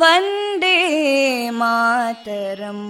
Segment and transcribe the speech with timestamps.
[0.00, 0.76] Vande
[1.60, 2.86] Mataram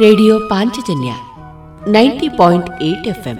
[0.00, 1.12] radio Panchajanya
[1.92, 3.38] ninety point eight FM.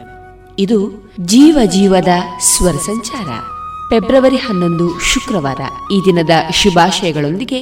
[0.59, 2.09] ಇದು ಜೀವ ಜೀವದ
[2.41, 3.27] ಸ್ವರ ಸಂಚಾರ.
[3.91, 5.61] ಫೆಬ್ರವರಿ ಹನ್ನೊಂದು, ಶುಕ್ರವಾರ.
[5.93, 7.59] ಈ ದಿನದ ಶುಭಾಶಯಗಳೊಂದಿಗೆ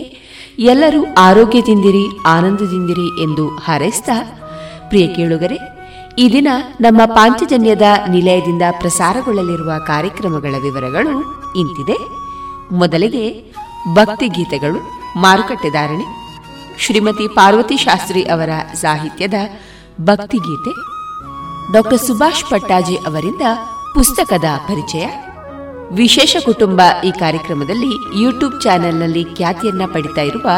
[0.58, 4.08] ಎಲ್ಲರೂ ಆರೋಗ್ಯದಿಂದಿರಿ, ಆನಂದದಿಂದಿರಿ ಎಂದು ಹಾರೈಸಿದ
[4.88, 5.58] ಪ್ರಿಯ ಕೇಳುಗರೆ,
[6.18, 6.48] ಈ ದಿನ
[6.80, 11.96] ನಮ್ಮ ಪಾಂಚಜನ್ಯದ ನಿಲಯದಿಂದ ಪ್ರಸಾರಗೊಳ್ಳಲಿರುವ ಕಾರ್ಯಕ್ರಮಗಳ ವಿವರಗಳು ಇಂತಿದೆ.
[12.74, 13.54] ಮೊದಲಿಗೆ
[13.94, 14.90] ಭಕ್ತಿ ಗೀತೆಗಳು
[15.20, 16.23] ಮಾರುಕಟ್ಟೆದಾರಣೆ
[16.78, 19.34] ಶ್ರೀಮತಿ ಪಾರ್ವತಿ ಶಾಸ್ತ್ರಿ ಅವರ ಸಾಹಿತ್ಯದ
[20.00, 20.72] ಭಕ್ತಿಗೀತೆ
[21.72, 23.42] ಡಾಕ್ಟರ್ ಸುಭಾಷ್ ಪಟ್ಟಾಜಿ ಅವರಿಂದ
[23.94, 25.06] ಪುಸ್ತಕದ ಪರಿಚಯ.
[25.90, 30.48] ವಿಶೇಷ ಕುಟುಂಬ ಈ ಕಾರ್ಯಕ್ರಮದಲ್ಲಿ ಯೂಟ್ಯೂಬ್ ಚಾನೆಲ್ನಲ್ಲಿ ಖ್ಯಾತಿಯನ್ನ ಪಡಿತಾ ಇರುವ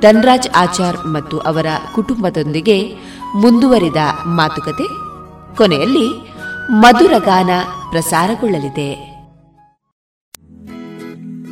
[0.00, 2.96] ಧನ್ರಾಜ್ ಆಚಾರ್ ಮತ್ತು ಅವರ ಕುಟುಂಬದೊಂದಿಗೆ
[3.34, 3.96] ಮುಂದುವರಿದ
[4.26, 4.86] ಮಾತುಕತೆ.
[5.56, 6.06] ಕೊನೆಯಲ್ಲಿ
[6.70, 7.50] ಮಧುರಗಾನ
[7.90, 9.09] ಪ್ರಸಾರಗೊಳ್ಳಲಿದೆ.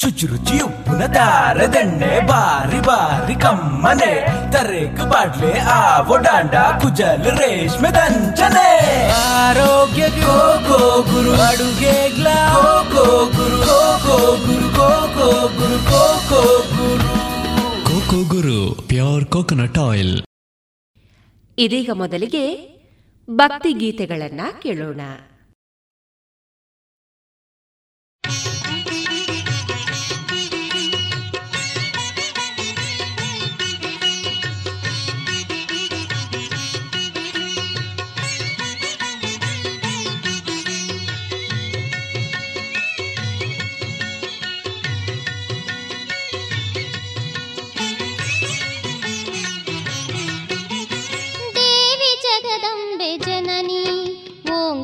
[0.00, 4.26] ಶುಚಿರುಚಿ ಉಪ್ಪುನ ದಾರದೆಣ್ಣೆ ಬಾರಿ ಬಾರಿ ಕಮ್ಮನೆ.
[4.52, 9.08] ತರೇಕು ಬಾಡ್ಲೆ ಆವೋ ಡಾಂಡ ಕುಜಲ್ ರೇಷ್ಮೆ ದಂಚನೆ.
[9.10, 11.42] ಆರೋಗ್ಯ ಕೋ ಕೋ ಗುರು.
[11.42, 12.10] ಅಡುಗೆ
[12.90, 13.56] Coco Guru.
[14.06, 14.74] Coco Guru.
[14.88, 15.78] Coco Guru.
[16.28, 16.42] Coco
[16.76, 17.08] Guru.
[17.84, 18.82] Coco Guru.
[18.88, 20.22] Pure coconut oil.
[21.58, 22.68] ಇದೀಗ ಮೊದಲಿಗೆ
[23.30, 25.00] ಭಕ್ತಿ ಗೀತೆಗಳನ್ನ ಕೇಳೋಣ.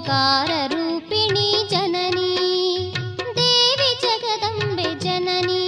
[0.04, 2.32] ओङ्काररूपिणी जननी
[3.36, 5.62] देवि जगदम्बे जननी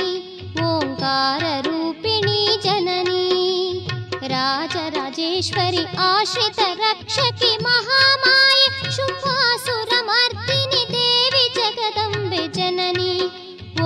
[0.65, 3.25] ओङ्काररूपिणी जननी
[4.35, 8.61] राजराजेश्वरि आश्रित रक्षकि महामाय
[8.99, 13.13] शुभासुरमार्तिनि देवि जगदम्बे जननी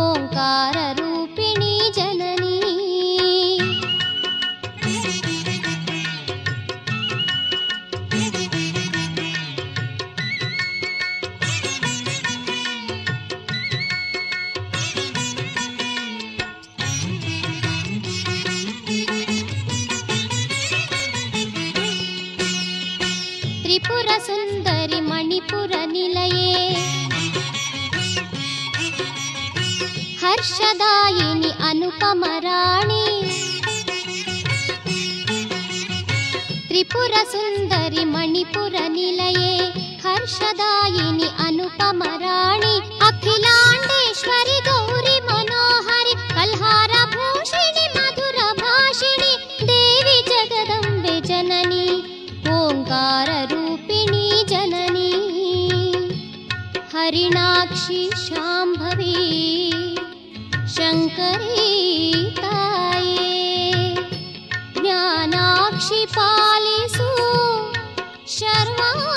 [0.02, 2.39] ओङ्काररूपिणी जननी।
[25.50, 26.50] त्रिपुरनिलये
[30.22, 33.06] हर्षदायिनि अनुपमराणि
[36.68, 39.56] त्रिपुरसुन्दरि मणिपुरनिलये
[40.06, 42.74] हर्षदायिनि अनुपमराणि
[43.08, 49.32] अखिलाण्डेश्वरि गौरि मनोहरि कल्हारभूषिणि मधुरभाषिणि
[49.72, 51.86] देवि जगदम्बे जननी
[52.56, 53.59] ओङ्काररु
[57.10, 59.14] हरिणाक्षि शाम्भवी
[60.74, 61.64] शङ्करी
[64.76, 67.08] ज्ञानाक्षि पालिसु
[68.36, 69.09] शरण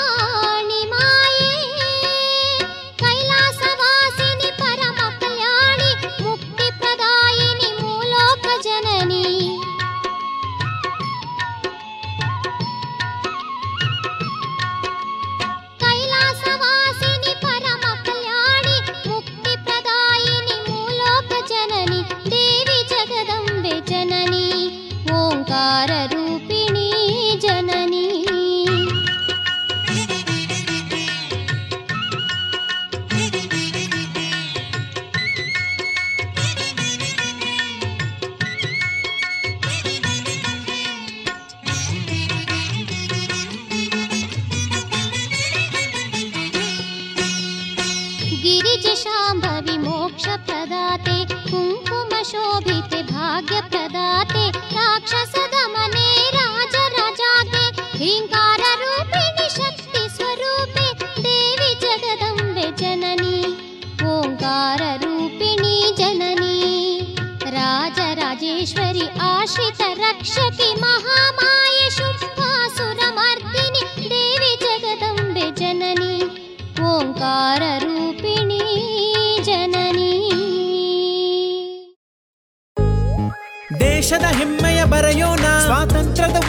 [25.64, 26.13] பாரர்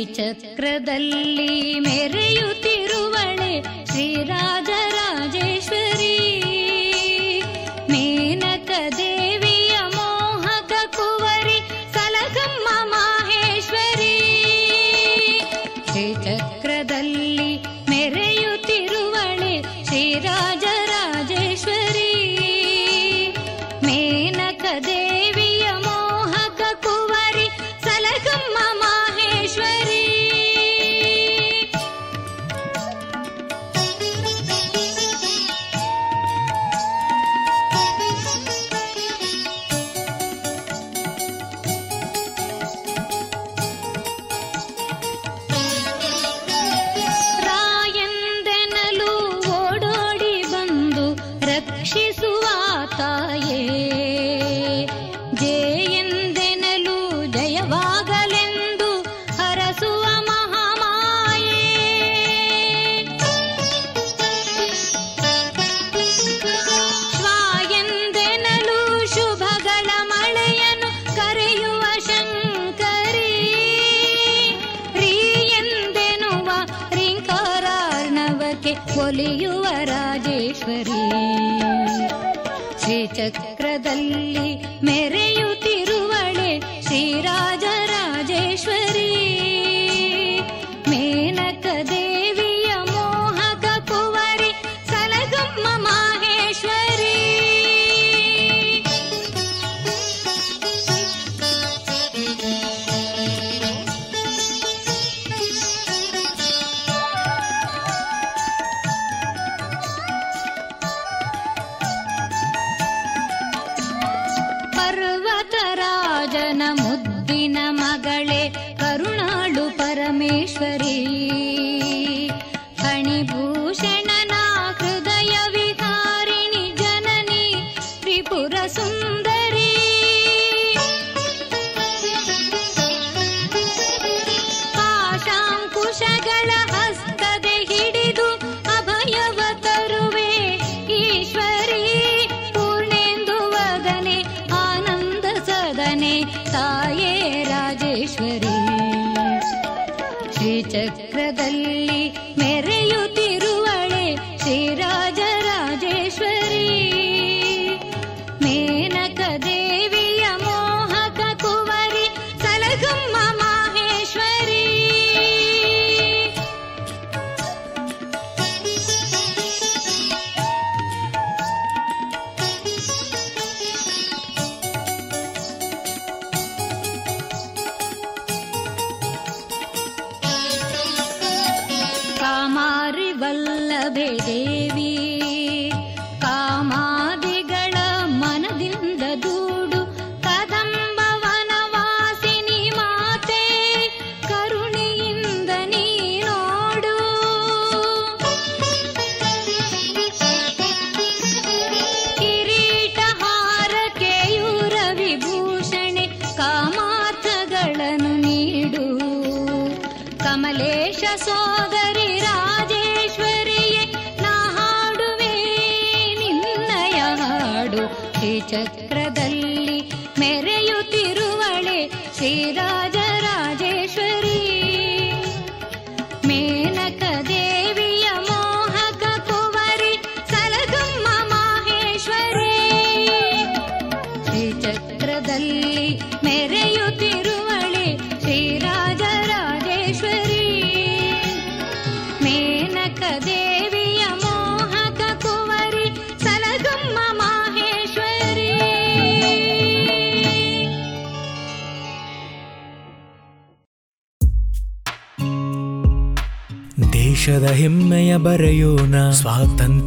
[0.00, 1.46] ಶ್ರೀಚಕ್ರದಲ್ಲಿ
[1.86, 3.52] ಮೆರೆಯುತ್ತಿರುವಳೆ
[3.90, 4.87] ಶ್ರೀರಾಜರಾಜೇಶ್ವರಿ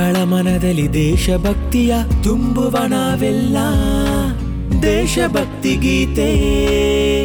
[0.00, 3.56] ಮಕ್ಕಳ ಮನದಲ್ಲಿ ದೇಶಭಕ್ತಿಯ ತುಂಬುವ ನಾವೆಲ್ಲ.
[4.82, 6.30] ದೇಶಭಕ್ತಿ ಗೀತೆ.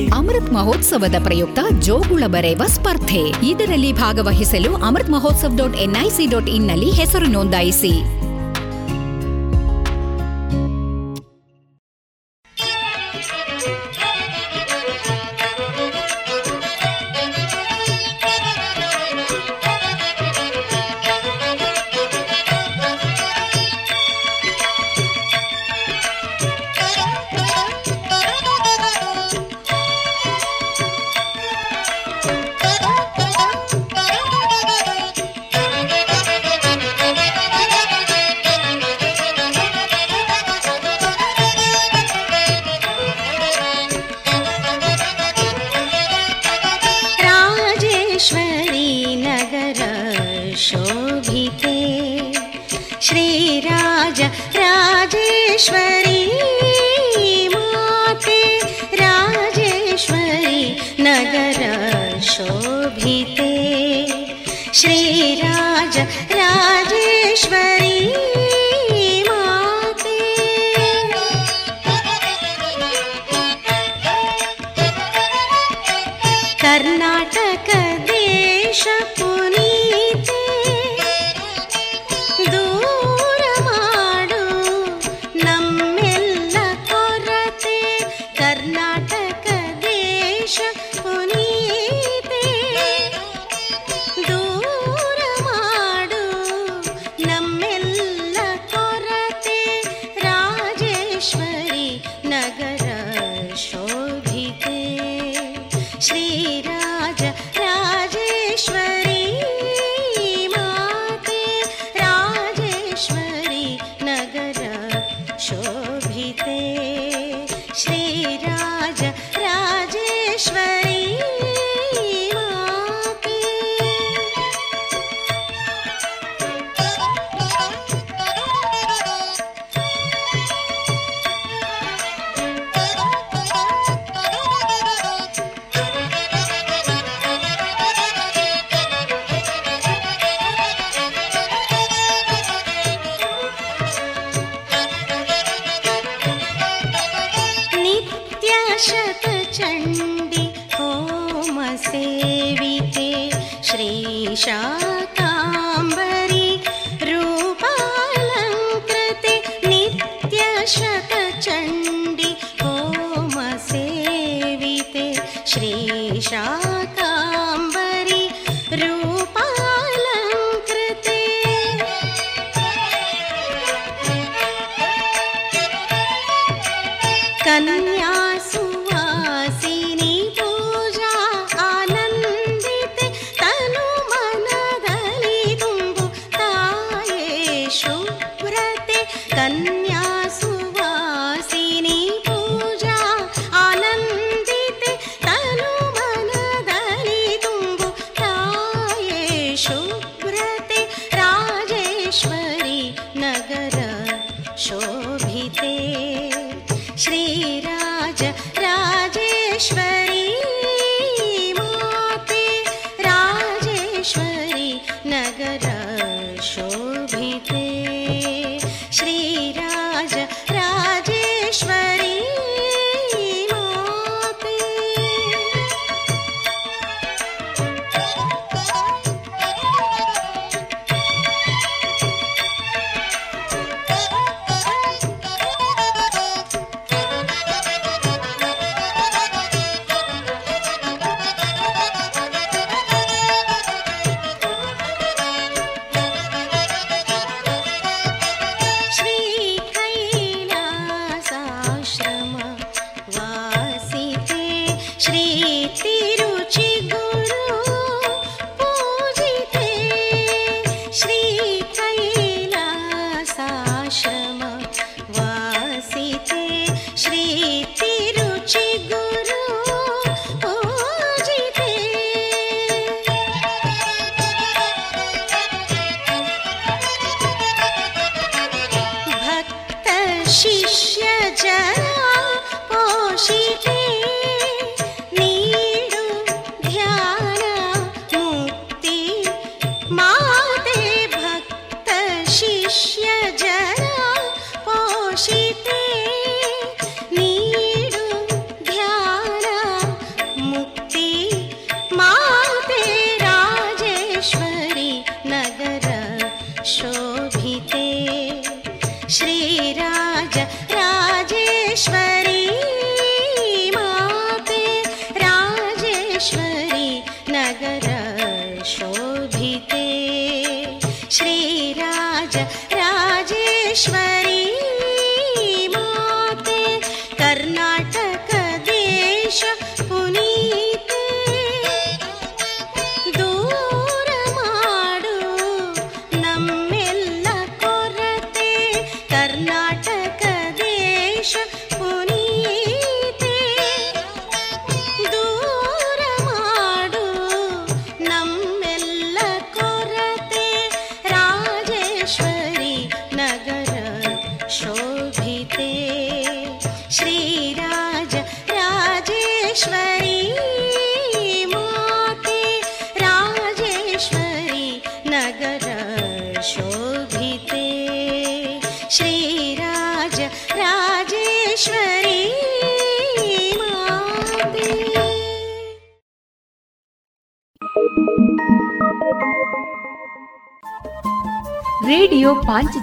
[0.06, 3.48] ಅಮೃತ್ ಮಹೋತ್ಸವದ ಪ್ರಯುಕ್ತ ಜೋಗುಳ ಬರೆಯುವ ಸ್ಪರ್ಧೆ.
[3.48, 8.25] ಇದರಲ್ಲಿ ಭಾಗವಹಿಸಲು Amrit Mahotsav dot NIC dot ಇನ್ನಲ್ಲಿ ಹೆಸರು ನೋಂದಾಯಿಸಿ.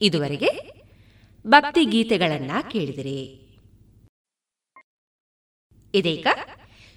[0.00, 0.48] ಇದುವರೆಗೆ
[1.46, 3.48] ಭಕ್ತಿ ಗೀತೆಗಳನ್ನ ಕೇಳಿದಿರಿ.
[5.94, 6.26] ಇದೀಗ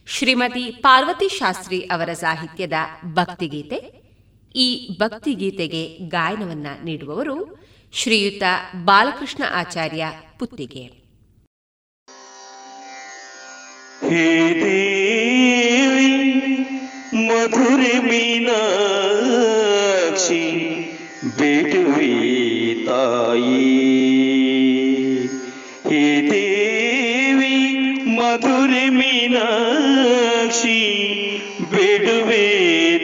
[0.08, 2.74] ಶ್ರೀಮತಿ ಪಾರ್ವತಿ ಶಾಸ್ತ್ರಿ ಅವರ ಸಾಹಿತ್ಯದ
[3.14, 4.02] ಭಕ್ತಿಗೀತೆ.
[4.56, 8.44] ಈ ಭಕ್ತಿಗೀತೆಗೆ ಗಾಯನವನ್ನ ನೀಡುವವರು ಶ್ರೀಯುತ
[8.84, 10.06] ಬಾಲಕೃಷ್ಣ ಆಚಾರ್ಯ
[10.40, 11.02] ಪುತ್ತಿಗೆ.
[17.14, 18.82] ಮಧುರೆ ಮೀನಾಕ್ಷಿ
[21.22, 22.08] ಬೇಟುವೆ
[22.86, 23.58] ತಾಯಿ
[25.90, 26.00] ಹೇ
[26.30, 27.58] ದೇವಿ
[28.16, 30.80] ಮಧುರೆ ಮೀನಾಕ್ಷಿ
[31.72, 32.46] ಬೇಡುವೆ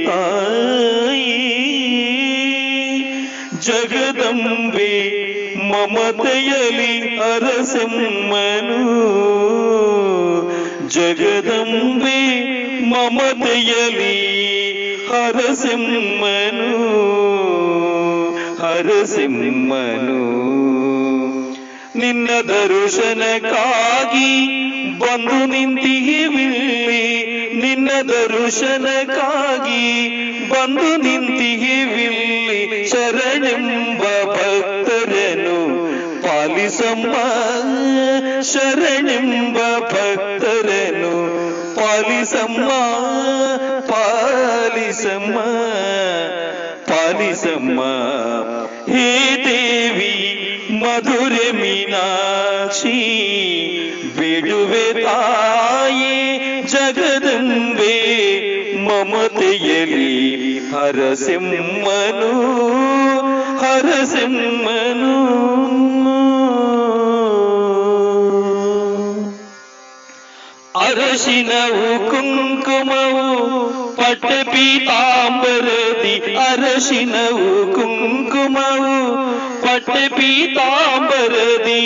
[0.08, 1.38] ತಾಯಿ
[3.68, 4.92] ಜಗದಂಬೆ
[5.70, 6.94] ಮಮತೆಯಲಿ
[7.28, 8.82] ಅರಸಮ್ಮನು
[10.90, 12.20] ಜಗದಂಬೆ
[12.90, 14.16] ಮಮತೆಯಲಿ
[15.10, 16.17] ಹರಸಿಮ್ಮನು
[18.78, 20.38] ಹರಸಿಮ್ಮನು
[22.00, 24.48] ನಿನ್ನ ದರ್ಶನಕ್ಕಾಗಿ
[25.00, 30.08] ಬಂದು ನಿಂತಿಹಿವಿಲ್ಲಿ ನಿನ್ನ ದರ್ಶನಕ್ಕಾಗಿ
[30.50, 35.88] ಬಂದು ನಿಂತಿಹಿವಿಲ್ಲಿ ಶರಣೆಂಬ ಭಕ್ತರನು
[36.24, 37.14] ಪಾಲಿಸಮ್ಮ.
[38.42, 41.16] ಶರಣೆಂಬ ಭಕ್ತರನು
[41.76, 42.70] ಪಾಲಿಸಮ್ಮ.
[43.80, 45.40] ಪಾಲಿಸಮ್ಮ.
[46.88, 47.82] ಪಾಲಿಸಮ್ಮ.
[50.88, 53.00] ಮಧುರೆ ಮೀನಾಕ್ಷಿ
[54.20, 57.98] ಬಿಡುವೆ ತಾಯಿ ಜಗದಂಬೆ
[58.86, 62.58] ಮಮತೆಯಲ್ಲಿ ಹರಸಿಂಹನು
[63.58, 65.18] ಹರಸಿಂಹನು.
[70.80, 79.28] ಅರಶಿನವು ಕುಂಕುಮವು ಪಟ್ಟ ಪೀತಾಂಬರದಿ ಅರಶಿನವು ಕುಂಕುಮವು
[79.77, 81.83] ಪಟ್ಟ ಪೀತಾಂಬರದಿ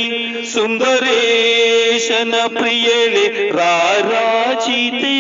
[0.55, 3.25] ಸುಂದರೇಶನ ಪ್ರಿಯಳೆ
[3.57, 5.17] ರಾರಾಚಿತೆ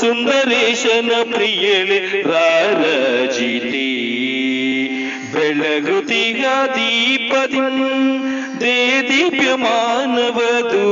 [0.00, 3.86] ಸುಂದರೇಶನ ಪ್ರಿಯಳೆ ರಾರಾಜಿತೆ
[5.32, 6.42] ಬೆಳಗುತಿಗ
[6.76, 7.62] ದೀಪದಿ
[8.62, 8.76] ದೇ
[9.08, 10.84] ದೀಪ್ಯಮಾನವದು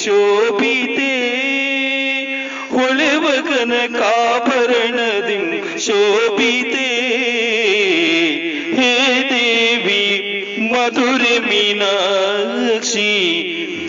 [0.06, 1.14] ಶೋಭಿತೆ
[2.72, 5.46] ಹೊಳೆವ ಕನಕಾಭರಣದಿಂ
[5.86, 6.90] ಶೋಭಿತೆ
[8.78, 8.92] ಹೇ
[9.32, 10.04] ದೇವಿ
[10.72, 13.10] ಮಧುರೆ ಮೀನಾಕ್ಷಿ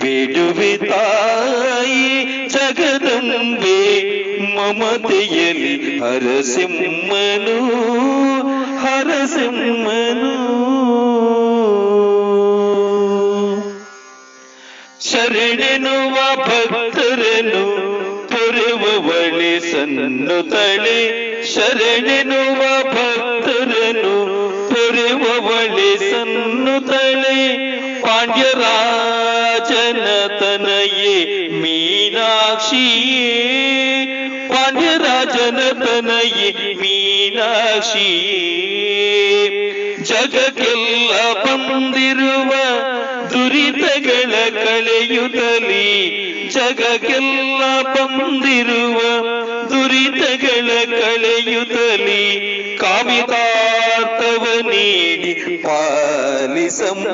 [0.03, 2.07] ಬೇಡುವೆ ತಾಯಿ
[2.49, 3.81] ಜಗದಂಬೆ
[4.57, 7.59] ಮಮತೆಯಲಿ ಹರಸಿಮ್ಮನು
[15.27, 17.63] ಶರಣೆನುವ ಭಕ್ತರನು
[18.29, 20.99] ತೊರೆವಳಿ ಸನ್ನು ತಳೆ.
[21.55, 24.15] ಶರಣೆನುವ ಭಕ್ತರನು
[24.75, 27.57] ತೊರೆವಳಿ ಸನ್ನು ತಳೆ.
[28.01, 28.47] ಪಾಂಡ್ಯರಾಜನ
[30.41, 33.35] ತನಯೇ ಮೀನಾಕ್ಷಿಯೇ
[34.49, 38.37] ಪಾಂಡ್ಯರಾಜನ ತನಯೇ ಮೀನಾಕ್ಷಿಯೇ
[40.03, 42.53] ಜಗಕ್ಕೆಲ್ಲ ಬಂದಿರುವ
[44.27, 49.01] ದುರಿತಗಳ ಕಳೆಯುತ್ತಲಿ ಜಗಕ್ಕೆಲ್ಲ ಬಂದಿರುವ
[49.65, 50.71] ದುರಿತಗಳ
[51.01, 57.13] ಕಳೆಯುತ್ತಲಿ ಕಾಮಿತಾರ್ಥವ ನೀಡಿ ಪಾಲಿಸಮ್ಮ.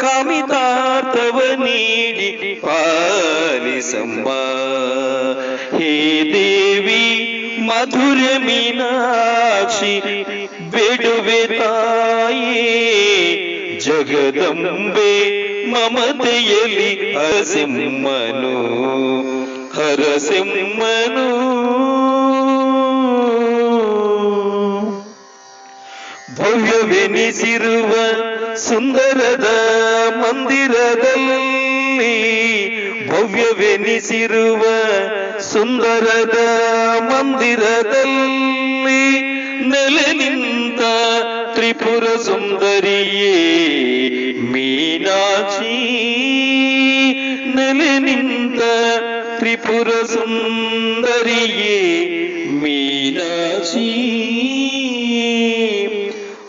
[0.00, 4.28] ಕಾಮಿತಾರ್ಥವ ನೀಡಿ ಪಾಲಿಸಮ್ಮ.
[5.78, 7.06] ಹೇ ದೇವಿ,
[7.66, 10.00] ಮಧುರ ಮೀನಾಕ್ಷಿ,
[10.70, 13.13] ಬೇಡುವೆ ತಾಯೇ.
[14.06, 18.56] ಜಗದಂಬೆ ಮಮತೆಯಲ್ಲಿ ಹರಸಿಂಹನು
[19.76, 21.54] ಹರಸಿಂಹನು.
[26.36, 27.94] ಭವ್ಯವೆನಿಸಿರುವ
[28.56, 29.46] ಸುಂದರದ
[30.16, 32.14] ಮಂದಿರದಲ್ಲಿ
[33.08, 34.62] ಭವ್ಯವೆನಿಸಿರುವ
[35.40, 36.38] ಸುಂದರದ
[37.00, 39.18] ಮಂದಿರದಲ್ಲಿ
[39.68, 40.13] ನೆಲೆ
[41.94, 43.34] ತ್ರಿಪುರ ಸುಂದರಿಯೇ,
[44.32, 45.76] ಮೀನಾಕ್ಷಿ,
[47.54, 48.62] ನೆಲೆ ನಿಂತ
[49.38, 51.78] ತ್ರಿಪುರ ಸುಂದರಿಯೇ,
[52.50, 53.90] ಮೀನಾಕ್ಷಿ,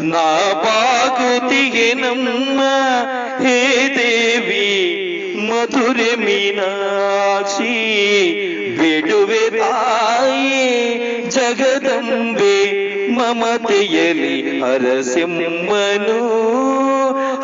[0.00, 2.60] ನಾ ಪಾಗುತಿಗೆ ನಮ್ಮ,
[3.40, 3.58] ಹೇ
[3.96, 4.68] ದೇವಿ,
[5.48, 7.76] ಮಧುರೆ ಮೀನಾಕ್ಷಿ,
[8.76, 10.66] ಬಿಡುವೆ ತಾಯಿ
[11.28, 16.18] ಜಗದಂಬೆ ಮಮತೆಯಲಿ ಹರಸಿಂಹನು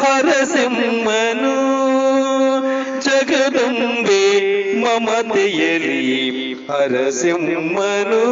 [0.05, 1.92] ಹರಸಿಮ್ಮನು
[3.63, 4.23] ಜಗದಂಬೆ
[4.81, 8.25] ಮಮತೆಯಲಿ ಹರಸಿಂಹನು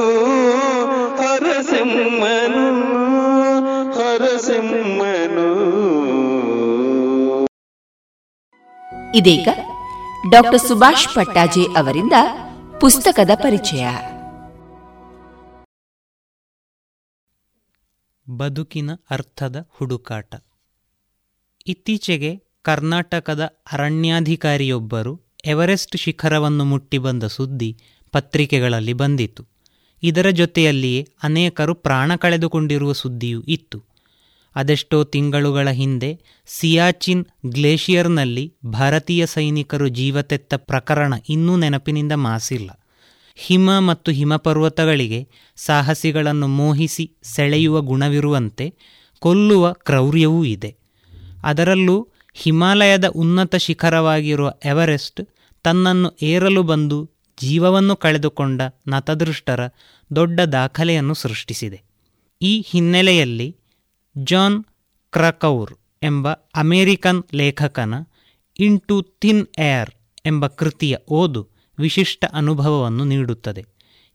[1.17, 2.67] ಹರಸಿಂಹನು
[3.93, 5.51] ಹರಸಿಂಹನು.
[9.15, 9.49] ಇದೀಗ
[10.31, 12.13] ಡಾಕ್ಟರ್ ಸುಭಾಷ್ ಪಟ್ಟಾಜಿ ಅವರಿಂದ
[12.81, 13.87] ಪುಸ್ತಕದ ಪರಿಚಯ.
[18.37, 20.35] ಬದುಕಿನ ಅರ್ಥದ ಹುಡುಕಾಟ.
[21.67, 27.77] ಇತ್ತೀಚೆಗೆ ಕರ್ನಾಟಕದ ಅರಣ್ಯಾಧಿಕಾರಿಯೊಬ್ಬರು ಎವರೆಸ್ಟ್ ಶಿಖರವನ್ನು ಮುಟ್ಟಿ ಬಂದ ಸುದ್ದಿ
[28.13, 29.47] ಪತ್ರಿಕೆಗಳಲ್ಲಿ ಬಂದಿತು
[30.03, 33.85] ಇದರ ಜೊತೆಯಲ್ಲಿಯೇ ಅನೇಕರು ಪ್ರಾಣ ಕಳೆದುಕೊಂಡಿರುವ ಸುದ್ದಿಯೂ ಇತ್ತು.
[34.57, 42.71] ಅದೆಷ್ಟೋ ತಿಂಗಳುಗಳ ಹಿಂದೆ ಸಿಯಾಚಿನ್ ಗ್ಲೇಷಿಯರ್ನಲ್ಲಿ ಭಾರತೀಯ ಸೈನಿಕರು ಜೀವತೆತ್ತ ಪ್ರಕರಣ ಇನ್ನೂ ನೆನಪಿನಿಂದ ಮಾಸಿಲ್ಲ.
[43.35, 48.75] ಹಿಮ ಮತ್ತು ಹಿಮಪರ್ವತಗಳಿಗೆ ಸಾಹಸಿಗಳನ್ನು ಮೋಹಿಸಿ ಸೆಳೆಯುವ ಗುಣವಿರುವಂತೆ
[49.19, 50.77] ಕೊಲ್ಲುವ ಕ್ರೌರ್ಯವೂ ಇದೆ.
[51.45, 55.21] ಅದರಲ್ಲೂ ಹಿಮಾಲಯದ ಉನ್ನತ ಶಿಖರವಾಗಿರುವ ಎವರೆಸ್ಟ್
[55.65, 57.11] ತನ್ನನ್ನು ಏರಲು ಬಂದು
[57.41, 59.61] ಜೀವವನ್ನು ಕಳೆದುಕೊಂಡ ನತದೃಷ್ಟರ
[60.17, 61.83] ದೊಡ್ಡ ದಾಖಲೆಯನ್ನು ಸೃಷ್ಟಿಸಿದೆ.
[62.43, 63.57] ಈ ಹಿನ್ನೆಲೆಯಲ್ಲಿ
[64.23, 64.65] ಜಾನ್
[65.13, 67.95] ಕ್ರಕೌರ್ ಎಂಬ ಅಮೇರಿಕನ್ ಲೇಖಕನ
[68.59, 69.91] ಇಂಟು ಥಿನ್ ಏರ್
[70.27, 73.65] ಎಂಬ ಕೃತಿಯ ಓದು ವಿಶಿಷ್ಟ ಅನುಭವವನ್ನು ನೀಡುತ್ತದೆ.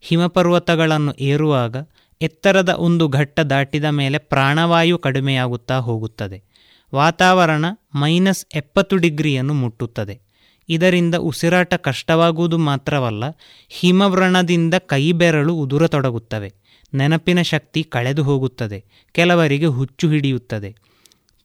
[0.00, 1.76] ಹಿಮಪರ್ವತಗಳನ್ನು ಏರುವಾಗ
[2.22, 6.55] ಎತ್ತರದ ಒಂದು ಘಟ್ಟ ದಾಟಿದ ಮೇಲೆ ಪ್ರಾಣವಾಯು ಕಡಿಮೆಯಾಗುತ್ತಾ ಹೋಗುತ್ತದೆ.
[6.94, 7.64] ವಾತಾವರಣ
[7.94, 10.20] ಮೈನಸ್ ಎಪ್ಪತ್ತು ಡಿಗ್ರಿಯನ್ನು ಮುಟ್ಟುತ್ತದೆ.
[10.68, 13.24] ಇದರಿಂದ ಉಸಿರಾಟ ಕಷ್ಟವಾಗುವುದು ಮಾತ್ರವಲ್ಲ,
[13.68, 16.52] ಹಿಮವ್ರಣದಿಂದ ಕೈಬೆರಳು ಉದುರತೊಡಗುತ್ತವೆ.
[16.94, 20.76] ನೆನಪಿನ ಶಕ್ತಿ ಕಳೆದು ಹೋಗುತ್ತದೆ, ಕೆಲವರಿಗೆ ಹುಚ್ಚು ಹಿಡಿಯುತ್ತದೆ.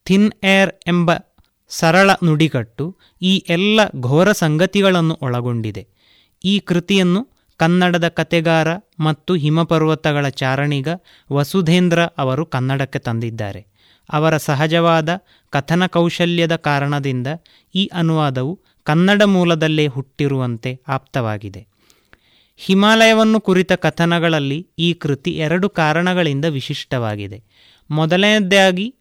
[0.05, 1.11] ಥಿನ್ ಏರ್ ಎಂಬ
[1.69, 5.87] ಸರಳ ನುಡಿಗಟ್ಟು ಈ ಎಲ್ಲ ಘೋರ ಸಂಗತಿಗಳನ್ನು ಒಳಗೊಂಡಿದೆ.
[6.45, 7.27] ಈ ಕೃತಿಯನ್ನು
[7.57, 8.67] ಕನ್ನಡದ ಕತೆಗಾರ
[8.99, 10.87] ಮತ್ತು ಹಿಮಪರ್ವತಗಳ ಚಾರಣಿಗ
[11.31, 13.70] ವಸುಧೇಂದ್ರ ಅವರು ಕನ್ನಡಕ್ಕೆ ತಂದಿದ್ದಾರೆ.
[14.11, 15.09] ಅವರ ಸಹಜವಾದ
[15.49, 17.27] ಕಥನ ಕೌಶಲ್ಯದ ಕಾರಣದಿಂದ
[17.75, 21.67] ಈ ಅನುವಾದವು ಕನ್ನಡ ಮೂಲದಲ್ಲೇ ಹುಟ್ಟಿರುವಂತೆ ಆಪ್ತವಾಗಿದೆ.
[22.57, 27.43] ಹಿಮಾಲಯವನ್ನು ಕುರಿತ ಕಥನಗಳಲ್ಲಿ ಈ ಕೃತಿ ಎರಡು ಕಾರಣಗಳಿಂದ ವಿಶಿಷ್ಟವಾಗಿದೆ.
[27.91, 28.95] ಮೊದಲನೆಯದಾಗಿ,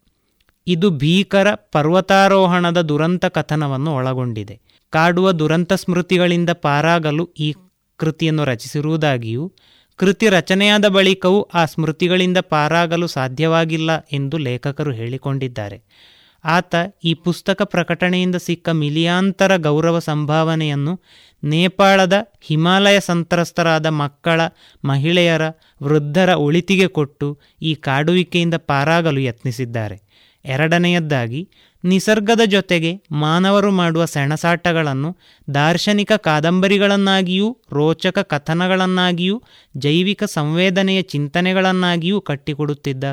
[0.67, 4.61] ಇದು ಭೀಕರ ಪರ್ವತಾರೋಹಣದ ದುರಂತ ಕಥನವನ್ನು ಒಳಗೊಂಡಿದೆ.
[4.91, 7.55] ಕಾಡುವ ದುರಂತ ಸ್ಮೃತಿಗಳಿಂದ ಪಾರಾಗಲು ಈ
[7.97, 9.53] ಕೃತಿಯನ್ನು ರಚಿಸಿರುವುದಾಗಿಯೂ
[10.01, 15.79] ಕೃತಿ ರಚನೆಯಾದ ಬಳಿಕವೂ ಆ ಸ್ಮೃತಿಗಳಿಂದ ಪಾರಾಗಲು ಸಾಧ್ಯವಾಗಿಲ್ಲ ಎಂದು ಲೇಖಕರು ಹೇಳಿಕೊಂಡಿದ್ದಾರೆ.
[16.45, 16.75] ಆತ
[17.05, 20.95] ಈ ಪುಸ್ತಕ ಪ್ರಕಟಣೆಯಿಂದ ಸಿಕ್ಕ ಮಿಲಿಯಾಂತರ ಗೌರವ ಸಂಭಾವನೆಯನ್ನು
[21.45, 24.41] ನೇಪಾಳದ ಹಿಮಾಲಯ ಸಂತ್ರಸ್ತರಾದ ಮಕ್ಕಳ,
[24.85, 25.43] ಮಹಿಳೆಯರ,
[25.83, 29.99] ವೃದ್ಧರ ಒಳಿತಿಗೆ ಕೊಟ್ಟು ಈ ಕಾಡುವಿಕೆಯಿಂದ ಪಾರಾಗಲು ಯತ್ನಿಸಿದ್ದಾರೆ.
[30.45, 31.51] ಎರಡನೆಯದ್ದಾಗಿ
[31.85, 35.17] ನಿಸರ್ಗದ ಜೊತೆಗೆ ಮಾನವರು ಮಾಡುವ ಸೆಣಸಾಟಗಳನ್ನು,
[35.55, 39.43] ದಾರ್ಶನಿಕ ಕಾದಂಬರಿಗಳನ್ನಾಗಿಯೂ, ರೋಚಕ ಕಥನಗಳನ್ನಾಗಿಯೂ,
[39.77, 43.05] ಜೈವಿಕ ಸಂವೇದನೆಯ ಚಿಂತನೆಗಳನ್ನಾಗಿಯೂ ಕಟ್ಟಿಕೊಡುತ್ತಿದ್ದ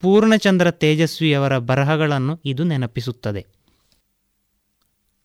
[0.00, 3.46] ಪೂರ್ಣಚಂದ್ರ ತೇಜಸ್ವಿಯವರ ಬರಹಗಳನ್ನು ಇದು ನೆನಪಿಸುತ್ತದೆ.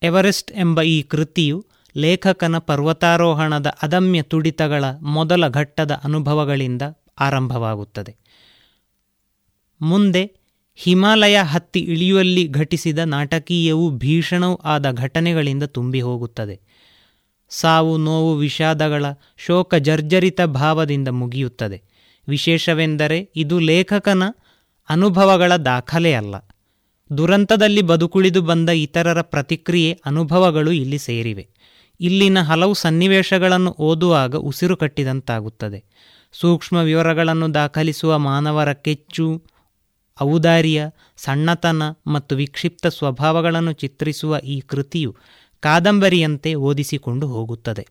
[0.04, 1.66] ಎವರೆಸ್ಟ್ ಎಂಬ ಈ ಕೃತಿಯು
[1.98, 6.82] ಲೇಖಕನ ಪರ್ವತಾರೋಹಣದ ಅದಮ್ಯ ತುಡಿತಗಳ ಮೊದಲ ಘಟ್ಟದ ಅನುಭವಗಳಿಂದ
[7.20, 8.16] ಆರಂಭವಾಗುತ್ತದೆ.
[9.82, 10.37] ಮುಂದೆ
[10.80, 16.60] ಹಿಮಾಲಯ ಹತ್ತಿ ಇಳಿಯುವಲ್ಲಿ ಘಟಿಸಿದ ನಾಟಕೀಯವೂ ಭೀಷಣವೂ ಆದ ಘಟನೆಗಳಿಂದ ತುಂಬಿ ಹೋಗುತ್ತದೆ.
[17.50, 19.06] ಸಾವು, ನೋವು, ವಿಷಾದಗಳ
[19.38, 21.82] ಶೋಕ ಜರ್ಜರಿತ ಭಾವದಿಂದ ಮುಗಿಯುತ್ತದೆ.
[22.28, 24.24] ವಿಶೇಷವೆಂದರೆ ಇದು ಲೇಖಕನ
[24.90, 26.36] ಅನುಭವಗಳ ದಾಖಲೆಯಲ್ಲ
[27.18, 31.48] ದುರಂತದಲ್ಲಿ ಬದುಕುಳಿದು ಬಂದ ಇತರರ ಪ್ರತಿಕ್ರಿಯೆ ಅನುಭವಗಳು ಇಲ್ಲಿ ಸೇರಿವೆ.
[32.00, 35.86] ಇಲ್ಲಿನ ಹಲವು ಸನ್ನಿವೇಶಗಳನ್ನು ಓದುವಾಗ ಉಸಿರು ಕಟ್ಟಿದಂತಾಗುತ್ತದೆ.
[36.34, 39.44] ಸೂಕ್ಷ್ಮ ವಿವರಗಳನ್ನು ದಾಖಲಿಸುವ ಮಾನವರ ಕೆಚ್ಚು
[40.22, 40.84] ಔದಾರ್ಯ,
[41.18, 45.16] ಸಣ್ಣತನ ಮತ್ತು ವಿಕ್ಷಿಪ್ತ ಸ್ವಭಾವಗಳನ್ನು ಚಿತ್ರಿಸುವ ಈ ಕೃತಿಯು
[45.60, 47.88] ಕಾದಂಬರಿಯಂತೆ ಓದಿಸಿಕೊಂಡು ಹೋಗುತ್ತದೆ.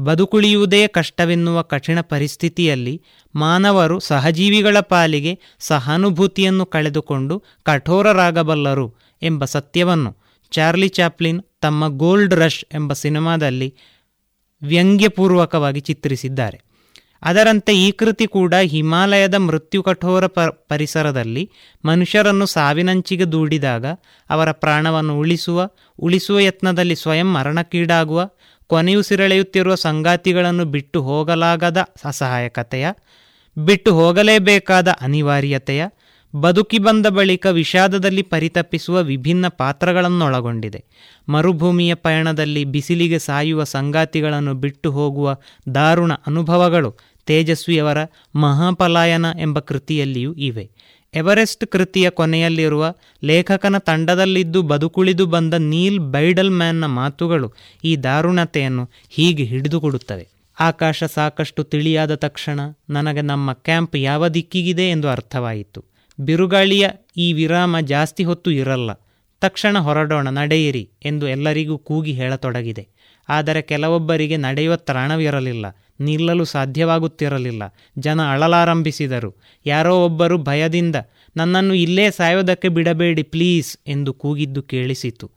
[0.00, 3.02] ಬದುಕುಳಿಯುವುದೇ ಕಷ್ಟವೆನ್ನುವ ಕಠಿಣ ಪರಿಸ್ಥಿತಿಯಲ್ಲಿ
[3.34, 10.16] ಮಾನವರು ಸಹಜೀವಿಗಳ ಪಾಲಿಗೆ ಸಹಾನುಭೂತಿಯನ್ನು ಕಳೆದುಕೊಂಡು ಕಠೋರರಾಗಬಲ್ಲರು ಎಂಬ ಸತ್ಯವನ್ನು
[10.50, 13.74] ಚಾರ್ಲಿ ಚಾಪ್ಲಿನ್ ತಮ್ಮ ಗೋಲ್ಡ್ ರಶ್ ಎಂಬ ಸಿನಿಮಾದಲ್ಲಿ
[14.62, 16.60] ವ್ಯಂಗ್ಯಪೂರ್ವಕವಾಗಿ ಚಿತ್ರಿಸಿದ್ದಾರೆ.
[17.24, 20.26] ಅದರಂತೆ ಈ ಕೃತಿ ಕೂಡ ಹಿಮಾಲಯದ ಮೃತ್ಯು ಕಠೋರ
[20.68, 21.50] ಪರಿಸರದಲ್ಲಿ
[21.84, 23.86] ಮನುಷ್ಯರನ್ನು ಸಾವಿನಂಚಿಗೆ ದೂಡಿದಾಗ
[24.30, 25.68] ಅವರ ಪ್ರಾಣವನ್ನು ಉಳಿಸುವ
[25.98, 28.28] ಉಳಿಸುವ ಯತ್ನದಲ್ಲಿ ಸ್ವಯಂ ಮರಣಕ್ಕೀಡಾಗುವ
[28.66, 32.86] ಕೊನೆಯುಸಿರೆಳೆಯುತ್ತಿರುವ ಸಂಗಾತಿಗಳನ್ನು ಬಿಟ್ಟು ಹೋಗಲಾಗದ ಅಸಹಾಯಕತೆಯ,
[33.58, 35.84] ಬಿಟ್ಟು ಹೋಗಲೇಬೇಕಾದ ಅನಿವಾರ್ಯತೆಯ,
[36.34, 40.84] ಬದುಕಿ ಬಂದ ಬಳಿಕ ವಿಷಾದದಲ್ಲಿ ಪರಿತಪಿಸುವ ವಿಭಿನ್ನ ಪಾತ್ರಗಳನ್ನೊಳಗೊಂಡಿದೆ.
[41.28, 45.36] ಮರುಭೂಮಿಯ ಪಯಣದಲ್ಲಿ ಬಿಸಿಲಿಗೆ ಸಾಯುವ ಸಂಗಾತಿಗಳನ್ನು ಬಿಟ್ಟು ಹೋಗುವ
[45.74, 47.98] ದಾರುಣ ಅನುಭವಗಳು ತೇಜಸ್ವಿಯವರ
[48.36, 50.70] ಮಹಾಪಲಾಯನ ಎಂಬ ಕೃತಿಯಲ್ಲಿಯೂ ಇವೆ.
[51.14, 52.94] ಎವರೆಸ್ಟ್ ಕೃತಿಯ ಕೊನೆಯಲ್ಲಿರುವ
[53.24, 57.52] ಲೇಖಕನ ತಂಡದಲ್ಲಿದ್ದು ಬದುಕುಳಿದು ಬಂದ ನೀಲ್ ಬೈಡಲ್ ಮ್ಯಾನ್ನ ಮಾತುಗಳು
[57.84, 60.28] ಈ ದಾರುಣತೆಯನ್ನು ಹೀಗೆ ಹಿಡಿದುಕೊಡುತ್ತವೆ
[60.60, 62.60] ಆಕಾಶ ಸಾಕಷ್ಟು ತಿಳಿಯಾದ ತಕ್ಷಣ
[62.90, 65.84] ನನಗೆ ನಮ್ಮ ಕ್ಯಾಂಪ್ ಯಾವ ದಿಕ್ಕಿಗಿದೆ ಎಂದು ಅರ್ಥವಾಯಿತು.
[66.20, 68.90] ಬಿರುಗಾಳಿಯ ಈ ವಿರಾಮ ಜಾಸ್ತಿ ಹೊತ್ತು ಇರಲ್ಲ.
[69.40, 72.88] ತಕ್ಷಣ ಹೊರಡೋಣ, ನಡೆಯಿರಿ ಎಂದು ಎಲ್ಲರಿಗೂ ಕೂಗಿ ಹೇಳತೊಡಗಿದೆ.
[73.28, 75.66] ಆದರೆ ಕೆಲವೊಬ್ಬರಿಗೆ ನಡೆಯುವ ತ್ರಾಣವಿರಲಿಲ್ಲ,
[76.00, 77.62] ನಿಲ್ಲಲು ಸಾಧ್ಯವಾಗುತ್ತಿರಲಿಲ್ಲ.
[77.98, 79.30] ಜನ ಅಳಲಾರಂಭಿಸಿದರು.
[79.66, 80.96] ಯಾರೋ ಒಬ್ಬರು ಭಯದಿಂದ,
[81.36, 85.30] ನನ್ನನ್ನು ಇಲ್ಲೇ ಸಾಯೋದಕ್ಕೆ ಬಿಡಬೇಡಿ ಪ್ಲೀಸ್ ಎಂದು ಕೂಗಿದ್ದು ಕೇಳಿಸಿತು.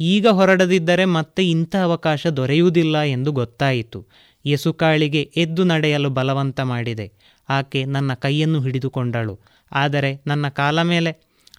[0.00, 4.00] ಈಗ ಹೊರಡದಿದ್ದರೆ ಮತ್ತೆ ಇಂಥ ಅವಕಾಶ ದೊರೆಯುವುದಿಲ್ಲ ಎಂದು ಗೊತ್ತಾಯಿತು.
[4.44, 7.06] ಯಸುಕಾಳಿಗೆ ಎದ್ದು ನಡೆಯಲು ಬಲವಂತ ಮಾಡಿದೆ.
[7.48, 9.34] ಆಕೆ ನನ್ನ ಕೈಯನ್ನು ಹಿಡಿದುಕೊಂಡಳು.
[9.72, 11.12] ಆದರೆ ನನ್ನ ಕಾಲ ಮೇಲೆ,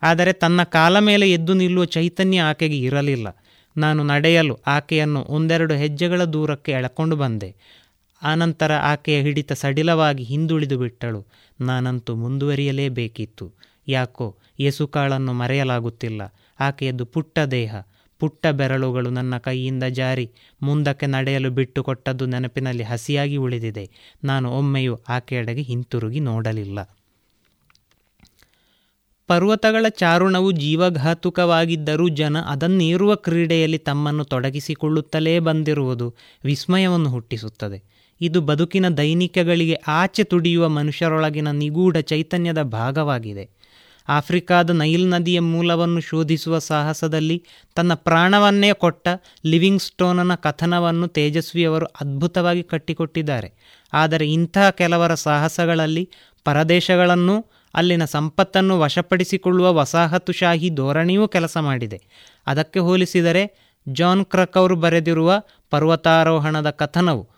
[0.04, 3.28] ಆದರೆ ತನ್ನ ಕಾಲ ಮೇಲೆ ಎದ್ದು ನಿಲ್ಲುವ ಚೈತನ್ಯ ಆಕೆಗೆ ಇರಲಿಲ್ಲ.
[3.80, 7.56] ನಾನು ನಡೆಯಲು ಆಕೆಯನ್ನು ಒಂದೆರಡು ಹೆಜ್ಜೆಗಳ ದೂರಕ್ಕೆ ಎಳಕೊಂಡು ಬಂದೆ.
[8.24, 11.26] ಆನಂತರ ಆಕೆಯ ಹಿಡಿತ ಸಡಿಲವಾಗಿ ಹಿಂದುಳಿದು ಬಿಟ್ಟಳು.
[11.62, 13.54] ನಾನಂತೂ ಮುಂದುವರಿಯಲೇಬೇಕಿತ್ತು.
[13.88, 16.22] ಯಾಕೋ ಯೇಸುಕಾಳನ್ನು ಮರೆಯಲಾಗುತ್ತಿಲ್ಲ.
[16.60, 17.76] ಆಕೆಯದ್ದು ಪುಟ್ಟ ದೇಹ.
[18.20, 23.90] ಪುಟ್ಟ ಬೆರಳುಗಳು ನನ್ನ ಕೈಯಿಂದ ಜಾರಿ ಮುಂದಕ್ಕೆ ನಡೆಯಲು ಬಿಟ್ಟುಕೊಟ್ಟದ್ದು ನೆನಪಿನಲ್ಲಿ ಹಸಿಯಾಗಿ ಉಳಿದಿದೆ.
[24.24, 26.80] ನಾನು ಒಮ್ಮೆಯೂ ಆಕೆಯಡೆಗೆ ಹಿಂತಿರುಗಿ ನೋಡಲಿಲ್ಲ.
[29.30, 37.84] ಪರ್ವತಗಳ ಚಾರುಣವು ಜೀವಘಾತುಕವಾಗಿದ್ದರೂ ಜನ ಅದನ್ನೇರುವ ಕ್ರೀಡೆಯಲ್ಲಿ ತಮ್ಮನ್ನು ತೊಡಗಿಸಿಕೊಳ್ಳುತ್ತಲೇ ಬಂದಿರುವುದು ವಿಸ್ಮಯವನ್ನು ಹುಟ್ಟಿಸುತ್ತದೆ.
[38.22, 43.60] ಇದು ಬದುಕಿನ ದೈನಿಕಗಳಿಗೆ ಆಚೆ ತುಡಿಯುವ ಮನುಷ್ಯರೊಳಗಿನ ನಿಗೂಢ ಚೈತನ್ಯದ ಭಾಗವಾಗಿದೆ.
[44.10, 47.44] ಆಫ್ರಿಕಾದ ನೈಲ್ ನದಿಯ ಮೂಲವನ್ನು ಶೋಧಿಸುವ ಸಾಹಸದಲ್ಲಿ
[47.76, 49.08] ತನ್ನ ಪ್ರಾಣವನ್ನೇ ಕೊಟ್ಟ
[49.46, 53.54] ಲಿವಿಂಗ್ ಸ್ಟೋನನ ಕಥನವನ್ನು ತೇಜಸ್ವಿಯವರು ಅದ್ಭುತವಾಗಿ ಕಟ್ಟಿಕೊಟ್ಟಿದ್ದಾರೆ.
[53.94, 56.10] ಆದರೆ ಇಂತಹ ಕೆಲವರ ಸಾಹಸಗಳಲ್ಲಿ
[56.44, 57.36] ಪರದೇಶಗಳನ್ನು
[57.74, 62.02] ಅಲ್ಲಿನ ಸಂಪತ್ತನ್ನು ವಶಪಡಿಸಿಕೊಳ್ಳುವ ವಸಾಹತುಶಾಹಿ ಧೋರಣೆಯೂ ಕೆಲಸ ಮಾಡಿದೆ.
[62.48, 67.30] ಅದಕ್ಕೆ ಹೋಲಿಸಿದರೆ ಜಾನ್ ಕ್ರಕ್ ಅವರು ಬರೆದಿರುವ ಪರ್ವತಾರೋಹಣದ ಕಥನವು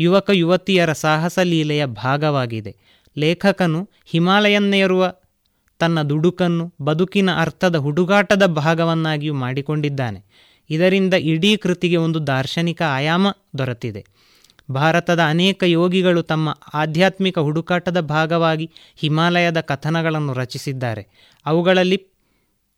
[0.00, 2.76] ಯುವಕ ಯುವತಿಯರ ಸಾಹಸ ಲೀಲೆಯ ಭಾಗವಾಗಿದೆ.
[3.18, 5.12] ಲೇಖಕನು ಹಿಮಾಲಯನ್ನೇರುವ
[5.78, 10.24] ತನ್ನ ದುಡುಕನ್ನು ಬದುಕಿನ ಅರ್ಥದ ಹುಡುಗಾಟದ ಭಾಗವನ್ನಾಗಿಯೂ ಮಾಡಿಕೊಂಡಿದ್ದಾನೆ.
[10.70, 13.26] ಇದರಿಂದ ಇಡೀ ಕೃತಿಗೆ ಒಂದು ದಾರ್ಶನಿಕ ಆಯಾಮ
[13.58, 14.06] ದೊರೆತಿದೆ.
[14.70, 21.06] ಭಾರತದ ಅನೇಕ ಯೋಗಿಗಳು ತಮ್ಮ ಆಧ್ಯಾತ್ಮಿಕ ಹುಡುಕಾಟದ ಭಾಗವಾಗಿ ಹಿಮಾಲಯದ ಕಥನಗಳನ್ನು ರಚಿಸಿದ್ದಾರೆ.
[21.46, 21.96] ಅವುಗಳಲ್ಲಿ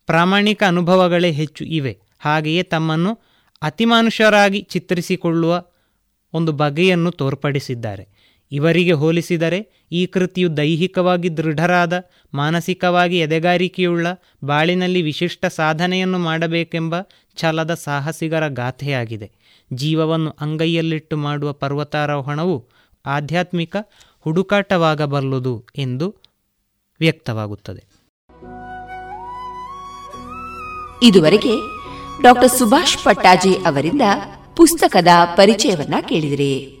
[0.05, 1.99] ಪ್ರಾಮಾಣಿಕ ಅನುಭವಗಳೇ ಹೆಚ್ಚು ಇವೆ.
[2.19, 3.19] ಹಾಗೆಯೇ ತಮ್ಮನ್ನು
[3.61, 5.65] ಅತಿಮಾನುಷರಾಗಿ ಚಿತ್ರಿಸಿಕೊಳ್ಳುವ
[6.33, 8.07] ಒಂದು ಬಗೆಯನ್ನು ತೋರ್ಪಡಿಸಿದ್ದಾರೆ.
[8.51, 11.93] ಇವರಿಗೆ ಹೋಲಿಸಿದರೆ ಈ ಕೃತಿಯು ದೈಹಿಕವಾಗಿ ದೃಢರಾದ,
[12.33, 14.07] ಮಾನಸಿಕವಾಗಿ ಎದೆಗಾರಿಕೆಯುಳ್ಳ,
[14.43, 16.95] ಬಾಳಿನಲ್ಲಿ ವಿಶಿಷ್ಟ ಸಾಧನೆಯನ್ನು ಮಾಡಬೇಕೆಂಬ
[17.37, 19.31] ಛಲದ ಸಾಹಸಿಗರ ಗಾಥೆಯಾಗಿದೆ.
[19.73, 22.69] ಜೀವವನ್ನು ಅಂಗೈಯಲ್ಲಿಟ್ಟು ಮಾಡುವ ಪರ್ವತಾರೋಹಣವು
[23.05, 23.75] ಆಧ್ಯಾತ್ಮಿಕ
[24.21, 26.15] ಹುಡುಕಾಟವಾಗಬಲ್ಲುದು ಎಂದು
[26.99, 27.83] ವ್ಯಕ್ತವಾಗುತ್ತದೆ.
[31.03, 31.55] ಇದುವರೆಗೆ
[32.21, 34.01] ಡಾಕ್ಟರ್ ಸುಭಾಷ್ ಪಟ್ಟಾಜಿ ಅವರಿಂದ
[34.55, 36.80] ಪುಸ್ತಕದ ಪರಿಚಯವನ್ನ ಕೇಳಿದಿರಿ.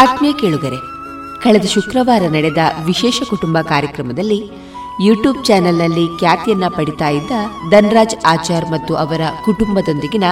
[0.00, 0.78] ಆತ್ಮೀಯ ಕೇಳುಗರೆ,
[1.42, 4.38] ಕಳೆದ ಶುಕ್ರವಾರ ನಡೆದ ವಿಶೇಷ ಕುಟುಂಬ ಕಾರ್ಯಕ್ರಮದಲ್ಲಿ
[5.06, 7.32] ಯೂಟ್ಯೂಬ್ ಚಾನೆಲ್ನಲ್ಲಿ ಖ್ಯಾತಿಯನ್ನ ಪಡಿತಾ ಇದ್ದ
[7.72, 10.26] ಧನ್ರಾಜ್ ಆಚಾರ್ ಮತ್ತು ಅವರ ಕುಟುಂಬದೊಂದಿಗಿನ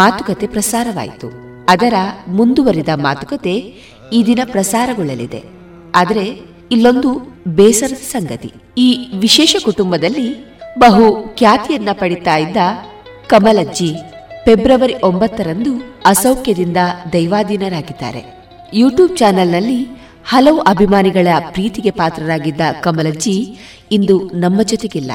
[0.00, 1.28] ಮಾತುಕತೆ ಪ್ರಸಾರವಾಯಿತು.
[1.74, 1.94] ಅದರ
[2.38, 3.54] ಮುಂದುವರಿದ ಮಾತುಕತೆ
[4.16, 5.40] ಈ ದಿನ ಪ್ರಸಾರಗೊಳ್ಳಲಿದೆ.
[6.00, 6.24] ಆದರೆ
[6.76, 7.10] ಇಲ್ಲೊಂದು
[7.58, 8.50] ಬೇಸರದ ಸಂಗತಿ,
[8.86, 8.88] ಈ
[9.24, 10.26] ವಿಶೇಷ ಕುಟುಂಬದಲ್ಲಿ
[10.84, 11.04] ಬಹು
[11.38, 12.56] ಖ್ಯಾತಿಯನ್ನ ಪಡಿತಾ ಇದ್ದ
[13.32, 13.90] ಕಮಲಜ್ಜಿ
[14.46, 15.72] ಫೆಬ್ರವರಿ ಒಂಬತ್ತರಂದು
[16.12, 16.80] ಅಸೌಖ್ಯದಿಂದ
[17.14, 18.22] ದೈವಾಧೀನರಾಗಿದ್ದಾರೆ.
[18.72, 19.86] ಯೂಟ್ಯೂಬ್ ಚಾನೆಲ್ನಲ್ಲಿ
[20.24, 23.58] ಹಲವು ಅಭಿಮಾನಿಗಳ ಪ್ರೀತಿಗೆ ಪಾತ್ರರಾಗಿದ್ದ ಕಮಲಜ್ಜಿ
[23.90, 25.12] ಇಂದು ನಮ್ಮ ಜೊತೆಗಿಲ್ಲ.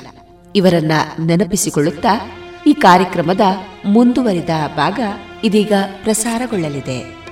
[0.56, 0.91] ಇವರನ್ನ
[1.26, 3.41] ನೆನಪಿಸಿಕೊಳ್ಳುತ್ತಾ ಈ ಕಾರ್ಯಕ್ರಮದ
[3.86, 4.99] ಮುಂದುವರಿದ ಭಾಗ
[5.43, 5.74] ಇದೀಗ
[6.04, 7.24] ಪ್ರಸಾರಗೊಳ್ಳಲಿದೆ.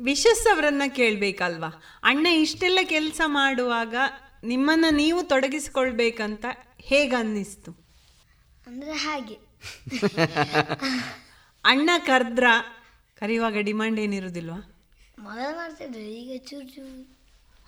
[0.00, 2.00] ವಿಶಸ್ ಅವರನ್ನ ಕೇಳ್ಬೇಕಲ್ವಾ?
[2.04, 3.94] ಅಣ್ಣ ಇಷ್ಟೆಲ್ಲ ಕೆಲಸ ಮಾಡುವಾಗ
[4.44, 6.46] ನಿಮ್ಮನ್ನ ನೀವು ತೊಡಗಿಸಿಕೊಳ್ಬೇಕಂತ
[6.78, 7.86] ಹೇಗನ್ನಿಸ್ತು?
[8.66, 9.46] ಅಂದ್ರೆ ಹಾಗೆ.
[11.66, 12.46] ಅಣ್ಣ ಕರ್ದ್ರ.
[13.18, 14.58] ಕರೆಯುವಾಗ ಡಿಮಾಂಡ್ ಏನಿರುದಿಲ್ವಾ?
[15.18, 17.16] ಮೊದಲು ಮಾಡ್ತಿದ್ರು ಈಗ ಚೂರು ಚೂರು.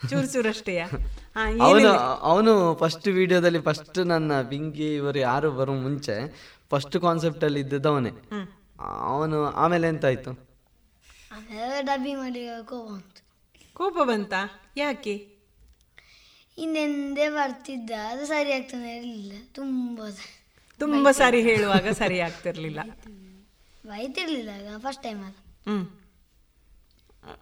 [0.08, 0.86] ಚೂರು ಚೂರಷ್ಟೇಯಾ
[1.62, 1.88] ಅವನು
[2.30, 6.14] ಅವನು ಫಸ್ಟ್ ವಿಡಿಯೋದಲ್ಲಿ ಫಸ್ಟ್ ನನ್ನ ಬಿಂಗಿ ಇವರು ಯಾರು ಬರೋ ಮುಂಚೆ
[6.70, 8.10] ಫಸ್ಟ್ ಕಾನ್ಸೆಪ್ಟ್ ಅಲ್ಲಿ ಇದ್ದದ್ದು ಅವನೇ.
[9.06, 10.32] ಅವನು ಆಮೇಲೆ ಎಂತ ಆಯ್ತು?
[12.18, 13.20] ಮಾಡಿ ಕೋಪ ಬಂತು.
[13.74, 14.32] ಕೋಪ ಬಂತ?
[14.76, 15.14] ಯಾಕೆ?
[16.58, 19.32] ಇನ್ನೆಂದೇ ಬರ್ತಿದ್ದ ಅದು ಸರಿ ಆಗ್ತಾನೆ ಇರಲಿಲ್ಲ.
[19.54, 20.00] ತುಂಬ
[20.78, 22.80] ತುಂಬಾ ಸಾರಿ ಹೇಳುವಾಗ ಸರಿ ಆಗ್ತಿರ್ಲಿಲ್ಲ.
[23.88, 25.40] ಬೈತಿರ್ಲಿಲ್ಲ ಫಸ್ಟ್ ಟೈಮ್ ಅದು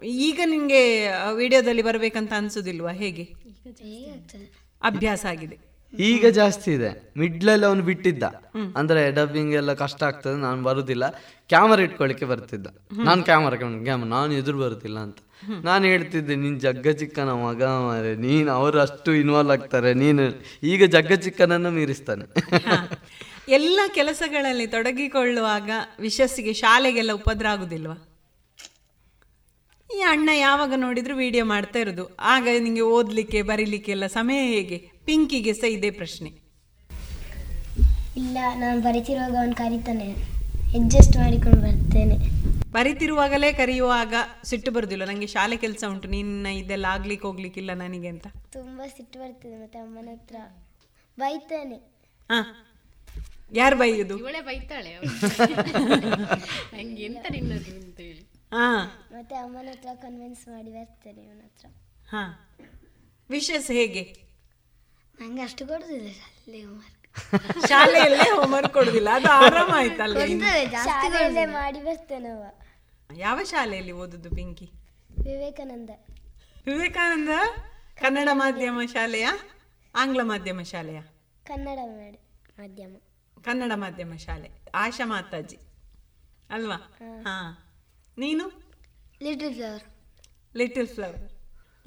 [0.04, 0.80] ಈಗ ನಿಮಗೆ
[1.32, 2.92] ವಿಡಿಯೋದಲ್ಲಿ ಬರಬೇಕಂತ ಅನ್ಸುದಿಲ್ವಾ?
[3.02, 3.24] ಹೇಗೆ?
[4.82, 5.56] ಅಭ್ಯಾಸ ಆಗಿದೆ.
[5.98, 7.12] ಈಗ ಜಾಸ್ತಿ ಇದೆ.
[7.16, 8.24] ಮಿಡ್ಲಲ್ಲಿ ಅವನು ಬಿಟ್ಟಿದ್ದ.
[8.76, 11.04] ಅಂದ್ರೆ ಡಬ್ಬಿಂಗ್ ಎಲ್ಲ ಕಷ್ಟ ಆಗ್ತದೆ ನಾನು ಬರುದಿಲ್ಲ.
[11.48, 12.66] ಕ್ಯಾಮರಾ ಇಟ್ಕೊಳ್ಳಿಕ್ಕೆ ಬರ್ತಿದ್ದ.
[13.04, 15.18] ನಾನು ಕ್ಯಾಮರಾ ಕ್ಯಾಮರಾ ನಾನು ಎದುರು ಬರುದಿಲ್ಲ ಅಂತ.
[15.64, 18.12] ನಾನು ಹೇಳ್ತಿದ್ದೆ ನೀನ್ ಜಗ್ಗ ಚಿಕ್ಕನ ಮಗ ಮಾರೆ.
[18.16, 19.94] ನೀನು ಅವರು ಅಷ್ಟು ಇನ್ವಾಲ್ವ್ ಆಗ್ತಾರೆ.
[19.94, 20.22] ನೀನು
[20.62, 22.26] ಈಗ ಜಗ್ಗ ಚಿಕ್ಕನನ್ನು ಮೀರಿಸ್ತಾನೆ.
[23.48, 25.70] ಎಲ್ಲ ಕೆಲಸಗಳಲ್ಲಿ ತೊಡಗಿಕೊಳ್ಳುವಾಗ
[26.00, 28.08] ವಿಶಸ್ಸಿಗೆ ಶಾಲೆಗೆಲ್ಲ ಉಪದ್ರ ಆಗುದಿಲ್ವಾ?
[29.96, 32.16] ಈ ಅಣ್ಣ ಯಾವಾಗ ನೋಡಿದ್ರು ವಿಡಿಯೋ ಮಾಡ್ತಾ ಇರೋದು.
[32.16, 34.90] ಆಗ ನಿಂಗೆ ಓದ್ಲಿಕ್ಕೆ ಬರೀಲಿಕ್ಕೆ ಎಲ್ಲ ಸಮಯ ಹೇಗೆ?
[35.04, 36.28] ಪಿಂಕಿಗೆ ಸಹ ಇದೇ ಪ್ರಶ್ನೆ.
[38.16, 40.12] ಇಲ್ಲ ನಾನು ಬರಿತಿರುವಾಗ ಅವನು ಕರೀತಾನೆ.
[40.12, 42.16] ಅಡ್ಜಸ್ಟ್ ಮಾಡಿಕೊಂಡು ಬರ್ತೇನೆ.
[42.72, 48.26] ಬರಿತಿರುವಾಗಲೇ ಕರೆಯುವಾಗ ಸಿಟ್ಟು ಬರುದಿಲ್ಲ ನನಗೆ ಶಾಲೆ ಕೆಲಸ ಉಂಟು ನಿನ್ನ ಇದೆಲ್ಲ ಆಗ್ಲಿಕ್ಕೆ ಹೋಗ್ಲಿಕ್ಕಿಲ್ಲ ನನಗೆ ಅಂತ.
[48.52, 50.36] ತುಂಬಾ ಸಿಟ್ಟು ಬರ್ತದೆ ಮತ್ತೆ ಅಮ್ಮನ ಹತ್ರ.
[51.18, 51.76] ಬೈತಾನೆ.
[52.30, 52.62] ಹಾ.
[53.50, 54.14] ಯಾರು ಬೈಯುದು?
[54.18, 54.92] ಇವಳೆ ಬೈತಾಳೆ
[56.74, 58.22] ನಂಗೆ ಎಂತ ನಿನ್ನದು ಅಂತ ಹೇಳಿ.
[58.52, 58.66] ಹಾ.
[59.12, 61.66] ಮತ್ತೆ ಅಮ್ಮನ ಹತ್ರ ಕನ್ವಿನ್ಸ್ ಮಾಡಿ ಬರ್ತೇನೆ ಇವನ ಹತ್ರ.
[62.12, 62.22] ಹಾ.
[63.30, 64.02] ವಿಶೇಷ ಹೇಗೆ?
[65.14, 66.92] ನಂಗೆ ಅಷ್ಟು ಕೊಡುದಿಲ್ಲ ಶಾಲೆ ಹೋಮ್ವರ್ಕ್
[67.70, 70.16] ಶಾಲೆಯಲ್ಲೇ ಹೋಮ್ವರ್ಕ್ ಕೊಡುದಿಲ್ಲ ಅದು ಆರಾಮ ಆಯ್ತಲ್ಲ.
[70.88, 72.44] ಶಾಲೆಯಲ್ಲೇ ಮಾಡಿ ಬರ್ತೇನೆ ಅವ
[73.18, 74.66] ಯಾವ ಶಾಲೆಯಲ್ಲಿ ಓದುದು ಪಿಂಕಿ?
[75.26, 75.90] ವಿವೇಕಾನಂದ.
[76.66, 77.32] ವಿವೇಕಾನಂದ?
[78.00, 79.26] ಕನ್ನಡ ಮಾಧ್ಯಮ ಶಾಲೆಯ
[79.94, 80.98] ಆಂಗ್ಲ ಮಾಧ್ಯಮ ಶಾಲೆಯ?
[81.46, 81.78] ಕನ್ನಡ
[82.58, 82.92] ಮಾಧ್ಯಮ.
[83.46, 84.48] ಕನ್ನಡ ಮಾಧ್ಯಮ ಶಾಲೆ.
[84.74, 85.58] ಆಶಾ ಮಾತಾಜಿ.
[86.50, 86.76] ಅಲ್ವಾ?
[87.22, 87.36] ಹಾ.
[88.18, 88.44] ನೀನು?
[89.22, 89.84] Little flower
[90.56, 91.24] little flower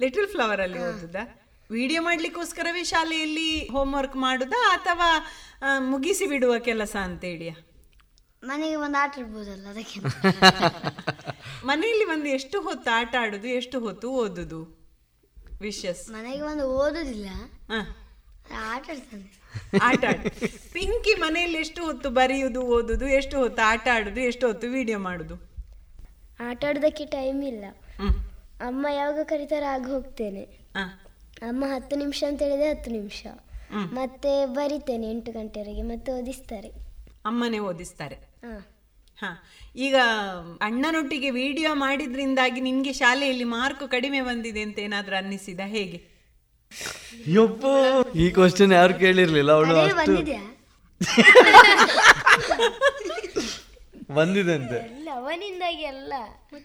[0.00, 1.22] little flower ಅಲ್ಲಿ ಓದುದಾ.
[1.70, 5.08] ವಿಡಿಯೋ ಮಾಡ್ಲಿಕ್ಕೋಸ್ಕರವೇ ಶಾಲೆಯಲ್ಲಿ ಹೋಮ್ವರ್ಕ್ ಮಾಡುದಾ ಅಥವಾ
[5.78, 7.54] ಮುಗಿಸಿ ಬಿಡುವ ಕೆಲಸ ಅಂತ ಹೇಳಿಯಾ
[8.44, 9.98] ಮನೆಗೆ ಒಂದು ಆಟ ಆಡ್ಬೋದಲ್ಲ ಅದಕ್ಕೆ.
[11.64, 14.60] ಮನೆಯಲ್ಲಿ ಒಂದು ಎಷ್ಟು ಹೊತ್ತು ಆಟ ಆಡುದು ಎಷ್ಟು ಹೊತ್ತು ಓದುದು?
[15.60, 17.28] ವಿಶಸ್ ಮನೆಗೆ ಒಂದು ಓದುದಿಲ್ಲ.
[17.68, 17.80] ಹಾ.
[19.82, 20.04] ಆಟ
[20.72, 25.34] ಪಿಂಕಿ ಮನೆಯಲ್ಲಿ ಎಷ್ಟು ಹೊತ್ತು ಬರೆಯುವುದು ಓದುದು ಎಷ್ಟು ಹೊತ್ತು ಆಟ ಆಡುದು ಎಷ್ಟು ಹೊತ್ತು ವಿಡಿಯೋ ಮಾಡುದು?
[26.40, 27.64] ಆಟ ಆಡೋದಕ್ಕೆ ಟೈಮ್ ಇಲ್ಲ
[28.60, 30.42] ಅಮ್ಮ ಯಾವಾಗ ಕರೀತಾರೆ ಆಗ ಹೋಗ್ತೇನೆ.
[31.42, 33.26] ಅಮ್ಮ ಹತ್ತು ನಿಮಿಷ ಅಂತ ಹೇಳಿದ್ರೆ ಹತ್ತು ನಿಮಿಷ.
[33.72, 36.68] ಮತ್ತೆ ಬರಿತೇನೆ ಎಂಟು ಗಂಟೆವರೆಗೆ ಮತ್ತೆ ಓದಿಸ್ತಾರೆ.
[37.24, 38.14] ಅಮ್ಮನೇ ಓದಿಸ್ತಾರೆ.
[38.14, 38.76] ಹಾ.
[39.18, 39.44] ಹಾ.
[39.76, 39.96] ಈಗ
[40.60, 46.09] ಅಣ್ಣನೊಟ್ಟಿಗೆ ವಿಡಿಯೋ ಮಾಡಿದ್ರಿಂದಾಗಿ ನಿನ್ಗೆ ಶಾಲೆಯಲ್ಲಿ ಮಾರ್ಕ್ ಕಡಿಮೆ ಬಂದಿದೆ ಅಂತ ಏನಾದ್ರೂ ಅನ್ನಿಸಿದ ಹೇಗೆ?
[47.34, 47.72] ಯಪ್ಪೋ
[48.14, 49.96] ಈ ಕ್ವಶನ್ ಯಾರು ಕೇಳಿರ್ಲಿಲ್ಲ ಅವಳು ಅಷ್ಟು.
[49.96, 50.42] ಬಂದಿದ್ಯಾ?
[54.18, 54.78] ಬಂದಿದಂತೆ.
[55.16, 56.12] ಅವನಿಂದಾಗಿ ಅಲ್ಲ.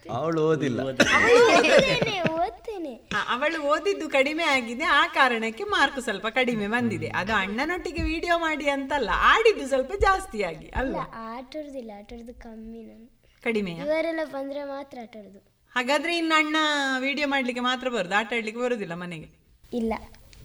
[0.09, 0.79] ಅವಳು ಓದಿಲ್ಲ.
[0.81, 2.15] ಓದ್ತೇನೆ.
[2.41, 2.93] ಓದ್ತೇನೆ
[3.33, 7.07] ಅವಳು ಓದಿದ್ದು ಕಡಿಮೆ ಆಗಿದೆ ಆ ಕಾರಣಕ್ಕೆ ಮಾರ್ಕ್ ಸ್ವಲ್ಪ ಕಡಿಮೆ ಬಂದಿದೆ.
[7.21, 11.05] ಅದು ಅಣ್ಣನೊಟ್ಟಿಗೆ ವಿಡಿಯೋ ಮಾಡಿ ಅಂತಲ್ಲ ಆಡಿದ್ದು ಸ್ವಲ್ಪ ಜಾಸ್ತಿ ಆಗಿ ಅಲ್ಲ ಅಲ್ವಾ?
[11.33, 13.05] ಆಟ ಆಡುದಿಲ್ಲ ಆಟ ಆಡುದು ಕಮ್ಮಿ ನಾನು.
[13.43, 15.39] ಕಡಿಮೆ ಇವರೆಲ್ಲ ಬಂದ್ರೆ ಮಾತ್ರ ಆಟಾಡುದು.
[15.75, 16.57] ಹಾಗಾದ್ರೆ ಇನ್ನು ಅಣ್ಣ
[16.99, 19.44] ವಿಡಿಯೋ ಮಾಡ್ಲಿಕ್ಕೆ ಮಾತ್ರ ಬರುದು ಆಟ ಆಡ್ಲಿಕ್ಕೆ ಬರುದಿಲ್ಲ ಮನೆಗೆ?
[19.71, 19.93] ಇಲ್ಲ.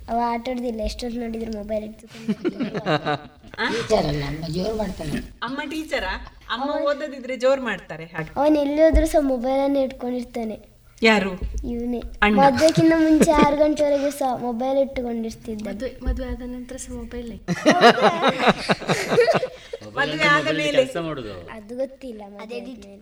[0.09, 1.91] ಅವ ಆಟ ಆಡುದಿಲ್ಲ ಎಷ್ಟೊತ್ತು ನೋಡಿದ್ರು ಮೊಬೈಲ್
[5.47, 6.13] ಅಮ್ಮ ಟೀಚರಾ
[6.55, 8.31] ಅಮ್ಮ ಓದದಿದ್ರೆ ಜೋರ್ ಮಾಡ್ತಾರೆ ಹಾಗೆ.
[8.39, 10.57] ಅವನ್ ಎಲ್ಲಿ ಹೋದ್ರು ಸಹ ಮೊಬೈಲ್ ಅನ್ನ ಇಟ್ಕೊಂಡಿರ್ತಾನೆ.
[11.03, 11.31] ಯಾರು?
[11.71, 12.01] ಇವನೇ.
[12.23, 12.37] ಅಣ್ಣ.
[12.41, 17.31] ಮದ್ವೆಕ್ಕಿಂತ ಮುಂಚೆ ಆರು ಗಂಟೆವರೆಗೂ ಸಹ ಮೊಬೈಲ್ ಇಟ್ಟುಕೊಂಡಿರ್ತಿದ್ದ ಮದುವೆ ಮದುವೆ ಆದ ನಂತರ ಸಹ ಮೊಬೈಲ್
[19.97, 20.83] ಮದುವೆ ಆದ ಮೇಲೆ.
[21.57, 23.01] ಅದು ಗೊತ್ತಿಲ್ಲ ಆದ್ಮೇಲೆ.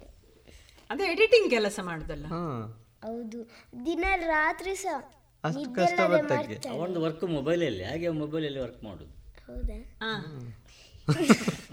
[0.91, 2.27] ಅದು ಎಡಿಟಿಂಗ್ ಕೆಲಸ ಮಾಡುದಲ್ಲ?
[3.05, 3.51] ಹೌದು.
[3.87, 5.99] ದಿನ ರಾತ್ರಿ ಸಹ ಅಷ್ಟು ಕಷ್ಟ.
[6.11, 6.57] ಮಾಡ್ತಾನೆ.
[6.73, 9.13] ಅವನದು ವರ್ಕ್ ಮೊಬೈಲಲ್ಲಿ ಹಾಗೆ ಮೊಬೈಲಲ್ಲಿ ವರ್ಕ್ ಮಾಡೋದು
[9.49, 10.11] ಹೌದಾ ಆ.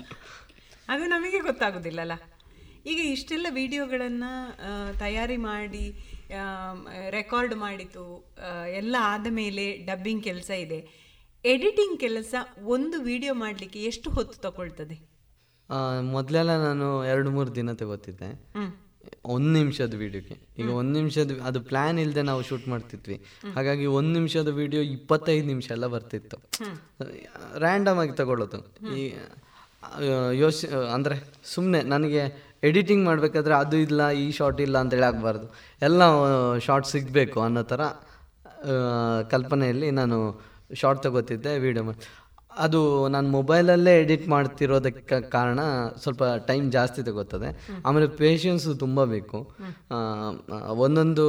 [0.89, 2.15] ಅದು ನಮಗೆ ಗೊತ್ತಾಗುದಿಲ್ಲಲ್ಲ
[2.85, 4.31] ಈಗ ಇಷ್ಟೆಲ್ಲ ವಿಡಿಯೋಗಳನ್ನು
[4.99, 5.85] ತಯಾರಿ ಮಾಡಿ
[7.09, 8.03] ರೆಕಾರ್ಡ್ ಮಾಡಿತು
[8.77, 10.79] ಎಲ್ಲ ಆದ ಮೇಲೆ ಡಬ್ಬಿಂಗ್ ಕೆಲಸ ಇದೆ
[11.43, 12.33] ಎಡಿಟಿಂಗ್ ಕೆಲಸ
[12.69, 14.97] ಒಂದು ವಿಡಿಯೋ ಮಾಡಲಿಕ್ಕೆ ಎಷ್ಟು ಹೊತ್ತು ತಗೊಳ್ತದೆ
[16.11, 18.71] ಮೊದಲೆಲ್ಲ ನಾನು ಎರಡು ಮೂರು ದಿನ ತಗೋತಿದ್ದೆ ಹ್ಮ್.
[19.35, 23.17] ಒಂದು ನಿಮಿಷದ ವಿಡಿಯೋಗೆ ಈಗ ಒಂದು ನಿಮಿಷದ ಅದು ಪ್ಲ್ಯಾನ್ ಇಲ್ಲದೆ ನಾವು ಶೂಟ್ ಮಾಡ್ತಿದ್ವಿ.
[23.55, 26.37] ಹಾಗಾಗಿ ಒಂದು ನಿಮಿಷದ ವಿಡಿಯೋ ಇಪ್ಪತ್ತೈದು ನಿಮಿಷ ಎಲ್ಲ ಬರ್ತಿತ್ತು.
[27.65, 28.59] ರ್ಯಾಂಡಮ್ ಆಗಿ ತಗೊಳ್ಳೋದು.
[28.99, 29.03] ಈ
[30.43, 30.59] ಯೋಚ
[30.95, 31.15] ಅಂದರೆ
[31.53, 32.23] ಸುಮ್ಮನೆ ನನಗೆ
[32.69, 35.47] ಎಡಿಟಿಂಗ್ ಮಾಡಬೇಕಾದ್ರೆ ಅದು ಇಲ್ಲ ಈ ಶಾರ್ಟ್ ಇಲ್ಲ ಅಂತೇಳಿ ಆಗಬಾರ್ದು.
[35.87, 36.01] ಎಲ್ಲ
[36.67, 37.81] ಶಾರ್ಟ್ ಸಿಗಬೇಕು ಅನ್ನೋ ಥರ
[39.33, 40.17] ಕಲ್ಪನೆಯಲ್ಲಿ ನಾನು
[40.81, 41.99] ಶಾರ್ಟ್ ತಗೋತಿದ್ದೆ ವೀಡಿಯೋ ಮಾಡಿ.
[42.63, 42.79] ಅದು
[43.13, 45.59] ನಾನು ಮೊಬೈಲಲ್ಲೇ ಎಡಿಟ್ ಮಾಡ್ತಿರೋದಕ್ಕೆ ಕಾರಣ
[46.03, 47.49] ಸ್ವಲ್ಪ ಟೈಮ್ ಜಾಸ್ತಿ ತಗೋತದೆ.
[47.85, 49.39] ಆಮೇಲೆ ಪೇಷನ್ಸು ತುಂಬ ಬೇಕು.
[50.85, 51.25] ಒಂದೊಂದು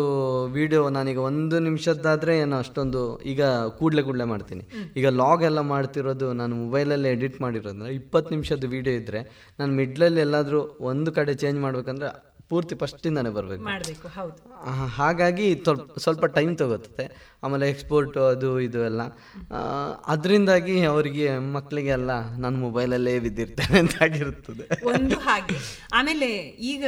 [0.58, 3.02] ವಿಡಿಯೋ ನಾನೀಗ ಒಂದು ನಿಮಿಷದ್ದಾದರೆ ಏನು ಅಷ್ಟೊಂದು
[3.32, 3.42] ಈಗ
[3.80, 4.64] ಕೂಡಲೇ ಕೂಡಲೇ ಮಾಡ್ತೀನಿ.
[4.96, 9.22] ಈಗ ಲಾಗ್ ಎಲ್ಲ ಮಾಡ್ತಿರೋದು ನಾನು ಮೊಬೈಲಲ್ಲೇ ಎಡಿಟ್ ಮಾಡಿರೋದ್ರೆ ಇಪ್ಪತ್ತು ನಿಮಿಷದ ವಿಡಿಯೋ ಇದ್ದರೆ
[9.60, 10.62] ನಾನು ಮಿಡ್ಲಲ್ಲಿ ಎಲ್ಲಾದರೂ
[10.92, 12.10] ಒಂದು ಕಡೆ ಚೇಂಜ್ ಮಾಡ್ಬೇಕಂದ್ರೆ
[12.48, 13.62] ಪೂರ್ತಿ ಫಸ್ಟಿಂದಾನೆ ಬರಬೇಕು.
[13.62, 14.54] ಮಾಡಬೇಕು ಹೌದು.
[14.86, 15.64] ಹಾಗಾಗಿ
[15.98, 17.06] ಸ್ವಲ್ಪ ಟೈಮ್ ತಗೋತದೆ
[17.42, 19.02] ಆಮೇಲೆ ಎಕ್ಸ್ಪೋರ್ಟ್ ಅದು ಇದು ಎಲ್ಲ.
[20.06, 24.86] ಅದರಿಂದಾಗಿ ಅವರಿಗೆ ಮಕ್ಕಳಿಗೆ ನನ್ನ ಮೊಬೈಲ್ ಮೊಬೈಲಲ್ಲೇ ಬಿದ್ದಿರ್ತೇನೆ ಅಂತ ಆಗಿರುತ್ತದೆ.
[24.86, 25.56] ಒಂದು ಹಾಗೆ.
[25.94, 26.36] ಆಮೇಲೆ
[26.72, 26.84] ಈಗ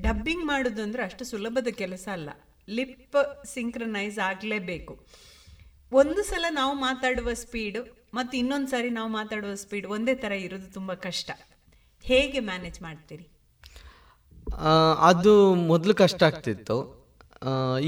[0.00, 2.30] ಡಬ್ಬಿಂಗ್ ಮಾಡೋದು ಅಂದ್ರೆ ಅಷ್ಟು ಸುಲಭದ ಕೆಲಸ ಅಲ್ಲ.
[2.68, 5.06] ಲಿಪ್ ಸಿಂಕ್ರನೈಸ್ ಆಗಲೇಬೇಕು.
[5.92, 7.78] ಒಂದು ಸಲ ನಾವು ಮಾತಾಡುವ ಸ್ಪೀಡ್
[8.14, 11.30] ಮತ್ತು ಇನ್ನೊಂದು ಸಾರಿ ನಾವು ಮಾತಾಡುವ ಸ್ಪೀಡ್ ಒಂದೇ ಥರ ಇರೋದು ತುಂಬ ಕಷ್ಟ.
[12.00, 13.28] ಹೇಗೆ ಮ್ಯಾನೇಜ್ ಮಾಡ್ತೀರಿ?
[15.08, 15.32] ಅದು
[15.70, 16.76] ಮೊದಲು ಕಷ್ಟ ಆಗ್ತಿತ್ತು.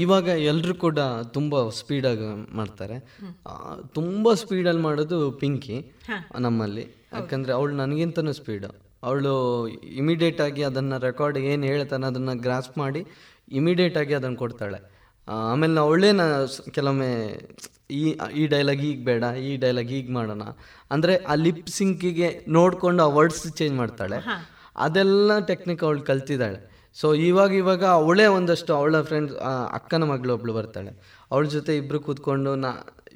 [0.03, 0.99] ಇವಾಗ ಎಲ್ಲರೂ ಕೂಡ
[1.35, 2.27] ತುಂಬ ಸ್ಪೀಡಾಗಿ
[2.59, 2.97] ಮಾಡ್ತಾರೆ.
[3.97, 5.77] ತುಂಬ ಸ್ಪೀಡಲ್ಲಿ ಮಾಡೋದು ಪಿಂಕಿ
[6.45, 6.85] ನಮ್ಮಲ್ಲಿ.
[7.17, 8.69] ಯಾಕಂದರೆ ಅವಳು ನನಗಿಂತನೂ ಸ್ಪೀಡು
[9.07, 9.33] ಅವಳು
[10.01, 13.01] ಇಮಿಡಿಯೇಟ್ ಆಗಿ ಅದನ್ನು ರೆಕಾರ್ಡ್ ಏನು ಹೇಳ್ತಾನೆ ಅದನ್ನು ಗ್ರಾಸ್ಪ್ ಮಾಡಿ
[13.61, 14.79] ಇಮಿಡಿಯೇಟ್ ಆಗಿ ಅದನ್ನು ಕೊಡ್ತಾಳೆ.
[15.51, 16.25] ಆಮೇಲೆ ಅವಳೇ ನಾ
[16.75, 17.11] ಕೆಲವೊಮ್ಮೆ
[17.99, 18.03] ಈ
[18.39, 20.43] ಈ ಡೈಲಾಗ್ ಈಗ ಬೇಡ ಈ ಡೈಲಾಗ್ ಈಗ ಮಾಡೋಣ.
[20.93, 24.19] ಅಂದರೆ ಆ ಲಿಪ್ ಸಿಂಕಿಗೆ ನೋಡಿಕೊಂಡು ಆ ವರ್ಡ್ಸ್ ಚೇಂಜ್ ಮಾಡ್ತಾಳೆ.
[24.79, 26.59] ಅದೆಲ್ಲ ಟೆಕ್ನಿಕ್ ಅವಳು ಕಲ್ತಿದ್ದಾಳೆ.
[26.93, 29.35] ಸೊ ಇವಾಗ ಇವಾಗ ಅವಳೇ ಒಂದಷ್ಟು ಅವಳ ಫ್ರೆಂಡ್ಸ್
[29.73, 30.91] ಅಕ್ಕನ ಮಗಳು ಒಬ್ಳು ಬರ್ತಾಳೆ.
[31.31, 32.71] ಅವಳ ಜೊತೆ ಇಬ್ಬರು ಕೂತ್ಕೊಂಡು ನಾ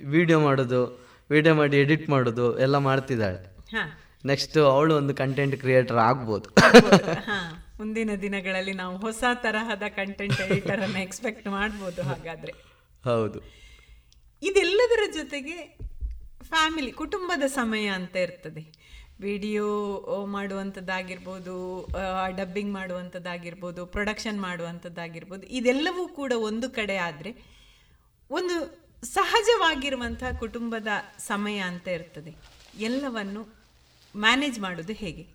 [0.06, 0.82] ವಿಡಿಯೋ ಮಾಡೋದು
[1.30, 3.40] ವಿಡಿಯೋ ಮಾಡಿ ಎಡಿಟ್ ಮಾಡೋದು ಎಲ್ಲ ಮಾಡ್ತಿದ್ದಾಳೆ.
[4.26, 6.50] ನೆಕ್ಸ್ಟ್ ಅವಳು ಒಂದು ಕಂಟೆಂಟ್ ಕ್ರಿಯೇಟರ್ ಆಗ್ಬೋದು.
[7.80, 12.54] ಮುಂದಿನ ದಿನಗಳಲ್ಲಿ ನಾವು ಹೊಸ ತರಹದ ಕಂಟೆಂಟ್ ಎಡಿಟರ್ ಅನ್ನು ಎಕ್ಸ್ಪೆಕ್ಟ್ ಮಾಡ್ಬೋದು ಹಾಗಾದ್ರೆ.
[13.06, 13.40] ಹೌದು.
[14.42, 15.58] ಇದೆಲ್ಲದರ ಜೊತೆಗೆ
[16.44, 18.83] ಫ್ಯಾಮಿಲಿ ಕುಟುಂಬದ ಸಮಯ ಅಂತ ಇರ್ತದೆ.
[19.20, 19.68] ವಿಡಿಯೋ
[20.26, 21.56] ಮಾಡುವಂಥದ್ದಾಗಿರ್ಬೋದು
[22.38, 27.32] ಡಬ್ಬಿಂಗ್ ಮಾಡುವಂಥದ್ದಾಗಿರ್ಬೋದು ಪ್ರೊಡಕ್ಷನ್ ಮಾಡುವಂಥದ್ದಾಗಿರ್ಬೋದು ಇದೆಲ್ಲವೂ ಕೂಡ ಒಂದು ಕಡೆ ಆದರೆ
[28.32, 28.56] ಒಂದು
[29.06, 30.88] ಸಹಜವಾಗಿರುವಂತಹ ಕುಟುಂಬದ
[31.28, 32.32] ಸಮಯ ಅಂತ ಇರ್ತದೆ.
[32.80, 33.42] ಎಲ್ಲವನ್ನು
[34.16, 35.26] ಮ್ಯಾನೇಜ್ ಮಾಡೋದು ಹೇಗೆ?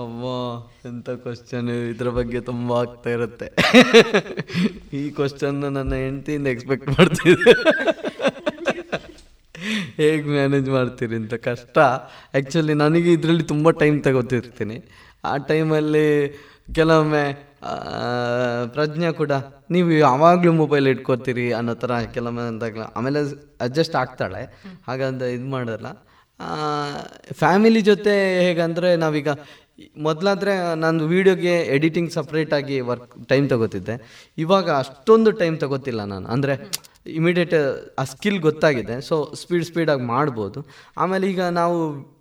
[0.00, 0.24] ಅಮ್ಮ
[0.88, 3.48] ಎಂಥ ಕ್ವಶನ್ ಇದ್ರ ಬಗ್ಗೆ ತುಂಬ ಆಗ್ತಾ ಇರುತ್ತೆ.
[4.98, 7.54] ಈ ಕ್ವಶನ್ ನನ್ನ ಹೆಂಡತಿಯಿಂದ ಎಕ್ಸ್ಪೆಕ್ಟ್ ಮಾಡ್ತಿದ್ದೆ.
[10.00, 11.78] ಹೇಗೆ ಮ್ಯಾನೇಜ್ ಮಾಡ್ತೀರಿ ಅಂತ ಕಷ್ಟ.
[12.34, 14.76] ಆ್ಯಕ್ಚುಲಿ ನನಗೆ ಇದರಲ್ಲಿ ತುಂಬ ಟೈಮ್ ತಗೋತಿರ್ತೀನಿ.
[15.30, 16.08] ಆ ಟೈಮಲ್ಲಿ
[16.78, 17.24] ಕೆಲವೊಮ್ಮೆ
[18.74, 19.32] ಪ್ರಜ್ಞೆ ಕೂಡ,
[19.74, 23.20] ನೀವು ಯಾವಾಗಲೂ ಮೊಬೈಲ್ ಇಟ್ಕೋತೀರಿ ಅನ್ನೋ ಥರ ಕೆಲವೊಮ್ಮೆ ಅಂದಾಗ ಆಮೇಲೆ
[23.66, 24.42] ಅಡ್ಜಸ್ಟ್ ಆಗ್ತಾಳೆ.
[24.88, 25.88] ಹಾಗಂತ ಇದು ಮಾಡಲ್ಲ.
[27.40, 28.14] ಫ್ಯಾಮಿಲಿ ಜೊತೆ
[28.46, 29.30] ಹೇಗಂದರೆ ನಾವೀಗ,
[30.06, 30.52] ಮೊದಲಾದರೆ
[30.84, 33.96] ನಾನು ವೀಡಿಯೋಗೆ ಎಡಿಟಿಂಗ್ ಸಪ್ರೇಟಾಗಿ ವರ್ಕ್ ಟೈಮ್ ತಗೋತಿದ್ದೆ.
[34.44, 36.26] ಇವಾಗ ಅಷ್ಟೊಂದು ಟೈಮ್ ತಗೋತಿಲ್ಲ ನಾನು.
[36.36, 36.54] ಅಂದರೆ
[37.06, 37.54] ಇಮಿಡಿಯೇಟ್
[37.98, 39.00] ಆ ಸ್ಕಿಲ್ ಗೊತ್ತಾಗಿದೆ.
[39.00, 40.66] ಸೊ ಸ್ಪೀಡ್ ಸ್ಪೀಡಾಗಿ ಮಾಡ್ಬೋದು.
[40.96, 41.78] ಆಮೇಲೆ ಈಗ ನಾವು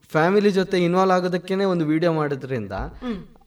[0.07, 2.71] ಫ್ಯಾಮಿಲಿ ಜೊತೆ ಇನ್ವಾಲ್ವ್ ಆಗೋದಕ್ಕೇ ಒಂದು ವಿಡಿಯೋ ಮಾಡೋದ್ರಿಂದ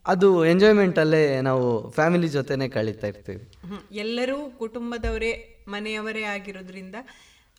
[0.06, 3.50] ಅದು ಎಂಜಾಯ್ಮೆಂಟಲ್ಲೇ ನಾವು ಫ್ಯಾಮಿಲಿ ಜೊತೆನೇ ಕಳೀತಾ ಇರ್ತೀವಿ.
[3.92, 6.94] ಎಲ್ಲರೂ ಕುಟುಂಬದವರೇ ಮನೆಯವರೇ ಆಗಿರೋದ್ರಿಂದ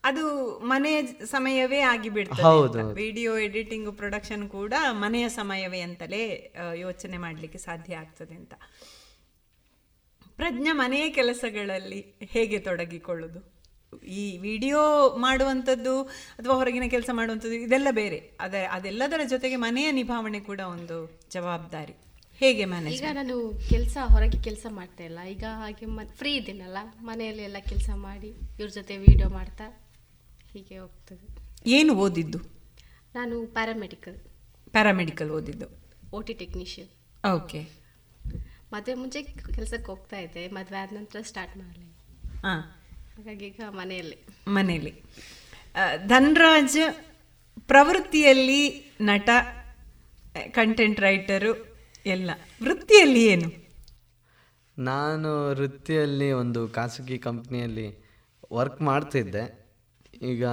[0.04, 2.94] ಅದು ಮನೆಯ ಸಮಯವೇ ಆಗಿಬಿಡ್ತದೆ ಹೌದು.
[2.94, 8.54] ವಿಡಿಯೋ ಎಡಿಟಿಂಗ್ ಪ್ರೊಡಕ್ಷನ್ ಕೂಡ ಮನೆಯ ಸಮಯವೇ ಅಂತಲೇ ಯೋಚನೆ ಮಾಡಲಿಕ್ಕೆ ಸಾಧ್ಯ ಆಗ್ತದೆ ಅಂತ.
[10.36, 13.53] ಪ್ರಜ್ಞಾ ಮನೆಯ ಕೆಲಸಗಳಲ್ಲಿ ಹೇಗೆ ತೊಡಗಿಕೊಳ್ಳುದು?
[14.00, 14.82] ಈ ವಿಡಿಯೋ
[15.18, 18.38] ಮಾಡುವಂಥದ್ದು ಅಥವಾ ಹೊರಗಿನ ಕೆಲಸ ಮಾಡುವಂಥದ್ದು ಇದೆಲ್ಲ ಬೇರೆ.
[18.40, 21.94] ಅದ ಅದೆಲ್ಲದರ ಜೊತೆಗೆ ಮನೆಯ ನಿಭಾವಣೆ ಕೂಡ ಒಂದು ಜವಾಬ್ದಾರಿ.
[22.40, 25.20] ಹೇಗೆ ಮನೆ ಈಗ ನಾನು ಕೆಲಸ ಹೊರಗೆ ಕೆಲಸ ಮಾಡ್ತಾ ಇಲ್ಲ.
[25.24, 25.86] ಈಗ ಹಾಗೆ
[26.16, 29.92] ಫ್ರೀ ಇದ್ದೀನಲ್ಲ ಮನೆಯಲ್ಲಿ ಎಲ್ಲ ಕೆಲಸ ಮಾಡಿ ಇವ್ರ ಜೊತೆ ವಿಡಿಯೋ ಮಾಡ್ತಾ
[30.54, 31.28] ಹೀಗೆ ಹೋಗ್ತದೆ.
[31.66, 32.38] ಏನು ಓದಿದ್ದು?
[33.16, 34.18] ನಾನು ಪ್ಯಾರಾಮೆಡಿಕಲ್
[34.72, 35.68] ಪ್ಯಾರಾಮೆಡಿಕಲ್ ಓದಿದ್ದು.
[36.14, 36.90] ಓ ಟಿ ಟೆಕ್ನಿಷಿಯನ್
[37.36, 37.84] ಓಕೆ
[38.74, 40.48] ಮದುವೆ ಮುಂಚೆ ಕೆಲಸಕ್ಕೆ ಹೋಗ್ತಾ ಇದ್ದೆ.
[40.48, 41.86] ಮದುವೆ ಆದ ನಂತರ ಸ್ಟಾರ್ಟ್ ಮಾಡಲಿ.
[42.42, 42.83] ಹಾಂ.
[43.18, 44.18] ಹಾಗಾಗಿ ಈಗ ಮನೆಯಲ್ಲಿ.
[44.48, 45.04] ಮನೆಯಲ್ಲಿ.
[46.08, 46.78] ಧನ್ರಾಜ್
[47.68, 49.30] ಪ್ರವೃತ್ತಿಯಲ್ಲಿ ನಟ
[50.52, 52.32] ಕಂಟೆಂಟ್ ರೈಟರು ಎಲ್ಲ.
[52.64, 53.68] ವೃತ್ತಿಯಲ್ಲಿ ಏನು?
[54.78, 58.06] ನಾನು ವೃತ್ತಿಯಲ್ಲಿ ಒಂದು ಖಾಸಗಿ ಕಂಪ್ನಿಯಲ್ಲಿ
[58.54, 59.72] ವರ್ಕ್ ಮಾಡ್ತಿದ್ದೆ.
[60.22, 60.46] ಈಗ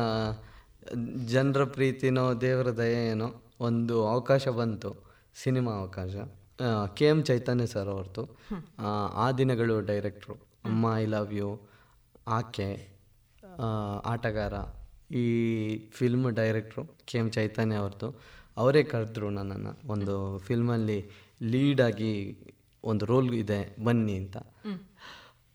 [1.27, 4.97] ಜನರ ಪ್ರೀತಿನೋ ದೇವರ ದಯೆನೋ ಒಂದು ಅವಕಾಶ ಬಂತು.
[5.35, 6.11] ಸಿನಿಮಾ ಅವಕಾಶ.
[6.95, 8.39] ಕೆ ಎಂ ಚೈತನ್ಯ ಸರ್ ಅವ್ರದ್ದು.
[8.79, 10.35] ಆ, ಆ ದಿನಗಳು ಡೈರೆಕ್ಟ್ರು
[10.65, 11.70] ಅಮ್ಮ ಐ ಲವ್ ಯು
[12.31, 12.69] ಆಕೆ
[14.05, 14.55] ಆಟಗಾರ.
[15.15, 15.25] ಈ
[15.93, 18.09] ಫಿಲ್ಮ್ ಡೈರೆಕ್ಟ್ರು ಕೆ ಎಂ ಚೈತನ್ಯ ಅವ್ರದ್ದು
[18.57, 20.99] ಅವರೇ ಕರೆದ್ರು ನನ್ನನ್ನು ಒಂದು ಫಿಲ್ಮಲ್ಲಿ
[21.43, 22.13] ಲೀಡಾಗಿ
[22.85, 24.37] ಒಂದು ರೋಲ್ ಇದೆ ಬನ್ನಿ ಅಂತ.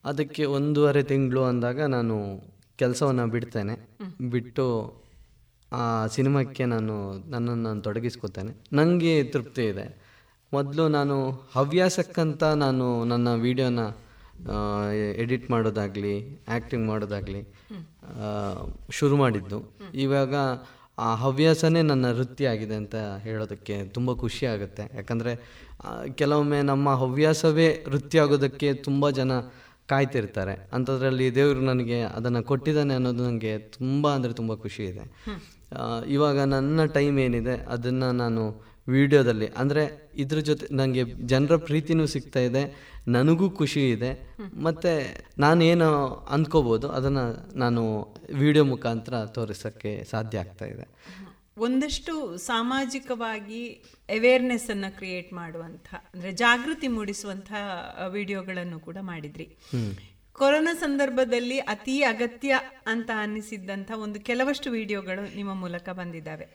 [0.05, 2.15] ಅದಕ್ಕೆ ಒಂದೂವರೆ ತಿಂಗಳು ಅಂದಾಗ ನಾನು
[2.77, 3.75] ಕೆಲಸವನ್ನು ಬಿಡ್ತೇನೆ.
[4.29, 4.65] ಬಿಟ್ಟು
[5.71, 6.95] ಆ ಸಿನಿಮಾಕ್ಕೆ ನಾನು
[7.29, 8.51] ನನ್ನನ್ನು ನಾನು ತೊಡಗಿಸ್ಕೊತೇನೆ.
[8.73, 9.85] ನನಗೆ ತೃಪ್ತಿ ಇದೆ.
[10.53, 11.15] ಮೊದಲು ನಾನು
[11.51, 13.79] ಹವ್ಯಾಸಕ್ಕಂತ ನಾನು ನನ್ನ ವೀಡಿಯೋನ
[15.21, 16.15] ಎಡಿಟ್ ಮಾಡೋದಾಗಲಿ
[16.47, 17.41] ಆ್ಯಕ್ಟಿಂಗ್ ಮಾಡೋದಾಗಲಿ
[18.97, 19.59] ಶುರು ಮಾಡಿದ್ದು.
[20.05, 20.33] ಇವಾಗ
[21.05, 24.83] ಆ ಹವ್ಯಾಸನೇ ನನ್ನ ವೃತ್ತಿ ಆಗಿದೆ ಅಂತ ಹೇಳೋದಕ್ಕೆ ತುಂಬ ಖುಷಿ ಆಗುತ್ತೆ.
[24.97, 25.31] ಯಾಕಂದರೆ
[26.19, 29.31] ಕೆಲವೊಮ್ಮೆ ನಮ್ಮ ಹವ್ಯಾಸವೇ ವೃತ್ತಿ ಆಗೋದಕ್ಕೆ ತುಂಬ ಜನ
[29.91, 30.53] ಕಾಯ್ತಿರ್ತಾರೆ.
[30.75, 35.03] ಅಂಥದ್ರಲ್ಲಿ ದೇವರು ನನಗೆ ಅದನ್ನು ಕೊಟ್ಟಿದ್ದಾನೆ ಅನ್ನೋದು ನನಗೆ ತುಂಬ ಅಂದರೆ ತುಂಬ ಖುಷಿ ಇದೆ.
[36.15, 38.43] ಇವಾಗ ನನ್ನ ಟೈಮ್ ಏನಿದೆ, ಅದನ್ನು ನಾನು
[38.87, 39.47] ವಿಡಿಯೋದಲ್ಲಿ.
[39.47, 44.37] ಅಂದರೆ ಇದ್ರ ಜೊತೆ ನನಗೆ ಜನರ ಪ್ರೀತಿನೂ ಸಿಗ್ತಾ ಇದೆ ನನಗೂ ಖುಷಿ ಇದೆ.
[44.39, 48.01] ಮತ್ತು ನಾನೇನು ಅಂದ್ಕೋಬೋದು ಅದನ್ನು ನಾನು
[48.33, 50.87] ವಿಡಿಯೋ ಮುಖಾಂತರ ತೋರಿಸೋಕ್ಕೆ ಸಾಧ್ಯ ಆಗ್ತಾ ಇದೆ.
[51.57, 53.69] ಒಂದಷ್ಟು ಸಾಮಾಜಿಕವಾಗಿ
[54.09, 57.51] ಅವೇರ್ನೆಸ್ ಅನ್ನ ಕ್ರಿಯೇಟ್ ಮಾಡುವಂಥ ಅಂದ್ರೆ ಜಾಗೃತಿ ಮೂಡಿಸುವಂಥ
[58.11, 59.57] ವಿಡಿಯೋಗಳನ್ನು ಕೂಡ ಮಾಡಿದ್ರಿ.
[60.33, 66.47] ಕೊರೋನಾ ಸಂದರ್ಭದಲ್ಲಿ ಅತಿ ಅಗತ್ಯ ಅಂತ ಅನ್ನಿಸಿದ್ದಂಥ ಒಂದು ಕೆಲವಷ್ಟು ವಿಡಿಯೋಗಳು ನಿಮ್ಮ ಮೂಲಕ ಬಂದಿದ್ದಾವೆ.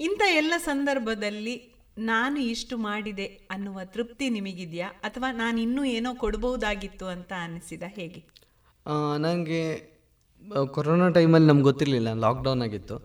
[0.00, 1.75] ಇಂಥ ಎಲ್ಲ ಸಂದರ್ಭದಲ್ಲಿ
[2.10, 4.88] ನಾನು ಇಷ್ಟು ಮಾಡಿದೆ ಅನ್ನುವ ತೃಪ್ತಿ ನಿಮಗಿದೆಯಾ?
[5.08, 8.20] ಅಥವಾ ನಾನು ಇನ್ನೂ ಏನೋ ಕೊಡಬಹುದಾಗಿತ್ತು ಅಂತ ಅನಿಸಿದ ಹೇಗೆ?
[9.24, 9.62] ನನಗೆ
[10.74, 12.10] ಕೊರೋನಾ ಟೈಮಲ್ಲಿ ನಮ್ಗೆ ಗೊತ್ತಿರಲಿಲ್ಲ.
[12.24, 12.96] ಲಾಕ್ಡೌನ್ ಆಗಿತ್ತು.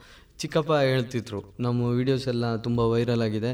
[0.41, 3.51] ಚಿಕ್ಕಪ್ಪ ಹೇಳ್ತಿದ್ರು, ನಮ್ಮ ವೀಡಿಯೋಸ್ ಎಲ್ಲ ತುಂಬ ವೈರಲ್ ಆಗಿದೆ.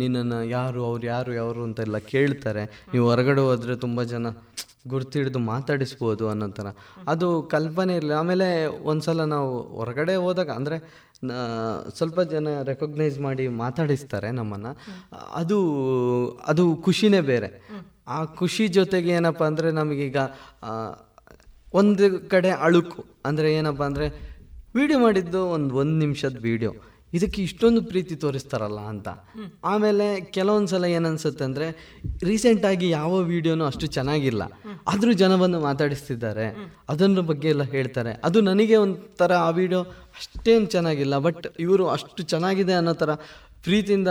[0.00, 2.64] ನಿನ್ನನ್ನು ಯಾರು, ಅವ್ರು ಯಾರು ಯಾರು ಅಂತೆಲ್ಲ ಕೇಳ್ತಾರೆ.
[2.92, 4.26] ನೀವು ಹೊರಗಡೆ ಹೋದರೆ ತುಂಬ ಜನ
[4.92, 6.68] ಗುರ್ತಿಡಿದು ಮಾತಾಡಿಸ್ಬೋದು ಅನ್ನೋ ಥರ.
[7.12, 8.18] ಅದು ಕಲ್ಪನೆ ಇರಲಿಲ್ಲ.
[8.22, 8.48] ಆಮೇಲೆ
[8.90, 10.76] ಒಂದು ಸಲ ನಾವು ಹೊರಗಡೆ ಹೋದಾಗ, ಅಂದರೆ
[11.98, 14.72] ಸ್ವಲ್ಪ ಜನ ರೆಕಗ್ನೈಸ್ ಮಾಡಿ ಮಾತಾಡಿಸ್ತಾರೆ ನಮ್ಮನ್ನು.
[15.34, 15.58] ಅದು
[16.46, 17.48] ಅದು ಖುಷಿನೇ ಬೇರೆ.
[18.08, 20.16] ಆ ಖುಷಿ ಜೊತೆಗೆ ಏನಪ್ಪ ಅಂದರೆ ನಮಗೀಗ
[21.74, 23.04] ಒಂದು ಕಡೆ ಅಳುಕು.
[23.24, 24.06] ಅಂದರೆ ಏನಪ್ಪ ಅಂದರೆ
[24.74, 26.72] ವಿಡಿಯೋ ಮಾಡಿದ್ದು ಒಂದು ಒಂದು ನಿಮಿಷದ ವಿಡಿಯೋ
[27.14, 29.08] ಇದಕ್ಕೆ ಇಷ್ಟೊಂದು ಪ್ರೀತಿ ತೋರಿಸ್ತಾರಲ್ಲ ಅಂತ.
[29.64, 31.66] ಆಮೇಲೆ ಕೆಲವೊಂದು ಸಲ ಏನನ್ಸುತ್ತೆ ಅಂದರೆ,
[32.22, 34.42] ರೀಸೆಂಟಾಗಿ ಯಾವ ವಿಡಿಯೋನೂ ಅಷ್ಟು ಚೆನ್ನಾಗಿಲ್ಲ.
[34.88, 36.46] ಆದರೂ ಜನವನ್ನು ಮಾತಾಡಿಸ್ತಿದ್ದಾರೆ.
[36.88, 38.20] ಅದನ್ನ ಬಗ್ಗೆ ಎಲ್ಲ ಹೇಳ್ತಾರೆ.
[38.24, 39.82] ಅದು ನನಗೆ ಒಂಥರ ಆ ವಿಡಿಯೋ
[40.18, 43.10] ಅಷ್ಟೇನು ಚೆನ್ನಾಗಿಲ್ಲ, ಬಟ್ ಇವರು ಅಷ್ಟು ಚೆನ್ನಾಗಿದೆ ಅನ್ನೋ ಥರ
[43.64, 44.08] ಪ್ರೀತಿಯಿಂದ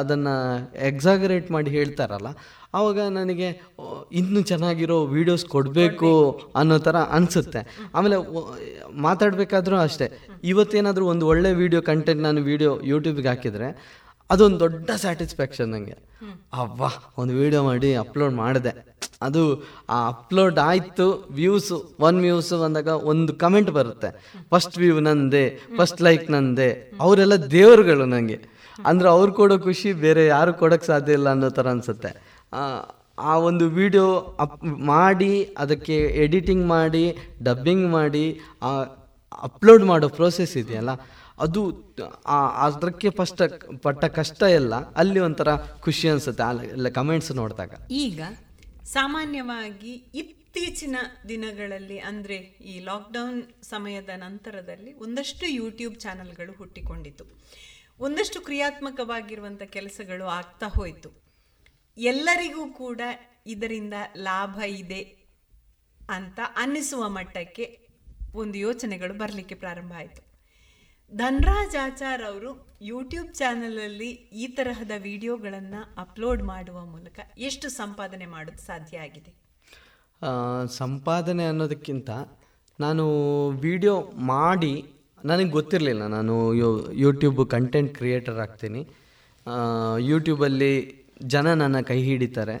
[0.00, 0.34] ಅದನ್ನು
[0.86, 2.26] ಎಕ್ಸಾಗರೇಟ್ ಮಾಡಿ ಹೇಳ್ತಾರಲ್ಲ
[2.74, 3.48] ಆವಾಗ ನನಗೆ
[4.12, 7.90] ಇನ್ನೂ ಚೆನ್ನಾಗಿರೋ ವೀಡಿಯೋಸ್ ಕೊಡಬೇಕು ಅನ್ನೋ ಥರ ಅನಿಸುತ್ತೆ.
[7.94, 8.16] ಆಮೇಲೆ
[9.00, 10.06] ಮಾತಾಡಬೇಕಾದ್ರೂ ಅಷ್ಟೇ.
[10.44, 13.68] ಇವತ್ತೇನಾದರೂ ಒಂದು ಒಳ್ಳೆ ವೀಡಿಯೋ ಕಂಟೆಂಟ್ ನಾನು ವೀಡಿಯೋ ಯೂಟ್ಯೂಬ್ಗೆ ಹಾಕಿದರೆ,
[14.30, 15.96] ಅದೊಂದು ದೊಡ್ಡ ಸ್ಯಾಟಿಸ್ಫ್ಯಾಕ್ಷನ್ ನನಗೆ
[16.52, 18.72] ಅವ್ವಾ, ಒಂದು ವೀಡಿಯೋ ಮಾಡಿ ಅಪ್ಲೋಡ್ ಮಾಡಿದೆ.
[19.22, 19.42] ಅದು
[19.88, 24.32] ಆ ಅಪ್ಲೋಡ್ ಆಯಿತು ವ್ಯೂಸು ಒನ್ ವ್ಯೂಸು ಬಂದಾಗ ಒಂದು ಕಮೆಂಟ್ ಬರುತ್ತೆ.
[24.50, 26.92] ಫಸ್ಟ್ ವ್ಯೂ ನಂದೆ ಫಸ್ಟ್ ಲೈಕ್ ನಂದೆ.
[27.00, 28.51] ಅವರೆಲ್ಲ ದೇವರುಗಳು ನನಗೆ
[28.88, 32.10] ಅಂದರೆ ಅವ್ರು ಕೊಡೋ ಖುಷಿ ಬೇರೆ ಯಾರು ಕೊಡೋಕ್ಕೆ ಸಾಧ್ಯ ಇಲ್ಲ ಅನ್ನೋ ಥರ ಅನಿಸುತ್ತೆ.
[33.30, 34.06] ಆ ಒಂದು ವಿಡಿಯೋ
[34.44, 34.60] ಅಪ್
[34.92, 37.04] ಮಾಡಿ, ಅದಕ್ಕೆ ಎಡಿಟಿಂಗ್ ಮಾಡಿ,
[37.48, 38.26] ಡಬ್ಬಿಂಗ್ ಮಾಡಿ
[39.48, 40.92] ಅಪ್ಲೋಡ್ ಮಾಡೋ ಪ್ರೋಸೆಸ್ ಇದೆಯಲ್ಲ,
[41.44, 41.60] ಅದು
[42.68, 43.42] ಅದಕ್ಕೆ ಫಸ್ಟ್
[43.84, 45.50] ಪಟ್ಟ ಕಷ್ಟ ಎಲ್ಲ ಅಲ್ಲಿ ಒಂಥರ
[45.86, 46.44] ಖುಷಿ ಅನಿಸುತ್ತೆ
[46.76, 47.72] ಎಲ್ಲ ಕಮೆಂಟ್ಸ್ ನೋಡಿದಾಗ.
[48.04, 48.20] ಈಗ
[48.96, 49.92] ಸಾಮಾನ್ಯವಾಗಿ
[50.22, 50.96] ಇತ್ತೀಚಿನ
[51.30, 52.38] ದಿನಗಳಲ್ಲಿ, ಅಂದರೆ
[52.72, 53.38] ಈ ಲಾಕ್ಡೌನ್
[53.72, 57.26] ಸಮಯದ ನಂತರದಲ್ಲಿ ಒಂದಷ್ಟು ಯೂಟ್ಯೂಬ್ ಚಾನಲ್ಗಳು ಹುಟ್ಟಿಕೊಂಡಿತು
[58.02, 61.10] ಒಂದಷ್ಟು ಕ್ರಿಯಾತ್ಮಕವಾಗಿರುವಂಥ ಕೆಲಸಗಳು ಆಗ್ತಾ ಹೋಯಿತು.
[61.96, 63.00] ಎಲ್ಲರಿಗೂ ಕೂಡ
[63.52, 63.96] ಇದರಿಂದ
[64.26, 65.02] ಲಾಭ ಇದೆ
[66.16, 67.64] ಅಂತ ಅನ್ನಿಸುವ ಮಟ್ಟಕ್ಕೆ
[68.42, 70.22] ಒಂದು ಯೋಚನೆಗಳು ಬರಲಿಕ್ಕೆ ಪ್ರಾರಂಭ ಆಯಿತು.
[71.12, 72.50] ಧನ್ರಾಜ್ ಆಚಾರ್ ಅವರು
[72.82, 74.10] ಯೂಟ್ಯೂಬ್ ಚಾನಲಲ್ಲಿ
[74.42, 79.32] ಈ ತರಹದ ವಿಡಿಯೋಗಳನ್ನು ಅಪ್ಲೋಡ್ ಮಾಡುವ ಮೂಲಕ ಎಷ್ಟು ಸಂಪಾದನೆ ಮಾಡೋದು ಸಾಧ್ಯ ಆಗಿದೆ?
[80.80, 82.10] ಸಂಪಾದನೆ ಅನ್ನೋದಕ್ಕಿಂತ
[82.78, 83.04] ನಾನು
[83.66, 83.96] ವಿಡಿಯೋ
[84.32, 84.74] ಮಾಡಿ
[85.30, 86.02] ನನಗೆ ಗೊತ್ತಿರಲಿಲ್ಲ.
[86.16, 86.68] ನಾನು ಯೂ
[87.04, 88.82] ಯೂಟ್ಯೂಬ್ ಕಂಟೆಂಟ್ ಕ್ರಿಯೇಟರ್ ಆಗ್ತೀನಿ.
[90.10, 90.72] ಯೂಟ್ಯೂಬಲ್ಲಿ
[91.34, 92.56] ಜನ ನನ್ನ ಕೈ ಹಿಡಿತಾರೆ.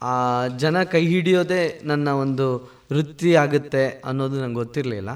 [0.00, 0.14] ಆ
[0.62, 2.46] ಜನ ಕೈ ಹಿಡಿಯೋದೇ ನನ್ನ ಒಂದು
[2.94, 5.10] ವೃತ್ತಿ ಆಗುತ್ತೆ ಅನ್ನೋದು ನಂಗೆ ಗೊತ್ತಿರಲಿಲ್ಲ.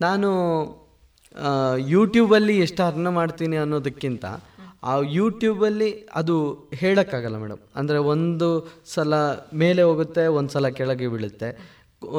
[0.00, 0.30] ನಾನು
[1.94, 4.24] ಯೂಟ್ಯೂಬಲ್ಲಿ ಎಷ್ಟು ಅರ್ನ ಮಾಡ್ತೀನಿ ಅನ್ನೋದಕ್ಕಿಂತ,
[4.90, 5.88] ಆ ಯೂಟ್ಯೂಬಲ್ಲಿ
[6.20, 6.34] ಅದು
[6.82, 8.48] ಹೇಳೋಕ್ಕಾಗಲ್ಲ ಮೇಡಮ್ ಅಂದರೆ ಒಂದು
[8.94, 9.14] ಸಲ
[9.62, 11.48] ಮೇಲೆ ಹೋಗುತ್ತೆ ಒಂದು ಸಲ ಕೆಳಗೆ ಬೀಳುತ್ತೆ.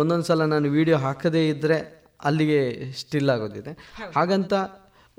[0.02, 1.78] ಒಂದೊಂದು ಸಲ ನಾನು ವೀಡಿಯೋ ಹಾಕದೇ ಇದ್ದರೆ
[2.24, 3.72] ಅಲ್ಲಿಗೆ ಸ್ಟಿಲ್ ಆಗೋದಿದೆ.
[4.16, 4.54] ಹಾಗಂತ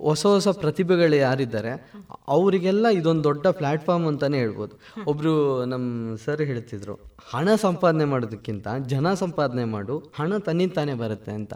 [0.00, 1.90] ಹೊಸ ಹೊಸ ಪ್ರತಿಭೆಗಳು ಯಾರಿದ್ದಾರೆ
[2.28, 4.80] ಅವರಿಗೆಲ್ಲ ಇದೊಂದು ದೊಡ್ಡ ಪ್ಲಾಟ್ಫಾರ್ಮ್ ಅಂತಲೇ ಹೇಳ್ಬೋದು.
[5.06, 6.94] ಒಬ್ಬರು ನಮ್ಮ ಸರ್ ಹೇಳ್ತಿದ್ರು
[7.30, 11.54] ಹಣ ಸಂಪಾದನೆ ಮಾಡೋದಕ್ಕಿಂತ ಜನ ಸಂಪಾದನೆ ಮಾಡು ಹಣ ತನ್ನಿಂತಾನೇ ಬರುತ್ತೆ ಅಂತ.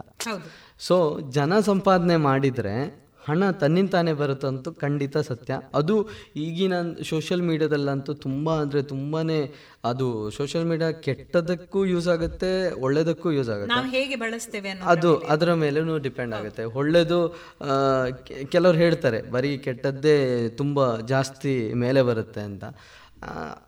[0.79, 5.59] ಸೊ ಜನ ಸಂಪಾದನೆ ಮಾಡಿದರೆ ಹಣ ತನ್ನಿಂತಾನೇ ಬರುತ್ತಂತೂ ಖಂಡಿತ ಸತ್ಯ.
[5.79, 5.95] ಅದು
[6.45, 6.75] ಈಗಿನ
[7.11, 9.21] ಸೋಷಿಯಲ್ ಮೀಡ್ಯಾದಲ್ಲಂತೂ ತುಂಬ ಅಂದರೆ ತುಂಬಾ
[9.91, 10.07] ಅದು
[10.37, 12.51] ಸೋಷಿಯಲ್ ಮೀಡಿಯಾ ಕೆಟ್ಟದಕ್ಕೂ ಯೂಸ್ ಆಗುತ್ತೆ
[12.85, 13.79] ಒಳ್ಳೆಯದಕ್ಕೂ ಯೂಸ್ ಆಗುತ್ತೆ.
[13.95, 16.65] ಹೇಗೆ ಬಳಸ್ತೇವೆ ಅದು ಅದರ ಮೇಲೂ ಡಿಪೆಂಡ್ ಆಗುತ್ತೆ.
[16.81, 17.19] ಒಳ್ಳೆಯದು
[18.55, 20.17] ಕೆಲವ್ರು ಹೇಳ್ತಾರೆ ಬರೀ ಕೆಟ್ಟದ್ದೇ
[20.61, 20.79] ತುಂಬ
[21.13, 21.55] ಜಾಸ್ತಿ
[21.85, 22.63] ಮೇಲೆ ಬರುತ್ತೆ ಅಂತ.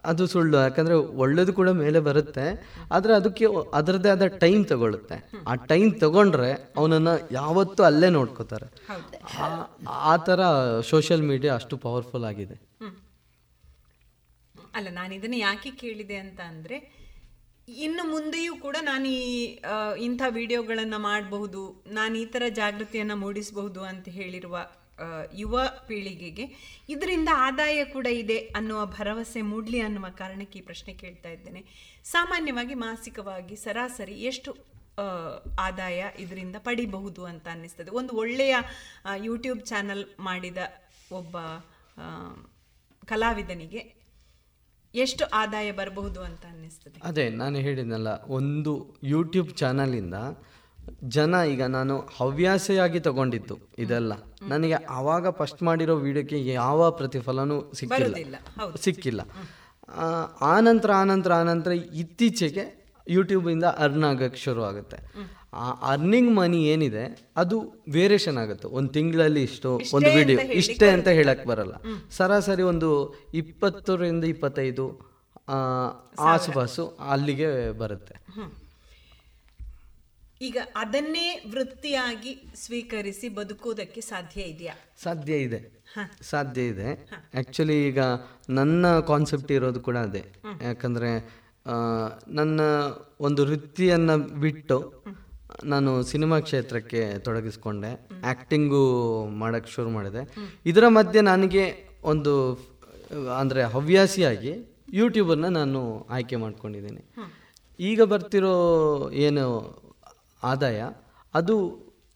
[0.03, 0.57] ಅದು ಸುಳ್ಳು.
[0.57, 5.31] ಯಾಕಂದರೆ ಒಳ್ಳೇದು ಕೂಡ ಮೇಲೆ ಬರುತ್ತೆ ಆದರೆ ಅದಕ್ಕೆ ಅದರದ್ದೇ ಆದ ಟೈಮ್ ತಗೊಳುತ್ತೆ.
[5.47, 8.65] ಆ ಟೈಮ್ ತಗೊಂಡ್ರೆ ಅವನನ್ನು ಯಾವತ್ತೂ ಅಲ್ಲೇ ನೋಡ್ಕೋತಾರೆ.
[9.87, 10.39] ಆ- ಥರ
[10.81, 12.75] ಸೋಷಿಯಲ್ ಮೀಡಿಯಾ ಅಷ್ಟು ಪವರ್ಫುಲ್ ಆಗಿದೆ.
[14.75, 16.95] ಅಲ್ಲ ನಾನು ಇದನ್ನು ಯಾಕೆ ಕೇಳಿದೆ ಅಂತ ಅಂದರೆ
[17.67, 19.59] ಇನ್ನು ಮುಂದೆಯೂ ಕೂಡ ನಾನು ಈ
[19.97, 24.57] ಇಂಥ ವಿಡಿಯೋಗಳನ್ನು ಮಾಡಬಹುದು ನಾನು ಈ ಥರ ಜಾಗೃತಿಯನ್ನು ಮೂಡಿಸಬಹುದು ಅಂತ ಹೇಳಿರುವ
[25.41, 26.45] ಯುವ ಪೀಳಿಗೆಗೆ
[26.93, 31.61] ಇದರಿಂದ ಆದಾಯ ಕೂಡ ಇದೆ ಅನ್ನುವ ಭರವಸೆ ಮೂಡಲಿ ಅನ್ನುವ ಕಾರಣಕ್ಕೆ ಈ ಪ್ರಶ್ನೆ ಕೇಳ್ತಾ ಇದ್ದೇನೆ.
[32.15, 34.53] ಸಾಮಾನ್ಯವಾಗಿ ಮಾಸಿಕವಾಗಿ ಸರಾಸರಿ ಎಷ್ಟು
[35.67, 37.89] ಆದಾಯ ಇದರಿಂದ ಪಡಿಬಹುದು ಅಂತ ಅನ್ನಿಸ್ತದೆ.
[37.99, 38.55] ಒಂದು ಒಳ್ಳೆಯ
[39.27, 40.57] ಯೂಟ್ಯೂಬ್ ಚಾನಲ್ ಮಾಡಿದ
[41.19, 41.37] ಒಬ್ಬ
[43.11, 43.81] ಕಲಾವಿದನಿಗೆ
[44.93, 46.97] ಎಷ್ಟು ಆದಾಯ ಬರಬಹುದು ಅಂತ ಅನ್ನಿಸ್ತದೆ?
[47.09, 48.73] ಅದೇ, ನಾನು ಹೇಳಿದ್ನಲ್ಲ, ಒಂದು
[49.13, 50.17] ಯೂಟ್ಯೂಬ್ ಚಾನಲಿಂದ
[51.07, 54.13] ಜನ ಈಗ ನಾನು ಹವ್ಯಾಸೆಯಾಗಿ ತಗೊಂಡಿದ್ದು ಇದೆಲ್ಲ.
[54.47, 58.35] ನನಗೆ ಆವಾಗ ಫಸ್ಟ್ ಮಾಡಿರೋ ವಿಡಿಯೋಕ್ಕೆ ಯಾವ ಪ್ರತಿಫಲನೂ ಸಿಕ್ಕಿಲ್ಲ.
[58.81, 59.21] ಸಿಕ್ಕಿಲ್ಲ.
[60.41, 64.97] ಆನಂತರ ಆನಂತರ ಆನಂತರ ಇತ್ತೀಚೆಗೆ ಯೂಟ್ಯೂಬಿಂದ ಅರ್ನ್ ಆಗೋಕ್ಕೆ ಶುರು ಆಗುತ್ತೆ.
[65.53, 68.67] ಆ ಅರ್ನಿಂಗ್ ಮನಿ ಏನಿದೆ ಅದು ವೇರಿಯೇಷನ್ ಆಗುತ್ತೆ.
[68.67, 71.73] ಒಂದು ತಿಂಗಳಲ್ಲಿ ಇಷ್ಟು ಒಂದು ವಿಡಿಯೋ ಇಷ್ಟೇ ಅಂತ ಹೇಳಕ್ಕೆ ಬರಲ್ಲ.
[72.11, 72.89] ಸರಾಸರಿ ಒಂದು
[73.33, 74.85] ಇಪ್ಪತ್ತರಿಂದ ಇಪ್ಪತ್ತೈದು
[76.19, 78.15] ಆಸುಪಾಸು ಅಲ್ಲಿಗೆ ಬರುತ್ತೆ.
[80.41, 84.73] ಈಗ ಅದನ್ನೇ ವೃತ್ತಿಯಾಗಿ ಸ್ವೀಕರಿಸಿ ಬದುಕುವುದಕ್ಕೆ ಸಾಧ್ಯ ಇದೆಯಾ?
[85.03, 85.59] ಸಾಧ್ಯ ಇದೆ.
[86.21, 86.89] ಸಾಧ್ಯ ಇದೆ.
[87.33, 87.99] ಆ್ಯಕ್ಚುಲಿ ಈಗ
[88.49, 90.23] ನನ್ನ ಕಾನ್ಸೆಪ್ಟ್ ಇರೋದು ಕೂಡ ಅದೇ.
[90.61, 91.11] ಯಾಕಂದರೆ
[92.27, 92.61] ನನ್ನ
[93.19, 95.03] ಒಂದು ವೃತ್ತಿಯನ್ನು ಬಿಟ್ಟು
[95.63, 97.91] ನಾನು ಸಿನಿಮಾ ಕ್ಷೇತ್ರಕ್ಕೆ ತೊಡಗಿಸ್ಕೊಂಡೆ.
[98.23, 98.83] ಆ್ಯಕ್ಟಿಂಗು
[99.27, 100.21] ಮಾಡೋಕ್ಕೆ ಶುರು ಮಾಡಿದೆ.
[100.65, 101.65] ಇದರ ಮಧ್ಯೆ ನನಗೆ
[102.03, 102.33] ಒಂದು
[103.39, 104.53] ಅಂದರೆ ಹವ್ಯಾಸಿಯಾಗಿ
[104.93, 107.03] ಯೂಟ್ಯೂಬನ್ನು ನಾನು ಆಯ್ಕೆ ಮಾಡ್ಕೊಂಡಿದ್ದೀನಿ.
[107.79, 108.53] ಈಗ ಬರ್ತಿರೋ
[109.11, 109.45] ಏನು
[110.49, 110.79] ಆದಾಯ
[111.33, 111.55] ಅದು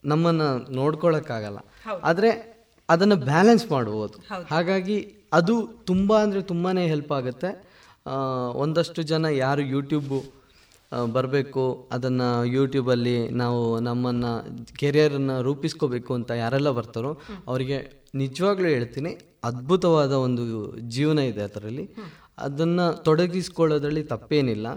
[0.03, 0.49] ನಮ್ಮನ್ನು
[0.80, 1.60] ನೋಡ್ಕೊಳಕ್ಕಾಗಲ್ಲ.
[2.10, 2.30] ಆದರೆ
[2.89, 4.18] ಅದನ್ನು ಬ್ಯಾಲೆನ್ಸ್ ಮಾಡ್ಬೋದು
[4.51, 4.97] ಹಾಗಾಗಿ
[5.39, 5.56] ಅದು
[5.89, 7.49] ತುಂಬ ಅಂದರೆ ತುಂಬಾ ಹೆಲ್ಪ್ ಆಗುತ್ತೆ.
[8.64, 10.19] ಒಂದಷ್ಟು ಜನ ಯಾರು ಯೂಟ್ಯೂಬು
[11.15, 11.64] ಬರಬೇಕು
[11.95, 14.31] ಅದನ್ನು ಯೂಟ್ಯೂಬಲ್ಲಿ ನಾವು ನಮ್ಮನ್ನು
[14.81, 17.11] ಕೆರಿಯರನ್ನು ರೂಪಿಸ್ಕೋಬೇಕು ಅಂತ ಯಾರೆಲ್ಲ ಬರ್ತಾರೋ
[17.49, 17.77] ಅವರಿಗೆ
[18.22, 19.11] ನಿಜವಾಗ್ಲೂ ಹೇಳ್ತೀನಿ
[19.49, 20.43] ಅದ್ಭುತವಾದ ಒಂದು
[20.95, 21.85] ಜೀವನ ಇದೆ ಅದರಲ್ಲಿ.
[22.40, 24.68] ಅದನ್ನು ತೊಡಗಿಸ್ಕೊಳ್ಳೋದ್ರಲ್ಲಿ ತಪ್ಪೇನಿಲ್ಲ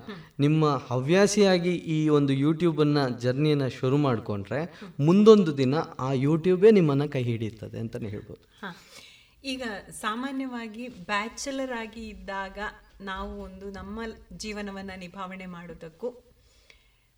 [0.40, 4.60] ನಿಮ್ಮ ಹವ್ಯಾಸಿಯಾಗಿ ಈ ಒಂದು ಯೂಟ್ಯೂಬನ್ನು ಜರ್ನಿಯನ್ನು ಶುರು ಮಾಡಿಕೊಂಡ್ರೆ
[5.00, 8.42] ಮುಂದೊಂದು ದಿನ ಆ ಯೂಟ್ಯೂಬೇ ನಿಮ್ಮನ್ನು ಕೈ ಹಿಡಿಯುತ್ತದೆ ಅಂತಲೇ ಹೇಳ್ಬೋದು.
[9.44, 12.58] ಈಗ ಸಾಮಾನ್ಯವಾಗಿ ಬ್ಯಾಚುಲರ್ ಆಗಿ ಇದ್ದಾಗ
[13.00, 14.00] ನಾವು ಒಂದು ನಮ್ಮ
[14.36, 16.08] ಜೀವನವನ್ನು ನಿಭಾವಣೆ ಮಾಡೋದಕ್ಕೂ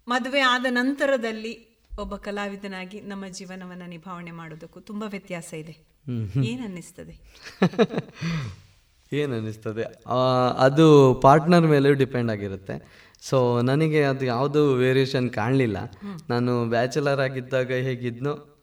[0.09, 1.53] ಮದುವೆ ಆದ ನಂತರದಲ್ಲಿ
[1.99, 5.75] ಒಬ್ಬ ಕಲಾವಿದನಾಗಿ ನಮ್ಮ ಜೀವನವನ್ನು ನಿಭಾವಣೆ ಮಾಡೋದಕ್ಕೂ ತುಂಬ ವ್ಯತ್ಯಾಸ ಇದೆ.
[6.65, 7.15] ಅನ್ನಿಸ್ತದೆ
[9.13, 9.85] ಏನು ಅನ್ನಿಸ್ತದೆ
[10.67, 13.05] ಅದು ಪಾರ್ಟ್ನರ್ ಮೇಲೆ ಡಿಪೆಂಡ್ ಆಗಿರುತ್ತೆ.
[13.23, 15.77] ಸೊ ನನಗೆ ಅದು ಯಾವುದು ವೇರಿಯೇಷನ್ ಕಾಣಲಿಲ್ಲ.
[16.31, 18.55] ನಾನು ಬ್ಯಾಚುಲರ್ ಆಗಿದ್ದಾಗ ಹೇಗಿದ್ನೋ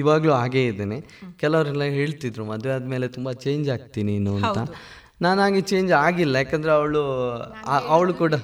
[0.00, 1.04] ಇವಾಗಲೂ ಹಾಗೇ ಇದ್ದೇನೆ.
[1.42, 4.58] ಕೆಲವರೆಲ್ಲ ಹೇಳ್ತಿದ್ರು ಮದುವೆ ಆದಮೇಲೆ ತುಂಬ ಚೇಂಜ್ ಆಗ್ತೀನಿ ನೀನು ಅಂತ.
[5.22, 7.02] ನಾನು ಹಾಗೆ ಚೇಂಜ್ ಆಗಿಲ್ಲ ಯಾಕಂದರೆ ಅವಳು
[7.94, 8.34] ಅವಳು ಕೂಡ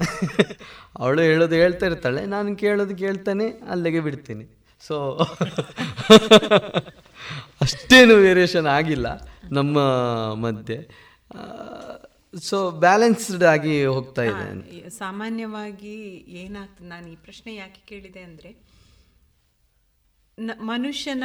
[1.02, 4.44] ಅವಳು ಹೇಳೋದು ಹೇಳ್ತಾ ಇರ್ತಾಳೆ ನಾನು ಕೇಳೋದು ಕೇಳ್ತಾನೆ ಅಲ್ಲಿಗೆ ಬಿಡ್ತೀನಿ.
[4.82, 5.18] ಸೊ
[7.64, 9.28] ಅಷ್ಟೇನು ವೇರಿಯೇಷನ್ ಆಗಿಲ್ಲ.
[9.52, 9.78] ನಮ್ಮ
[10.34, 10.90] ಮಧ್ಯೆ.
[12.40, 14.90] ಸೊ ಬ್ಯಾಲೆನ್ಸ್ಡ್ ಆಗಿ ಹೋಗ್ತಾ ಇದೆ.
[14.90, 18.56] ಸಾಮಾನ್ಯವಾಗಿ ಏನಾಗ್ತದೆ ನಾನು ಈ ಪ್ರಶ್ನೆ ಯಾಕೆ ಕೇಳಿದೆ ಅಂದ್ರೆ
[20.60, 21.24] ಮನುಷ್ಯನ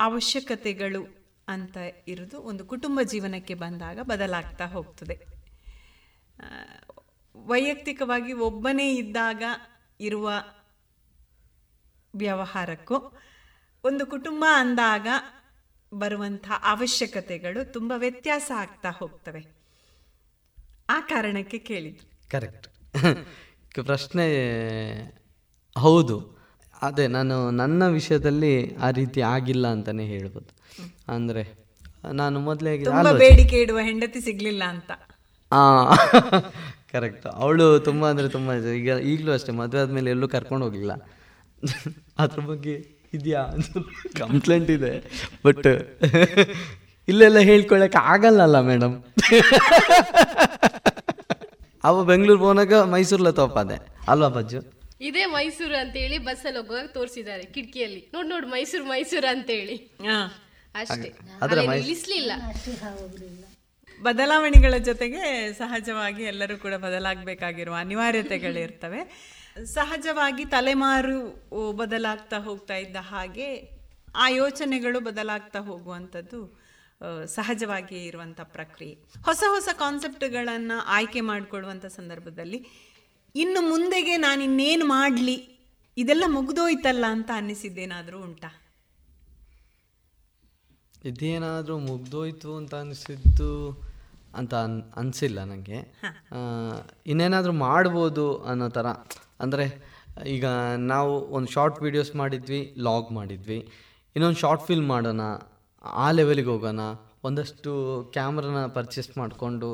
[0.00, 1.18] ಅವಶ್ಯಕತೆಗಳು
[1.48, 1.76] ಅಂತ
[2.08, 5.26] ಇರೋದು ಒಂದು ಕುಟುಂಬ ಜೀವನಕ್ಕೆ ಬಂದಾಗ ಬದಲಾಗ್ತಾ ಹೋಗ್ತದೆ.
[7.36, 9.42] ವೈಯಕ್ತಿಕವಾಗಿ ಒಬ್ಬನೇ ಇದ್ದಾಗ
[10.00, 10.32] ಇರುವ
[12.16, 13.18] ವ್ಯವಹಾರಕ್ಕೂ,
[13.84, 15.06] ಒಂದು ಕುಟುಂಬ ಅಂದಾಗ
[15.92, 19.42] ಬರುವಂಥ ಅವಶ್ಯಕತೆಗಳು ತುಂಬ ವ್ಯತ್ಯಾಸ ಆಗ್ತಾ ಹೋಗ್ತವೆ.
[20.90, 22.68] ಆ ಕಾರಣಕ್ಕೆ ಕೇಳಿದ್ರು ಕರೆಕ್ಟ್.
[23.84, 24.26] ಪ್ರಶ್ನೆ
[25.78, 26.38] ಹೌದು.
[26.82, 30.50] ಅದೇ ನಾನು ನನ್ನ ವಿಷಯದಲ್ಲಿ ಆ ರೀತಿ ಆಗಿಲ್ಲ ಅಂತಾನೆ ಹೇಳ್ಬೋದು.
[31.08, 31.42] ಅಂದರೆ
[32.12, 32.76] ನಾನು ಮೊದಲೇ
[33.18, 34.90] ಬೇಡಿಕೆ ಇಡುವ ಹೆಂಡತಿ ಸಿಗ್ಲಿಲ್ಲ ಅಂತ.
[36.92, 37.26] ಕರೆಕ್ಟ್.
[37.26, 40.92] ಅವಳು ತುಂಬ ಅಂದರೆ ತುಂಬ ಈಗ ಈಗಲೂ ಅಷ್ಟೇ ಮದುವೆ ಆದಮೇಲೆ ಎಲ್ಲೂ ಕರ್ಕೊಂಡು ಹೋಗಲಿಲ್ಲ.
[42.18, 43.42] ಅದ್ರ ಬಗ್ಗೆ ಇದೆಯಾ
[44.18, 44.92] ಕಂಪ್ಲೇಂಟ್ ಇದೆ.
[45.44, 45.68] ಬಟ್
[47.08, 48.96] ಇಲ್ಲೆಲ್ಲ ಹೇಳ್ಕೊಳಕ್ಕೆ ಆಗಲ್ಲಲ್ಲ ಮೇಡಮ್
[51.84, 53.76] ಅವ ಬೆಂಗಳೂರು ಹೋದಾಗ ಮೈಸೂರ್ಲ ತೋಪಾದೆ
[54.08, 54.60] ಅಲ್ವಾ ಬಜ್ಜು?
[55.00, 58.00] ಇದೇ ಮೈಸೂರು ಅಂತ ಹೇಳಿ ಬಸ್ಸಲ್ಲಿ ಹೋಗುವಾಗ ತೋರಿಸಿದ್ದಾರೆ ಕಿಟಕಿಯಲ್ಲಿ.
[58.14, 59.76] ನೋಡ್ ನೋಡ್ ಮೈಸೂರು ಮೈಸೂರು ಅಂತ ಹೇಳಿ
[60.74, 61.10] ಅಷ್ಟೇ.
[61.70, 62.32] ನಿಲ್ಲಿಸ್ಲಿಲ್ಲ
[64.02, 65.22] ಬದಲಾವಣೆಗಳ ಜೊತೆಗೆ
[65.52, 69.00] ಸಹಜವಾಗಿ ಎಲ್ಲರೂ ಕೂಡ ಬದಲಾಗಬೇಕಾಗಿರುವ ಅನಿವಾರ್ಯತೆಗಳಿರ್ತವೆ
[69.64, 73.78] ಸಹಜವಾಗಿ ತಲೆಮಾರು ಬದಲಾಗ್ತಾ ಹೋಗ್ತಾ ಇದ್ದ ಹಾಗೆ
[74.16, 76.68] ಆ ಯೋಚನೆಗಳು ಬದಲಾಗ್ತಾ ಹೋಗುವಂಥದ್ದು
[77.26, 78.94] ಸಹಜವಾಗಿ ಸಹಜವಾಗಿಯೇ ಇರುವಂಥ ಪ್ರಕ್ರಿಯೆ.
[79.24, 82.66] ಹೊಸ ಹೊಸ ಕಾನ್ಸೆಪ್ಟ್ಗಳನ್ನು ಆಯ್ಕೆ ಮಾಡಿಕೊಳ್ಳುವಂಥ ಸಂದರ್ಭದಲ್ಲಿ
[83.34, 85.58] ಇನ್ನು ಮುಂದೆಗೆ ನಾನು ಇನ್ನೇನು ಮಾಡಲಿ
[85.96, 88.48] ಇದೆಲ್ಲ ಮುಗ್ದೋಯ್ತಲ್ಲ ಅಂತ ಅನ್ನಿಸಿದ್ದೇನಾದರೂ ಉಂಟಾ?
[91.04, 93.82] ಇದೇನಾದರೂ ಮುಗ್ದೋಯ್ತು ಅಂತ ಅನಿಸಿದ್ದು
[94.34, 95.94] ಅಂತ ಅನ್ ಅನಿಸಿಲ್ಲ ನನಗೆ
[97.06, 98.86] ಇನ್ನೇನಾದರೂ ಮಾಡ್ಬೋದು ಅನ್ನೋ ಥರ
[99.40, 99.66] ಅಂದರೆ,
[100.26, 100.46] ಈಗ
[100.92, 103.58] ನಾವು ಒಂದು ಶಾರ್ಟ್ ವೀಡಿಯೋಸ್ ಮಾಡಿದ್ವಿ ಲಾಗ್ ಮಾಡಿದ್ವಿ.
[104.16, 105.22] ಇನ್ನೊಂದು ಶಾರ್ಟ್ ಫಿಲ್ಮ್ ಮಾಡೋಣ,
[106.04, 106.84] ಆ ಲೆವೆಲಿಗೆ ಹೋಗೋಣ.
[107.24, 107.72] ಒಂದಷ್ಟು
[108.12, 109.70] ಕ್ಯಾಮ್ರನ ಪರ್ಚೇಸ್ ಮಾಡಿಕೊಂಡು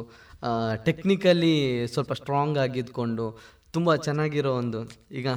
[0.85, 1.55] ಟೆಕ್ನಿಕಲಿ
[1.87, 3.27] ಸ್ವಲ್ಪ ಸ್ಟ್ರಾಂಗ್ ಆಗಿದ್ಕೊಂಡು,
[3.73, 4.81] ತುಂಬ ಚೆನ್ನಾಗಿರೋ ಒಂದು,
[5.11, 5.29] ಈಗ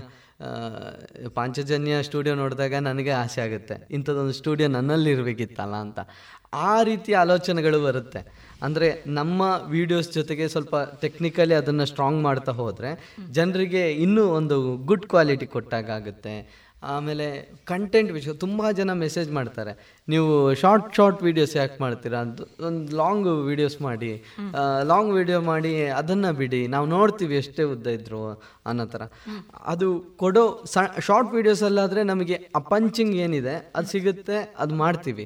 [1.35, 3.75] ಪಾಂಚಜನ್ಯ ಸ್ಟುಡಿಯೋ ನೋಡಿದಾಗ ನನಗೆ ಆಸೆ ಆಗುತ್ತೆ.
[3.91, 5.99] ಇಂಥದ್ದೊಂದು ಸ್ಟುಡಿಯೋ ನನ್ನಲ್ಲಿ ಇರಬೇಕಿತ್ತಲ್ಲ ಅಂತ.
[6.67, 8.21] ಆ ರೀತಿ ಆಲೋಚನೆಗಳು ಬರುತ್ತೆ.
[8.61, 12.91] ಅಂದರೆ ನಮ್ಮ ವಿಡಿಯೋಸ್ ಜೊತೆಗೆ ಸ್ವಲ್ಪ ಟೆಕ್ನಿಕಲಿ ಅದನ್ನು ಸ್ಟ್ರಾಂಗ್ ಮಾಡ್ತಾ ಹೋದರೆ
[13.31, 17.27] ಜನರಿಗೆ ಇನ್ನೂ ಒಂದು ಗುಡ್ ಕ್ವಾಲಿಟಿ ಕೊಟ್ಟಾಗುತ್ತೆ ಆಮೇಲೆ
[17.65, 19.71] ಕಂಟೆಂಟ್ ವಿಷಯ, ತುಂಬ ಜನ ಮೆಸೇಜ್ ಮಾಡ್ತಾರೆ.
[20.11, 20.27] ನೀವು
[20.61, 24.11] ಶಾರ್ಟ್ ಶಾರ್ಟ್ ವೀಡಿಯೋಸ್ ಯಾಕೆ ಮಾಡ್ತೀರಾ ಅಂತ ಒಂದು ಲಾಂಗ್ ವೀಡಿಯೋಸ್ ಮಾಡಿ
[24.91, 28.21] ಲಾಂಗ್ ವಿಡಿಯೋ ಮಾಡಿ ಅದನ್ನು ಬಿಡಿ ನಾವು ನೋಡ್ತೀವಿ ಎಷ್ಟೇ ಉದ್ದ ಇದ್ರು
[28.69, 29.03] ಅನ್ನೋ ಥರ.
[29.73, 29.87] ಅದು
[30.21, 30.43] ಕೊಡೋ
[30.73, 30.77] ಸ
[31.07, 35.25] ಶಾರ್ಟ್ ವೀಡಿಯೋಸಲ್ಲಾದರೆ ನಮಗೆ ಆ ಪಂಚಿಂಗ್ ಏನಿದೆ ಅದು ಸಿಗುತ್ತೆ ಅದು ಮಾಡ್ತೀವಿ.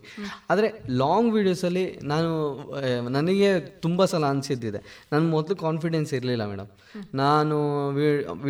[0.52, 0.70] ಆದರೆ
[1.04, 2.32] ಲಾಂಗ್ ವೀಡಿಯೋಸಲ್ಲಿ ನಾನು
[3.18, 3.52] ನನಗೆ
[3.86, 4.82] ತುಂಬ ಸಲ ಅನಿಸಿದ್ದಿದೆ.
[5.14, 6.72] ನನ್ನ ಮೊದಲು ಕಾನ್ಫಿಡೆನ್ಸ್ ಇರಲಿಲ್ಲ ಮೇಡಮ್
[7.24, 7.58] ನಾನು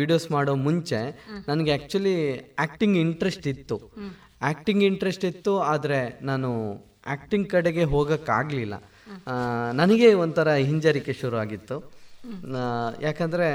[0.00, 1.00] ವಿಡಿಯೋಸ್ ಮಾಡೋ ಮುಂಚೆ
[1.48, 2.16] ನನಗೆ ಆ್ಯಕ್ಚುಲಿ
[2.64, 3.76] ಆ್ಯಕ್ಟಿಂಗ್ ಇಂಟ್ರೆಸ್ಟ್ ಇತ್ತು.
[4.48, 6.00] ಆ್ಯಕ್ಟಿಂಗ್ ಇಂಟ್ರೆಸ್ಟ್ ಇತ್ತು, ಆದರೆ
[6.30, 6.50] ನಾನು
[7.12, 8.74] ಆ್ಯಕ್ಟಿಂಗ್ ಕಡೆಗೆ ಹೋಗೋಕ್ಕಾಗಲಿಲ್ಲ.
[9.80, 11.76] ನನಗೆ ಒಂಥರ ಹಿಂಜರಿಕೆ ಶುರು ಆಗಿತ್ತು
[13.06, 13.48] ಯಾಕಂದರೆ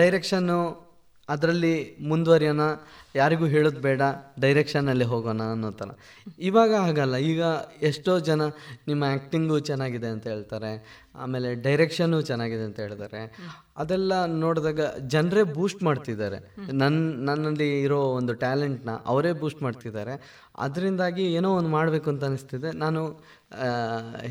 [0.00, 0.58] ಡೈರೆಕ್ಷನ್ನು
[1.34, 1.72] ಅದರಲ್ಲಿ
[2.10, 2.62] ಮುಂದುವರಿಯೋಣ,
[3.20, 4.02] ಯಾರಿಗೂ ಹೇಳೋದು ಬೇಡ
[4.42, 5.90] ಡೈರೆಕ್ಷನಲ್ಲಿ ಹೋಗೋಣ ಅನ್ನೋ ಥರ.
[6.48, 7.42] ಇವಾಗ ಹಾಗಲ್ಲ, ಈಗ
[7.90, 8.42] ಎಷ್ಟೋ ಜನ
[8.88, 10.72] ನಿಮ್ಮ ಆ್ಯಕ್ಟಿಂಗು ಚೆನ್ನಾಗಿದೆ ಅಂತ ಹೇಳ್ತಾರೆ,
[11.24, 13.22] ಆಮೇಲೆ ಡೈರೆಕ್ಷನ್ನು ಚೆನ್ನಾಗಿದೆ ಅಂತ ಹೇಳ್ತಾರೆ.
[13.82, 14.12] ಅದೆಲ್ಲ
[14.44, 14.80] ನೋಡಿದಾಗ
[15.14, 16.40] ಜನರೇ ಬೂಸ್ಟ್ ಮಾಡ್ತಿದ್ದಾರೆ.
[16.82, 16.98] ನನ್ನ
[17.28, 20.16] ನನ್ನಲ್ಲಿ ಇರೋ ಒಂದು ಟ್ಯಾಲೆಂಟ್ನ ಅವರೇ ಬೂಸ್ಟ್ ಮಾಡ್ತಿದ್ದಾರೆ.
[20.66, 22.70] ಅದರಿಂದಾಗಿ ಏನೋ ಒಂದು ಮಾಡಬೇಕು ಅಂತ ಅನಿಸ್ತಿದೆ.
[22.84, 23.02] ನಾನು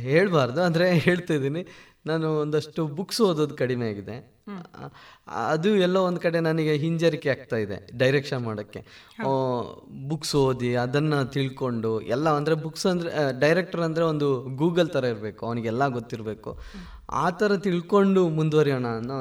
[0.08, 1.62] ಹೇಳಬಾರ್ದು ಅಂದರೆ ಹೇಳ್ತಿದ್ದೀನಿ.
[2.10, 4.16] ನಾನು ಒಂದಷ್ಟು ಬುಕ್ಸ್ ಓದೋದು ಕಡಿಮೆ ಆಗಿದೆ.
[5.54, 8.82] ಅದು ಎಲ್ಲೋ ಒಂದು ಕಡೆ ನನಗೆ ಹಿಂಜರಿಕೆ ಆಗ್ತಾ ಇದೆ ಡೈರೆಕ್ಷನ್ ಮಾಡೋಕ್ಕೆ.
[10.10, 13.12] ಬುಕ್ಸ್ ಓದಿ ಅದನ್ನು ತಿಳ್ಕೊಂಡು ಎಲ್ಲ ಅಂದರೆ ಬುಕ್ಸ್ ಅಂದರೆ
[13.44, 14.28] ಡೈರೆಕ್ಟರ್ ಅಂದರೆ ಒಂದು
[14.62, 16.54] ಗೂಗಲ್ ಥರ ಇರಬೇಕು ಅವನಿಗೆಲ್ಲ ಗೊತ್ತಿರಬೇಕು.
[17.24, 19.18] ಆ ಥರ ತಿಳ್ಕೊಂಡು ಮುಂದುವರಿಯೋಣ ಅನ್ನೋ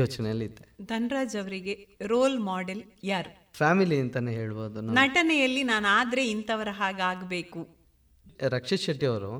[0.00, 0.64] ಯೋಚನೆಯಲ್ಲಿ ಇದ್ದೆ.
[0.92, 1.74] ಧನ್ರಾಜ್ ಅವರಿಗೆ
[2.12, 2.82] ರೋಲ್ ಮಾಡೆಲ್
[3.12, 3.32] ಯಾರು?
[3.60, 7.60] ಫ್ಯಾಮಿಲಿ ಅಂತಲೇ ಹೇಳ್ಬೋದು ನಟನೆಯಲ್ಲಿ ನಾನು ಆದರೆ ಇಂಥವರ ಹಾಗಾಗಬೇಕು.
[8.56, 9.32] ರಕ್ಷಿತ್ ಶೆಟ್ಟಿ ಅವರು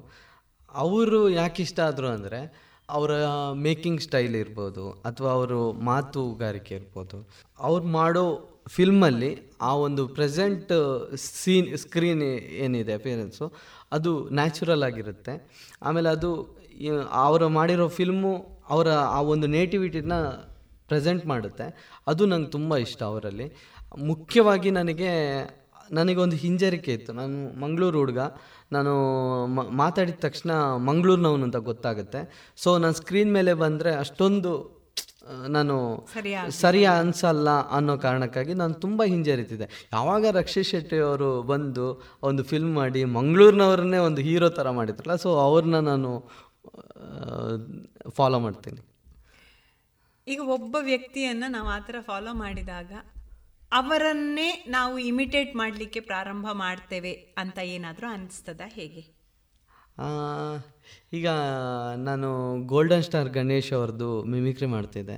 [0.83, 2.41] ಅವರು ಯಾಕೆ ಇಷ್ಟ ಆದರು ಅಂದರೆ
[2.93, 3.13] ಅವರ
[3.67, 7.19] ಮೇಕಿಂಗ್ ಸ್ಟೈಲ್ ಇರ್ಬೋದು ಅಥವಾ ಅವರು ಮಾತುಗಾರಿಕೆ ಇರ್ಬೋದು,
[7.61, 8.25] ಅವ್ರು ಮಾಡೋ
[8.69, 10.73] ಫಿಲ್ಮಲ್ಲಿ ಆ ಒಂದು ಪ್ರೆಸೆಂಟ್
[11.17, 12.23] ಸೀನ್, ಸ್ಕ್ರೀನ್
[12.65, 13.47] ಏನಿದೆ ಅಪಿಯರೆನ್ಸು,
[13.93, 15.35] ಅದು ನ್ಯಾಚುರಲ್ ಆಗಿರುತ್ತೆ.
[15.83, 16.31] ಆಮೇಲೆ ಅದು
[17.25, 18.35] ಅವರು ಮಾಡಿರೋ ಫಿಲ್ಮು
[18.71, 20.17] ಅವರ ಆ ಒಂದು ನೇಟಿವಿಟಿನ
[20.91, 21.67] ಪ್ರೆಸೆಂಟ್ ಮಾಡುತ್ತೆ.
[22.07, 23.47] ಅದು ನಂಗೆ ತುಂಬ ಇಷ್ಟ ಅವರಲ್ಲಿ.
[24.11, 25.11] ಮುಖ್ಯವಾಗಿ ನನಗೆ
[25.93, 27.13] ನನಗೊಂದು ಹಿಂಜರಿಕೆ ಇತ್ತು.
[27.13, 28.19] ನಾನು ಮಂಗಳೂರು ಹುಡುಗ.
[28.73, 28.93] ನಾನು
[29.47, 32.53] ಮ- ಮಾತಾಡಿದ ತಕ್ಷಣ ಮಂಗಳೂರಿನವನು ಅಂತ ಗೊತ್ತಾಗುತ್ತೆ.
[32.57, 34.83] ಸೊ ನಾನು ಸ್ಕ್ರೀನ್ ಮೇಲೆ ಬಂದರೆ ಅಷ್ಟೊಂದು
[35.49, 39.89] ನಾನು ಸರಿಯ ಸರಿ ಅನ್ಸಲ್ಲ ಅನ್ನೋ ಕಾರಣಕ್ಕಾಗಿ ನಾನು ತುಂಬ ಹಿಂಜರಿತಿದ್ದೆ.
[39.93, 45.81] ಯಾವಾಗ ರಕ್ಷಿತ್ ಶೆಟ್ಟಿ ಅವರು ಬಂದು ಒಂದು ಫಿಲ್ಮ್ ಮಾಡಿ ಮಂಗಳೂರಿನವ್ರನ್ನೇ ಒಂದು ಹೀರೋ ಥರ ಮಾಡಿದ್ರಲ್ಲ ಸೊ ಅವ್ರನ್ನ
[45.81, 46.31] ನಾನು
[48.11, 48.81] ಫಾಲೋ ಮಾಡ್ತೀನಿ.
[50.29, 52.93] ಈಗ ಒಬ್ಬ ವ್ಯಕ್ತಿಯನ್ನು ನಾವು ಆ ಥರ ಫಾಲೋ ಮಾಡಿದಾಗ
[53.73, 59.03] ಅವರನ್ನೇ ನಾವು ಇಮಿಟೇಟ್ ಮಾಡಲಿಕ್ಕೆ ಪ್ರಾರಂಭ ಮಾಡ್ತೇವೆ ಅಂತ ಏನಾದರೂ ಅನಿಸ್ತದ ಹೇಗೆ?
[61.13, 61.29] ಈಗ
[61.97, 62.29] ನಾನು
[62.67, 65.17] ಗೋಲ್ಡನ್ ಸ್ಟಾರ್ ಗಣೇಶ್ ಅವ್ರದ್ದು ಮಿಮಿಕ್ರಿ ಮಾಡ್ತಿದ್ದೆ.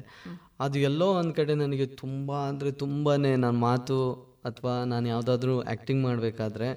[0.61, 3.99] ಅದು ಎಲ್ಲೋ ಒಂದು ಕಡೆ ನನಗೆ ತುಂಬ ಅಂದರೆ ತುಂಬಾ ನನ್ನ ಮಾತು
[4.45, 6.69] ಅಥವಾ ನಾನು ಯಾವುದಾದ್ರೂ ಆ್ಯಕ್ಟಿಂಗ್ ಮಾಡಬೇಕಾದ್ರೆ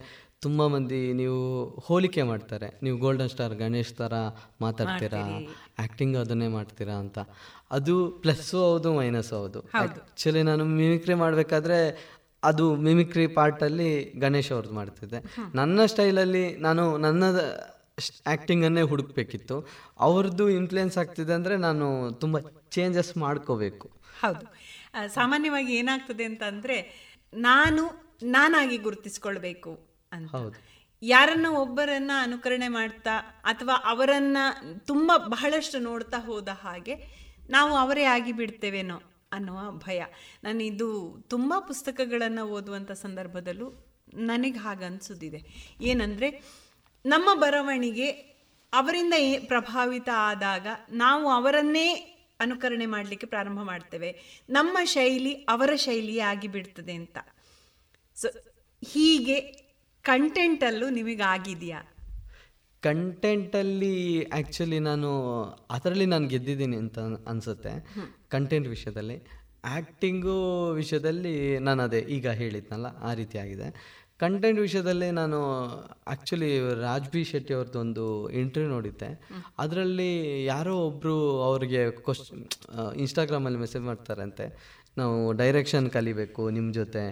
[0.41, 2.79] ತುಂಬ ಮಂದಿ ನೀವು ಹೋಲಿಕೆ ಮಾಡ್ತಾರೆ.
[2.83, 4.13] ನೀವು ಗೋಲ್ಡನ್ ಸ್ಟಾರ್ ಗಣೇಶ್ ಥರ
[4.61, 5.21] ಮಾತಾಡ್ತೀರಾ?
[5.79, 7.17] ಆ್ಯಕ್ಟಿಂಗ್ ಅದನ್ನೇ ಮಾಡ್ತೀರಾ ಅಂತ.
[7.71, 9.59] ಅದು ಪ್ಲಸ್ಸು ಹೌದು ಮೈನಸ್ಸು ಹೌದು.
[9.73, 11.79] ಆ್ಯಕ್ಚುಲಿ ನಾನು ಮಿಮಿಕ್ರಿ ಮಾಡಬೇಕಾದ್ರೆ
[12.43, 15.23] ಅದು ಮಿಮಿಕ್ರಿ ಪಾರ್ಟಲ್ಲಿ ಗಣೇಶ್ ಅವ್ರದ್ದು ಮಾಡ್ತಿದ್ದೆ.
[15.55, 17.23] ನನ್ನ ಸ್ಟೈಲಲ್ಲಿ ನಾನು ನನ್ನ
[18.25, 19.67] ಆ್ಯಕ್ಟಿಂಗನ್ನೇ ಹುಡುಕ್ಬೇಕಿತ್ತು.
[19.99, 22.39] ಅವ್ರದ್ದು ಇನ್ಫ್ಲುಯೆನ್ಸ್ ಆಗ್ತಿದೆ ಅಂದರೆ ನಾನು ತುಂಬ
[22.71, 23.91] ಚೇಂಜಸ್ ಮಾಡ್ಕೋಬೇಕು.
[24.21, 24.45] ಹೌದು.
[25.07, 26.77] ಸಾಮಾನ್ಯವಾಗಿ ಏನಾಗ್ತದೆ ಅಂತಂದ್ರೆ
[27.33, 27.83] ನಾನು
[28.23, 29.86] ನಾನಾಗಿ ಗುರುತಿಸ್ಕೊಳ್ಬೇಕು.
[30.11, 30.35] ಅಂತ.
[31.01, 34.37] ಯಾರನ್ನ ಒಬ್ಬರನ್ನ ಅನುಕರಣೆ ಮಾಡ್ತಾ ಅಥವಾ ಅವರನ್ನ
[34.79, 36.95] ತುಂಬ ಬಹಳಷ್ಟು ನೋಡ್ತಾ ಹೋದ ಹಾಗೆ
[37.49, 39.01] ನಾವು ಅವರೇ ಆಗಿ ಬಿಡ್ತೇವೇನೋ
[39.31, 40.05] ಅನ್ನುವ ಭಯ.
[40.43, 45.41] ನಾನು ಇದು ತುಂಬ ಪುಸ್ತಕಗಳನ್ನು ಓದುವಂಥ ಸಂದರ್ಭದಲ್ಲೂ ನನಗೆ ಹಾಗನ್ಸುದಿದೆ
[45.81, 46.43] ಏನಂದರೆ
[47.05, 48.09] ನಮ್ಮ ಬರವಣಿಗೆ
[48.73, 49.13] ಅವರಿಂದ
[49.47, 54.41] ಪ್ರಭಾವಿತ ಆದಾಗ ನಾವು ಅವರನ್ನೇ ಅನುಕರಣೆ ಮಾಡಲಿಕ್ಕೆ ಪ್ರಾರಂಭ ಮಾಡ್ತೇವೆ.
[54.49, 57.17] ನಮ್ಮ ಶೈಲಿ ಅವರ ಶೈಲಿಯೇ ಆಗಿಬಿಡ್ತದೆ ಅಂತ.
[58.15, 58.27] ಸೊ
[58.93, 59.66] ಹೀಗೆ
[60.09, 61.79] ಕಂಟೆಂಟಲ್ಲೂ ನಿಮಗೆ ಆಗಿದೆಯಾ
[62.83, 63.95] ಕಂಟೆಂಟಲ್ಲಿ
[64.37, 65.09] ಆ್ಯಕ್ಚುಲಿ ನಾನು
[65.75, 66.99] ಅದರಲ್ಲಿ ನಾನು ಗೆದ್ದಿದ್ದೀನಿ ಅಂತ
[67.31, 67.71] ಅನಿಸುತ್ತೆ
[68.33, 69.17] ಕಂಟೆಂಟ್ ವಿಷಯದಲ್ಲಿ.
[69.71, 70.35] ಆ್ಯಕ್ಟಿಂಗು
[70.79, 71.33] ವಿಷಯದಲ್ಲಿ
[71.67, 73.67] ನಾನು ಅದೇ ಈಗ ಹೇಳಿದ್ನಲ್ಲ ಆ ರೀತಿ ಆಗಿದೆ.
[74.23, 75.39] ಕಂಟೆಂಟ್ ವಿಷಯದಲ್ಲಿ ನಾನು
[76.11, 76.49] ಆ್ಯಕ್ಚುಲಿ
[76.83, 78.05] ರಾಜ್ ಬಿ ಶೆಟ್ಟಿ ಅವ್ರದ್ದು ಒಂದು
[78.41, 79.09] ಇಂಟರ್ವ್ಯೂ ನೋಡಿದ್ದೆ.
[79.63, 80.11] ಅದರಲ್ಲಿ
[80.51, 81.15] ಯಾರೋ ಒಬ್ಬರು
[81.47, 82.23] ಅವ್ರಿಗೆ ಕ್ವಶ್
[83.03, 84.47] ಇನ್ಸ್ಟಾಗ್ರಾಮಲ್ಲಿ ಮೆಸೇಜ್ ಮಾಡ್ತಾರಂತೆ
[85.01, 87.03] ನಾವು ಡೈರೆಕ್ಷನ್ ಕಲಿಬೇಕು ನಿಮ್ಮ ಜೊತೆ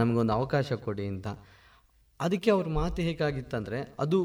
[0.00, 1.28] ನಮಗೊಂದು ಅವಕಾಶ ಕೊಡಿ ಅಂತ.
[2.20, 4.18] ಅದಕ್ಕೆ ಅವ್ರ ಮಾತು ಹೇಗಾಗಿತ್ತಂದರೆ ಅದು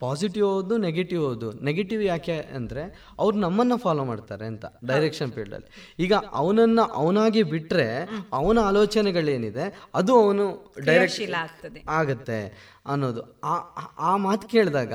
[0.00, 1.48] ಪಾಸಿಟಿವ್ ಹೌದು ನೆಗೆಟಿವ್ ಹೌದು.
[1.64, 2.82] ನೆಗೆಟಿವ್ ಯಾಕೆ ಅಂದರೆ
[3.18, 5.68] ಅವ್ರು ನಮ್ಮನ್ನು ಫಾಲೋ ಮಾಡ್ತಾರೆ ಅಂತ ಡೈರೆಕ್ಷನ್ ಫೀಲ್ಡಲ್ಲಿ
[5.98, 7.86] ಈಗ ಅವನನ್ನು ಅವನಾಗಿ ಬಿಟ್ಟರೆ
[8.32, 10.46] ಅವನ ಆಲೋಚನೆಗಳೇನಿದೆ ಅದು ಅವನು
[10.84, 11.82] ಡೈರೆಕ್ಷನ್ ಆಗುತ್ತೆ ಆಗ್ತದೆ.
[11.90, 12.38] ಆಗತ್ತೆ
[12.86, 13.22] ಅನ್ನೋದು.
[13.44, 14.94] ಆ ಆ- ಆ ಮಾತು ಕೇಳಿದಾಗ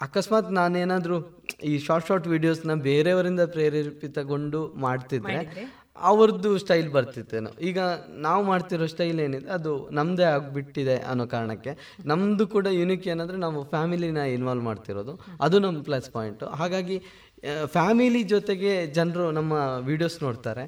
[0.00, 1.16] ಅಕಸ್ಮಾತ್ ನಾನೇನಾದರೂ
[1.62, 5.38] ಈ ಶಾರ್ಟ್ ಶಾರ್ಟ್ ವೀಡಿಯೋಸ್ನ ಬೇರೆಯವರಿಂದ ಪ್ರೇರೇಪಿತಗೊಂಡು ಮಾಡ್ತಿದ್ರೆ
[6.10, 7.50] ಅವ್ರದ್ದು ಸ್ಟೈಲ್ ಬರ್ತಿತ್ತೇನೋ.
[7.60, 7.78] ಈಗ
[8.26, 11.74] ನಾವು ಮಾಡ್ತಿರೋ ಸ್ಟೈಲ್ ಏನಿದೆ, ಅದು ನಮ್ಮದೇ ಆಗಿಬಿಟ್ಟಿದೆ ಅನ್ನೋ ಕಾರಣಕ್ಕೆ
[12.06, 15.14] ನಮ್ಮದು ಕೂಡ ಯುನಿಕ್ ಏನಂದರೆ ನಾವು ಫ್ಯಾಮಿಲಿನ ಇನ್ವಾಲ್ವ್ ಮಾಡ್ತಿರೋದು.
[15.40, 16.98] ಅದು ನಮ್ಮ ಪ್ಲಸ್ ಪಾಯಿಂಟು ಹಾಗಾಗಿ
[17.64, 19.52] ಫ್ಯಾಮಿಲಿ ಜೊತೆಗೆ ಜನರು ನಮ್ಮ
[19.88, 20.64] ವೀಡಿಯೋಸ್ ನೋಡ್ತಾರೆ.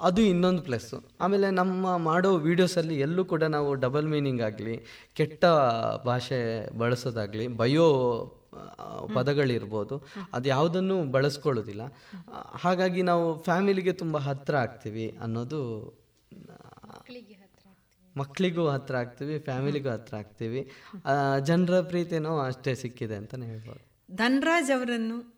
[0.00, 4.76] ಅದು ಇನ್ನೊಂದು ಪ್ಲಸ್ಸು ಆಮೇಲೆ ನಮ್ಮ ಮಾಡೋ ವೀಡಿಯೋಸಲ್ಲಿ ಎಲ್ಲೂ ಕೂಡ ನಾವು ಡಬಲ್ ಮೀನಿಂಗ್ ಆಗಲಿ,
[5.14, 5.44] ಕೆಟ್ಟ
[6.06, 6.40] ಭಾಷೆ
[6.78, 7.88] ಬಳಸೋದಾಗಲಿ ಬಯೋ
[9.14, 10.06] ಪದಗಳಿರ್ಬೋದು.
[10.32, 11.82] ಅದು ಯಾವುದನ್ನು ಬಳಸ್ಕೊಳ್ಳೋದಿಲ್ಲ.
[12.32, 15.60] ಹಾಗಾಗಿ ನಾವು ಫ್ಯಾಮಿಲಿಗೆ ತುಂಬ ಹತ್ತಿರ ಆಗ್ತೀವಿ ಅನ್ನೋದು
[18.16, 19.38] ಮಕ್ಕಳಿಗೂ ಹತ್ತಿರ ಆಗ್ತೀವಿ.
[19.38, 20.70] ಫ್ಯಾಮಿಲಿಗೂ ಹತ್ತಿರ ಆಗ್ತೀವಿ.
[21.44, 24.16] ಜನರ ಪ್ರೀತಿನೂ ಅಷ್ಟೇ ಸಿಕ್ಕಿದೆ ಅಂತಲೇ ಹೇಳ್ಬೋದು.
[24.16, 25.34] ಧನ್ರಾಜ್ ಅವರನ್ನು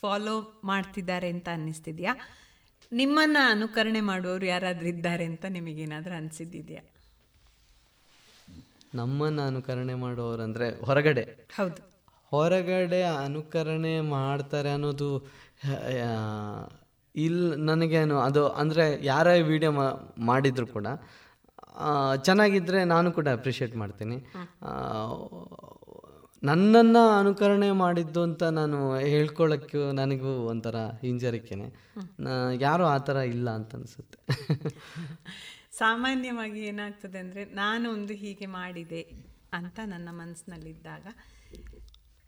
[0.00, 2.14] ಫಾಲೋ ಮಾಡ್ತಿದ್ದಾರೆ ಅಂತ ಅನ್ನಿಸ್ತಿದ್ಯಾ?
[2.92, 6.82] ನಿಮ್ಮನ್ನು ಅನುಕರಣೆ ಮಾಡುವವರು ಯಾರಾದರೂ ಇದ್ದಾರೆ ಅಂತ ನಿಮಗೇನಾದರೂ ಅನಿಸಿದ್ದಿದೆಯಾ?
[8.94, 11.22] ನಮ್ಮನ್ನು ಅನುಕರಣೆ ಮಾಡುವವರಂದರೆ ಹೊರಗಡೆ.
[11.56, 11.93] ಹೌದು.
[12.34, 15.10] ಹೊರಗಡೆ ಅನುಕರಣೆ ಮಾಡ್ತಾರೆ ಅನ್ನೋದು
[17.14, 19.72] ಇಲ್ಲಿ ನನಗೇನು ಅದು ಅಂದರೆ ಯಾರೇ ವಿಡಿಯೋ
[20.30, 20.88] ಮಾಡಿದ್ರು ಕೂಡ
[22.22, 24.16] ಚೆನ್ನಾಗಿದ್ದರೆ ನಾನು ಕೂಡ ಅಪ್ರಿಷಿಯೇಟ್ ಮಾಡ್ತೀನಿ.
[26.42, 31.66] ನನ್ನನ್ನು ಅನುಕರಣೆ ಮಾಡಿದ್ದು ಅಂತ ನಾನು ಹೇಳ್ಕೊಳ್ಳೋಕ್ಕೂ ನನಗೂ ಒಂಥರ ಹಿಂಜರಿಕೆನೆ.
[32.08, 34.18] ಯಾರು ಯಾರೂ ಆ ಥರ ಇಲ್ಲ ಅಂತ ಅನಿಸುತ್ತೆ.
[35.78, 39.00] ಸಾಮಾನ್ಯವಾಗಿ ಏನಾಗ್ತದೆ ಅಂದರೆ ನಾನು ಒಂದು ಹೀಗೆ ಮಾಡಿದೆ
[39.52, 41.06] ಅಂತ ನನ್ನ ಮನಸ್ಸಿನಲ್ಲಿದ್ದಾಗ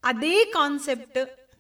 [0.07, 1.19] ಅದೇ ಕಾನ್ಸೆಪ್ಟ್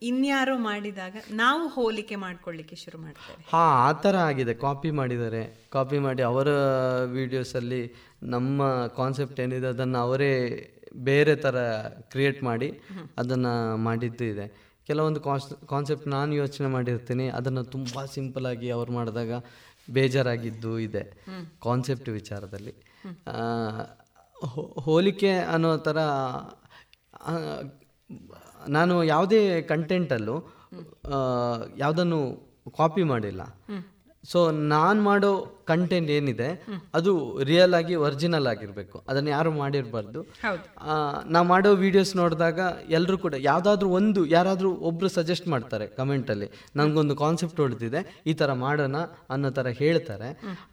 [0.09, 3.39] ಇನ್ಯಾರೋ ಮಾಡಿದಾಗ ನಾವು ಹೋಲಿಕೆ ಮಾಡ್ಕೊಳ್ಳಿಕ್ಕೆ ಶುರು ಮಾಡ್ತೇವೆ.
[3.53, 4.55] ಹಾ ಆ ಥರ ಆಗಿದೆ.
[4.65, 5.43] ಕಾಪಿ ಮಾಡಿದ್ದಾರೆ.
[5.73, 6.49] ಕಾಪಿ ಮಾಡಿ ಅವರ
[7.19, 7.83] ವಿಡಿಯೋಸಲ್ಲಿ
[8.35, 10.33] ನಮ್ಮ ಕಾನ್ಸೆಪ್ಟ್ ಏನಿದೆ ಅದನ್ನು ಅವರೇ
[11.11, 11.57] ಬೇರೆ ಥರ
[12.13, 12.69] ಕ್ರಿಯೇಟ್ ಮಾಡಿ
[13.19, 13.55] ಅದನ್ನು
[13.87, 14.47] ಮಾಡಿದ್ದು ಇದೆ.
[14.87, 17.29] ಕೆಲವೊಂದು ಕಾನ್ಸ್ ಕಾನ್ಸೆಪ್ಟ್ ನಾನು ಯೋಚನೆ ಮಾಡಿರ್ತೀನಿ.
[17.39, 19.33] ಅದನ್ನು ತುಂಬ ಸಿಂಪಲಾಗಿ ಅವ್ರು ಮಾಡಿದಾಗ
[19.89, 21.03] ಬೇಜಾರಾಗಿದ್ದು ಇದೆ
[21.63, 22.75] ಕಾನ್ಸೆಪ್ಟ್ ವಿಚಾರದಲ್ಲಿ.
[24.87, 25.99] ಹೋಲಿಕೆ ಅನ್ನೋ ಥರ
[28.69, 30.37] ನಾನು ಯಾವುದೇ ಕಂಟೆಂಟಲ್ಲೂ
[31.79, 32.19] ಯಾವುದನ್ನು
[32.77, 33.43] ಕಾಪಿ ಮಾಡಿಲ್ಲ.
[34.31, 34.39] ಸೊ
[34.75, 35.31] ನಾನು ಮಾಡೋ
[35.71, 36.49] ಕಂಟೆಂಟ್ ಏನಿದೆ
[36.99, 37.13] ಅದು
[37.49, 38.97] ರಿಯಲ್ ಆಗಿ ಒರಿಜಿನಲ್ ಆಗಿರಬೇಕು.
[39.11, 40.21] ಅದನ್ನು ಯಾರು ಮಾಡಿರಬಾರ್ದು.
[41.35, 42.59] ನಾ ಮಾಡೋ ವಿಡಿಯೋಸ್ ನೋಡಿದಾಗ
[42.97, 46.49] ಎಲ್ಲರೂ ಕೂಡ ಯಾವುದಾದ್ರೂ ಒಂದು ಯಾರಾದರೂ ಒಬ್ಬರು ಸಜೆಸ್ಟ್ ಮಾಡ್ತಾರೆ ಕಮೆಂಟಲ್ಲಿ
[46.81, 49.01] ನನಗೊಂದು ಕಾನ್ಸೆಪ್ಟ್ ಹೊಡೆದಿದೆ ಈ ಥರ ಮಾಡೋಣ
[49.37, 50.29] ಅನ್ನೋ ಥರ ಹೇಳ್ತಾರೆ.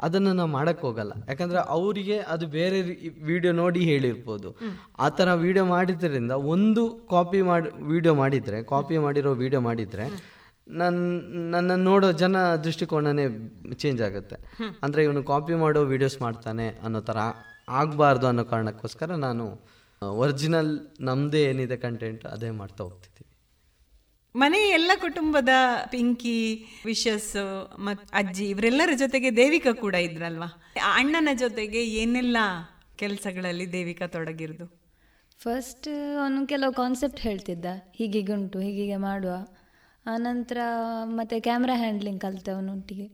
[0.07, 1.13] ಅದನ್ನು ನಾವು ಮಾಡೋಕ್ಕೆ ಹೋಗಲ್ಲ.
[1.31, 2.81] ಯಾಕಂದರೆ ಅವರಿಗೆ ಅದು ಬೇರೆ
[3.31, 4.51] ವಿಡಿಯೋ ನೋಡಿ ಹೇಳಿರ್ಬೋದು.
[5.05, 6.85] ಆ ಥರ ವಿಡಿಯೋ ಮಾಡಿದ್ರಿಂದ ಒಂದು
[7.15, 10.07] ಕಾಪಿ ಮಾಡಿ ವಿಡಿಯೋ ಮಾಡಿದರೆ ಕಾಪಿ ಮಾಡಿರೋ ವಿಡಿಯೋ ಮಾಡಿದರೆ
[10.67, 13.25] ನನ್ನ ನನ್ನ ನೋಡೋ ಜನ ದೃಷ್ಟಿಕೋನನೇ
[13.73, 14.37] ಚೇಂಜ್ ಆಗುತ್ತೆ.
[14.83, 17.17] ಅಂದರೆ ಇವನು ಕಾಪಿ ಮಾಡೋ ವಿಡಿಯೋಸ್ ಮಾಡ್ತಾನೆ ಅನ್ನೋ ಥರ
[17.81, 19.45] ಆಗಬಾರ್ದು ಅನ್ನೋ ಕಾರಣಕ್ಕೋಸ್ಕರ ನಾನು
[20.01, 23.29] ಒರಿಜಿನಲ್ ನಮ್ಮದೇ ಏನಿದೆ ಕಂಟೆಂಟ್ ಅದೇ ಮಾಡ್ತಾ ಹೋಗ್ತಿದ್ದೀನಿ
[24.35, 25.49] ಮನೆ ಎಲ್ಲ ಕುಟುಂಬದ
[25.91, 26.37] ಪಿಂಕಿ
[26.85, 27.33] ವಿಶಸ್
[27.79, 30.47] ಮತ್ ಅಜ್ಜಿ ಇವರೆಲ್ಲರ ಜೊತೆಗೆ ದೇವಿಕಾ ಕೂಡ ಇದ್ರಲ್ವಾ?
[30.93, 32.37] ಅಣ್ಣನ ಜೊತೆಗೆ ಏನೆಲ್ಲ
[32.95, 34.65] ಕೆಲಸಗಳಲ್ಲಿ ದೇವಿಕಾ ತೊಡಗಿರೋದು?
[35.39, 35.89] ಫಸ್ಟ್
[36.21, 37.65] ಅವನು ಕೆಲವು ಕಾನ್ಸೆಪ್ಟ್ ಹೇಳ್ತಿದ್ದ.
[37.95, 39.35] ಹೀಗೀಗೆ ಉಂಟು ಹೀಗೀಗೆ ಮಾಡುವ.
[40.05, 40.57] ಆನಂತರ
[41.03, 43.07] ಮತ್ತು ಕ್ಯಾಮ್ರಾ ಹ್ಯಾಂಡ್ಲಿಂಗ್ ಕಲಿತೆ ಅವನೊಟ್ಟಿಗೆ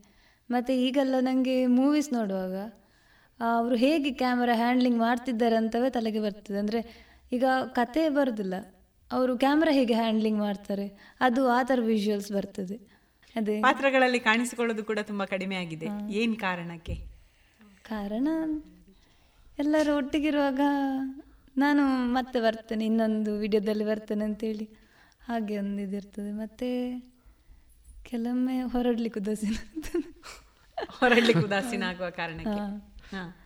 [0.49, 2.55] ಮತ್ತು ಈಗೆಲ್ಲ ನನಗೆ ಮೂವೀಸ್ ನೋಡುವಾಗ
[3.39, 6.57] ಅವರು ಹೇಗೆ ಕ್ಯಾಮ್ರಾ ಹ್ಯಾಂಡ್ಲಿಂಗ್ ಮಾಡ್ತಿದ್ದಾರೆ ಅಂತವೇ ತಲೆಗೆ ಬರ್ತದೆ.
[6.57, 8.53] ಅಂದರೆ ಈಗ ಕತೆ ಬರೋದಿಲ್ಲ
[9.11, 12.99] ಅವರು ಕ್ಯಾಮ್ರಾ ಹೇಗೆ ಹ್ಯಾಂಡ್ಲಿಂಗ್ ಮಾಡ್ತಾರೆ ಅದು ಆ ಥರ ವಿಜುವಲ್ಸ್ ಬರ್ತದೆ.
[13.35, 13.61] ಅದೇ.
[13.61, 15.85] ಪಾತ್ರಗಳಲ್ಲಿ ಕಾಣಿಸಿಕೊಳ್ಳೋದು ಕೂಡ ತುಂಬ ಕಡಿಮೆ ಆಗಿದೆ.
[16.09, 16.95] ಏನು ಕಾರಣಕ್ಕೆ?
[17.81, 18.27] ಕಾರಣ
[19.59, 20.61] ಎಲ್ಲರೂ ಒಟ್ಟಿಗಿರುವಾಗ
[21.57, 24.78] ನಾನು ಮತ್ತೆ ಬರ್ತೇನೆ ಇನ್ನೊಂದು ವಿಡಿಯೋದಲ್ಲಿ ಬರ್ತೇನೆ ಅಂತೇಳಿ.
[25.29, 26.31] ಹಾಗೆ ಒಂದು ಇದಿರ್ತದೆ.
[26.31, 26.99] ಮತ್ತೆ
[28.03, 29.55] ಕೆಲವೊಮ್ಮೆ ಹೊರಡ್ಲಿಕ್ಕೆ ಉದಾಸೀನ
[30.99, 32.59] ಹೊರಡ್ಲಿಕ್ಕೆ ಉದಾಸೀನ ಆಗುವ ಕಾರಣಕ್ಕೆ.
[33.15, 33.37] ಹಾ.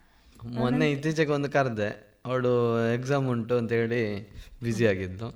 [0.45, 2.13] ಮೊನ್ನೆ ಇತ್ತೀಚೆಗೆ ಒಂದು ಕರೆದೆ.
[2.25, 2.51] ಅವಳು
[2.93, 5.33] ಎಕ್ಸಾಮ್ ಉಂಟು ಅಂತೇಳಿ ಬ್ಯುಸಿ ಆಗಿದ್ದು.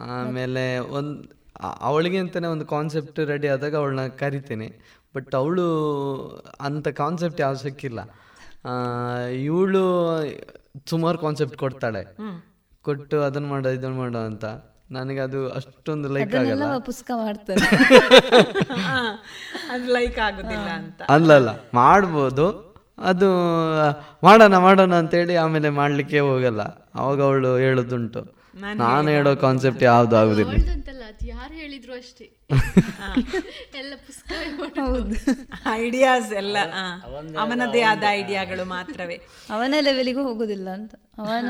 [0.00, 1.28] ಆಮೇಲೆ ಒಂದು
[1.80, 4.72] ಅವಳಿಗೆ ಅಂತಾನೆ ಒಂದು ಕಾನ್ಸೆಪ್ಟ್ ರೆಡಿ ಆದಾಗ ಅವಳನ್ನ ಕರಿತೀನಿ.
[5.16, 5.66] ಬಟ್ ಅವಳು
[6.60, 8.00] ಅಂಥ ಕಾನ್ಸೆಪ್ಟ್ ಯಾವ ಸಿಕ್ಕಿಲ್ಲ.
[9.28, 9.82] ಇವಳು
[10.86, 12.04] ಸುಮಾರು ಕಾನ್ಸೆಪ್ಟ್ ಕೊಡ್ತಾಳೆ.
[12.82, 14.44] ಕೊಟ್ಟು ಅದನ್ನ ಮಾಡೋ ಇದನ್ನ ಮಾಡೋ ಅಂತ.
[14.90, 16.78] ನನಗೆ ಅದು ಅಷ್ಟೊಂದು ಲೈಕ್ ಆಗಲ್ಲ.
[16.78, 17.60] ಪುಸ್ತಕ ಮಾಡ್ತಾರೆ
[19.72, 21.02] ಅದು ಲೈಕ್ ಆಗುದಿಲ್ಲ ಅಂತ.
[21.10, 22.74] ಅಲ್ಲಲ್ಲ ಮಾಡ್ಬೋದು.
[22.98, 23.28] ಅದು
[24.22, 26.88] ಮಾಡೋಣ ಮಾಡೋಣ ಅಂತೇಳಿ ಆಮೇಲೆ ಮಾಡ್ಲಿಕ್ಕೆ ಹೋಗಲ್ಲ.
[26.94, 28.34] ಅವಾಗ ಅವಳು ಹೇಳೋದುಂಟು.
[28.76, 30.52] ನಾನು ಹೇಳೋ ಕಾನ್ಸೆಪ್ಟ್ ಯಾವ್ದು ಆಗುದಿಲ್ಲ.
[31.28, 32.50] ಯಾರು ಹೇಳಿದ್ರು ಅಷ್ಟೇ.
[33.80, 34.32] ಎಲ್ಲ ಪುಸ್ತಕ
[35.78, 36.58] ಐಡಿಯಾಸ್ ಎಲ್ಲ
[37.38, 39.26] ಅವನದೇ ಆದ ಐಡಿಯಾಗಳು ಮಾತ್ರವೇ.
[39.50, 40.94] ಅವನ ಲೆವೆಲಿಗೂ ಹೋಗುದಿಲ್ಲ ಅಂತ.
[41.18, 41.48] ಅವನ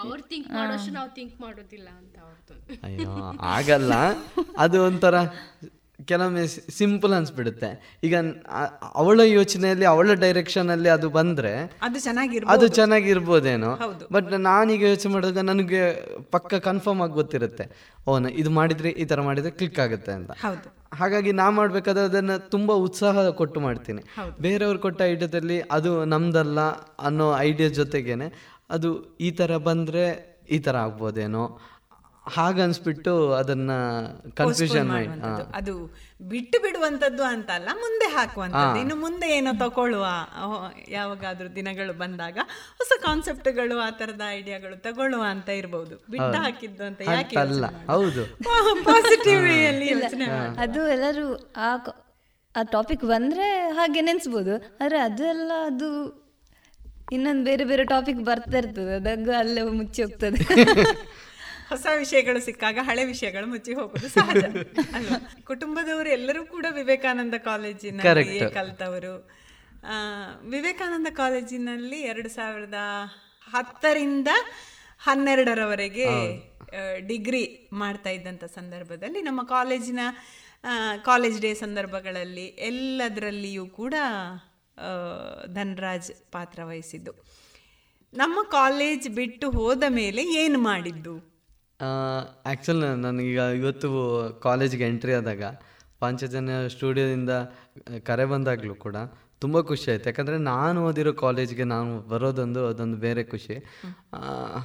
[0.00, 2.54] ಅವ್ರು ಥಿಂಕ್ ಮಾಡೋಷ್ಟು ನಾವು ಥಿಂಕ್ ಮಾಡೋದಿಲ್ಲ ಅಂತ ಅವ್ರದ್ದು
[2.88, 3.12] ಅಯ್ಯೋ
[3.56, 3.92] ಆಗಲ್ಲ.
[4.58, 5.16] ಅದು ಒಂಥರ
[5.98, 6.42] ಕೆಲವೊಮ್ಮೆ
[6.78, 7.68] ಸಿಂಪಲ್ ಅನ್ಸ್ಬಿಡುತ್ತೆ.
[8.04, 8.14] ಈಗ
[8.94, 11.52] ಅವಳ ಯೋಚನೆಯಲ್ಲಿ ಅವಳ ಡೈರೆಕ್ಷನ್ ಅಲ್ಲಿ ಅದು ಬಂದ್ರೆ
[11.82, 13.70] ಅದು ಚೆನ್ನಾಗಿ ಅದು ಚೆನ್ನಾಗಿರ್ಬೋದೇನೋ.
[14.12, 15.80] ಬಟ್ ನಾನೀಗ ಯೋಚನೆ ಮಾಡಿದಾಗ ನನಗೆ
[16.30, 17.66] ಪಕ್ಕ ಕನ್ಫರ್ಮ್ ಆಗಿ ಗೊತ್ತಿರುತ್ತೆ.
[18.06, 18.12] ಓ
[18.42, 20.30] ಇದು ಮಾಡಿದ್ರೆ ಈ ತರ ಮಾಡಿದ್ರೆ ಕ್ಲಿಕ್ ಆಗುತ್ತೆ ಅಂತ.
[20.44, 20.68] ಹೌದು.
[20.92, 24.02] ಹಾಗಾಗಿ ನಾ ಮಾಡ್ಬೇಕಾದ್ರೆ ಅದನ್ನ ತುಂಬಾ ಉತ್ಸಾಹ ಕೊಟ್ಟು ಮಾಡ್ತೀನಿ.
[24.40, 26.60] ಬೇರೆಯವ್ರು ಕೊಟ್ಟ ಐಡಿಯಾದಲ್ಲಿ ಅದು ನಮ್ದಲ್ಲ
[27.00, 28.28] ಅನ್ನೋ ಐಡಿಯಾ ಜೊತೆಗೇನೆ
[28.70, 30.04] ಅದು ಈ ಥರ ಬಂದ್ರೆ
[30.50, 31.44] ಈ ಥರ ಆಗ್ಬೋದೇನೋ.
[32.26, 33.70] ಹಾಗನ್ಸ್ಬಿಟ್ಟು ಅದನ್ನ
[34.34, 34.88] ಕನ್ಫ್ಯೂಷನ್
[35.54, 35.74] ಅದು
[36.22, 40.06] ಬಿಟ್ಟು ಬಿಡುವಂತದ್ದು ಅಂತ ಅಲ್ಲ ಮುಂದೆ ಹಾಕುವಂತದ್ದು ಇನ್ನು ಮುಂದೆ ಏನೋ ತಗೊಳ್ಳುವ
[40.88, 42.38] ಯಾವಾಗಾದ್ರೂ ದಿನಗಳು ಬಂದಾಗ
[42.78, 46.36] ಹೊಸ ಕಾನ್ಸೆಪ್ಟ್ಗಳು ಆ ತರದ ಐಡಿಯಾಗಳು ತಗೊಳ್ಳುವ ಅಂತ ಇರಬಹುದು ಬಿಟ್ಟು.
[46.42, 48.24] ಹಾಕಿದ್ದು ಅಂತ ಯಾಕೆ ಅಲ್ಲ ಹೌದು.
[48.84, 49.46] ಪಾಸಿಟಿವ್
[49.92, 50.26] ಯೋಚನೆ
[50.58, 51.26] ಅದು ಎಲ್ಲರೂ
[51.56, 51.70] ಆ
[52.72, 54.54] ಟಾಪಿಕ್ ಬಂದ್ರೆ ಹಾಗೆ ನೆನ್ಸ್ಬೋದು.
[54.80, 55.88] ಆದ್ರೆ ಅದೆಲ್ಲ ಅದು
[57.08, 60.38] ಇನ್ನೊಂದು ಬೇರೆ ಬೇರೆ ಟಾಪಿಕ್ ಬರ್ತಾ ಇರ್ತದೆ ಅದಾಗ ಅಲ್ಲೇ ಮುಚ್ಚಿ ಹೋಗ್ತದೆ.
[61.70, 64.42] ಹೊಸ ವಿಷಯಗಳು ಸಿಕ್ಕಾಗ ಹಳೆ ವಿಷಯಗಳು ಮುಚ್ಚಿ ಹೋಗೋದು ಸಹಜ
[64.94, 65.16] ಅಲ್ವಾ?
[65.44, 69.14] ಕುಟುಂಬದವರು ಎಲ್ಲರೂ ಕೂಡ ವಿವೇಕಾನಂದ ಕಾಲೇಜಿನ ಕಲಿತವರು ಕಲ್ತವರು.
[69.84, 69.96] ಆ,
[70.48, 72.78] ವಿವೇಕಾನಂದ ಕಾಲೇಜಿನಲ್ಲಿ ಎರಡು ಸಾವಿರದ
[73.46, 74.30] ಹತ್ತರಿಂದ
[75.00, 76.06] ಹನ್ನೆರಡರವರೆಗೆ
[77.06, 77.42] ಡಿಗ್ರಿ
[77.74, 80.00] ಮಾಡ್ತಾ ಇದ್ದಂಥ ಸಂದರ್ಭದಲ್ಲಿ ನಮ್ಮ ಕಾಲೇಜಿನ
[80.64, 80.72] ಆ,
[81.04, 83.94] ಕಾಲೇಜ್ ಡೇ ಸಂದರ್ಭಗಳಲ್ಲಿ ಎಲ್ಲದರಲ್ಲಿಯೂ ಕೂಡ
[85.46, 87.12] ಧನ್ರಾಜ್ ಪಾತ್ರ ವಹಿಸಿದ್ದು.
[88.14, 91.14] ನಮ್ಮ ಕಾಲೇಜ್ ಬಿಟ್ಟು ಹೋದ ಮೇಲೆ ಏನು ಮಾಡಿದ್ದು?
[92.46, 93.88] ಆ್ಯಕ್ಚುಲ್ ನನಗೀಗ ಇವತ್ತು
[94.42, 95.44] ಕಾಲೇಜ್ಗೆ ಎಂಟ್ರಿ ಆದಾಗ
[95.98, 97.30] ಪಾಂಚಜನ್ಯ ಸ್ಟುಡಿಯೋದಿಂದ
[98.04, 98.96] ಕರೆ ಬಂದಾಗಲೂ ಕೂಡ
[99.38, 100.08] ತುಂಬ ಖುಷಿ ಆಯ್ತು.
[100.08, 103.56] ಯಾಕಂದರೆ ನಾನು ಓದಿರೋ ಕಾಲೇಜ್ಗೆ ನಾನು ಬರೋದೊಂದು, ಅದೊಂದು ಬೇರೆ ಖುಷಿ.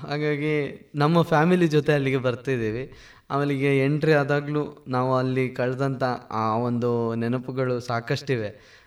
[0.08, 0.54] ಹಾಗಾಗಿ
[0.96, 2.94] ನಮ್ಮ ಫ್ಯಾಮಿಲಿ ಜೊತೆ ಅಲ್ಲಿಗೆ ಬರ್ತಿದ್ದೀವಿ.
[3.30, 8.81] ಆಮೇಲೆ ಎಂಟ್ರಿ ಆದಾಗಲೂ ನಾವು ಅಲ್ಲಿ ಕಳೆದಂಥ ಆ ಒಂದು ನೆನಪುಗಳು ಸಾಕಷ್ಟಿವೆ.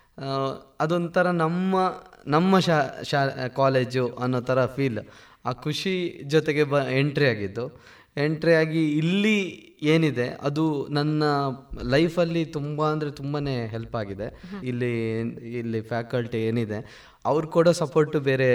[0.79, 1.75] ಅದೊಂಥರ ನಮ್ಮ
[2.27, 4.99] ನಮ್ಮ ಶಾ ಶಾ ಕಾಲೇಜು ಅನ್ನೋ ಥರ ಫೀಲ್
[5.45, 7.65] ಆ ಖುಷಿ ಜೊತೆಗೆ ಬ ಎಂಟ್ರಿ ಆಗಿದ್ದು.
[8.17, 9.37] ಎಂಟ್ರಿ ಆಗಿ ಇಲ್ಲಿ
[9.81, 11.23] ಏನಿದೆ ಅದು ನನ್ನ
[11.83, 13.39] ಲೈಫಲ್ಲಿ ತುಂಬ ಅಂದರೆ ತುಂಬಾ
[13.71, 14.27] ಹೆಲ್ಪ್ ಆಗಿದೆ.
[14.63, 15.19] ಇಲ್ಲಿ
[15.59, 17.11] ಇಲ್ಲಿ ಫ್ಯಾಕಲ್ಟಿ ಏನಿದೆ.
[17.25, 18.47] ಅವ್ರು ಕೊಡೋ ಸಪೋರ್ಟು ಬೇರೆ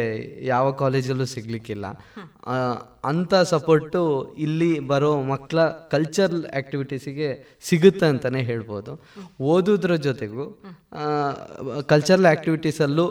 [0.47, 1.87] ಯಾವ ಕಾಲೇಜಲ್ಲೂ ಸಿಗಲಿಕ್ಕಿಲ್ಲ.
[3.05, 4.01] ಅಂಥ ಸಪೋರ್ಟು
[4.47, 5.61] ಇಲ್ಲಿ ಬರೋ ಮಕ್ಕಳ
[5.95, 7.29] ಕಲ್ಚರಲ್ ಆ್ಯಕ್ಟಿವಿಟೀಸಿಗೆ
[7.63, 8.93] ಸಿಗುತ್ತೆ ಅಂತಲೇ ಹೇಳ್ಬೋದು.
[9.41, 10.47] ಓದೋದ್ರ ಜೊತೆಗೂ
[11.87, 13.07] ಕಲ್ಚರಲ್ ಆ್ಯಕ್ಟಿವಿಟೀಸಲ್ಲೂ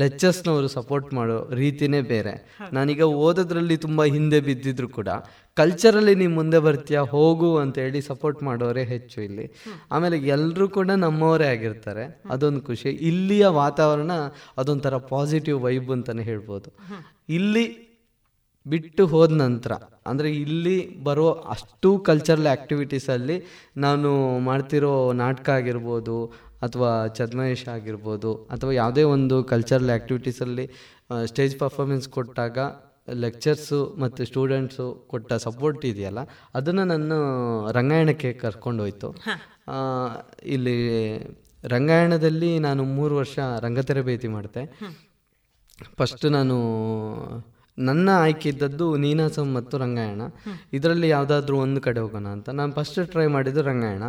[0.00, 2.34] ಲೆಕ್ಚರ್ಸ್ನವರು ಸಪೋರ್ಟ್ ಮಾಡೋ ರೀತಿನೇ ಬೇರೆ.
[2.76, 5.10] ನಾನೀಗ ಓದೋದ್ರಲ್ಲಿ ತುಂಬ ಹಿಂದೆ ಬಿದ್ದಿದ್ರು ಕೂಡ
[5.56, 9.46] ಕಲ್ಚರಲ್ಲಿ ನೀವು ಮುಂದೆ ಬರ್ತೀಯಾ ಹೋಗು ಅಂತ ಹೇಳಿ ಸಪೋರ್ಟ್ ಮಾಡೋರೇ ಹೆಚ್ಚು ಇಲ್ಲಿ.
[9.94, 12.04] ಆಮೇಲೆ ಎಲ್ಲರೂ ಕೂಡ ನಮ್ಮವರೇ ಆಗಿರ್ತಾರೆ
[12.34, 12.92] ಅದೊಂದು ಖುಷಿ.
[13.10, 14.12] ಇಲ್ಲಿಯ ವಾತಾವರಣ
[14.62, 16.70] ಅದೊಂಥರ ಪಾಸಿಟಿವ್ ವೈಬ್ ಅಂತಲೇ ಹೇಳ್ಬೋದು.
[17.38, 17.66] ಇಲ್ಲಿ
[18.66, 19.72] ಬಿಟ್ಟು ಹೋದ ನಂತರ
[20.10, 20.76] ಅಂದರೆ ಇಲ್ಲಿ
[21.06, 23.36] ಬರೋ ಅಷ್ಟು ಕಲ್ಚರಲ್ ಆ್ಯಕ್ಟಿವಿಟೀಸಲ್ಲಿ
[23.84, 24.10] ನಾನು
[24.48, 26.16] ಮಾಡ್ತಿರೋ ನಾಟಕ ಆಗಿರ್ಬೋದು
[26.66, 30.66] ಅಥವಾ ಚದ್ಮೇಶ್ ಆಗಿರ್ಬೋದು ಅಥವಾ ಯಾವುದೇ ಒಂದು ಕಲ್ಚರಲ್ ಆ್ಯಕ್ಟಿವಿಟೀಸಲ್ಲಿ
[31.24, 32.58] ಸ್ಟೇಜ್ ಪರ್ಫಾರ್ಮೆನ್ಸ್ ಕೊಟ್ಟಾಗ
[33.16, 36.20] ಲೆಕ್ಚರ್ಸು ಮತ್ತು ಸ್ಟೂಡೆಂಟ್ಸು ಕೊಟ್ಟ ಸಪೋರ್ಟ್ ಇದೆಯಲ್ಲ
[36.54, 37.12] ಅದನ್ನು ನನ್ನ
[37.70, 39.10] ರಂಗಾಯಣಕ್ಕೆ ಕರ್ಕೊಂಡೋಯ್ತು
[40.46, 40.76] ಇಲ್ಲಿ
[41.64, 44.62] ರಂಗಾಯಣದಲ್ಲಿ ನಾನು ಮೂರು ವರ್ಷ ರಂಗ ತರಬೇತಿ ಮಾಡಿದೆ
[45.98, 46.56] ಫಸ್ಟ್ ನಾನು
[47.78, 50.22] ನನ್ನ ಆಯ್ಕೆ ಇದ್ದದ್ದು ನೀನಾಸಂ ಮತ್ತು ರಂಗಾಯಣ.
[50.72, 52.48] ಇದರಲ್ಲಿ ಯಾವುದಾದ್ರೂ ಒಂದು ಕಡೆ ಹೋಗೋಣ ಅಂತ.
[52.50, 54.02] ನಾನು ಫಸ್ಟ್ ಟ್ರೈ ಮಾಡಿದ್ದು ರಂಗಾಯಣ.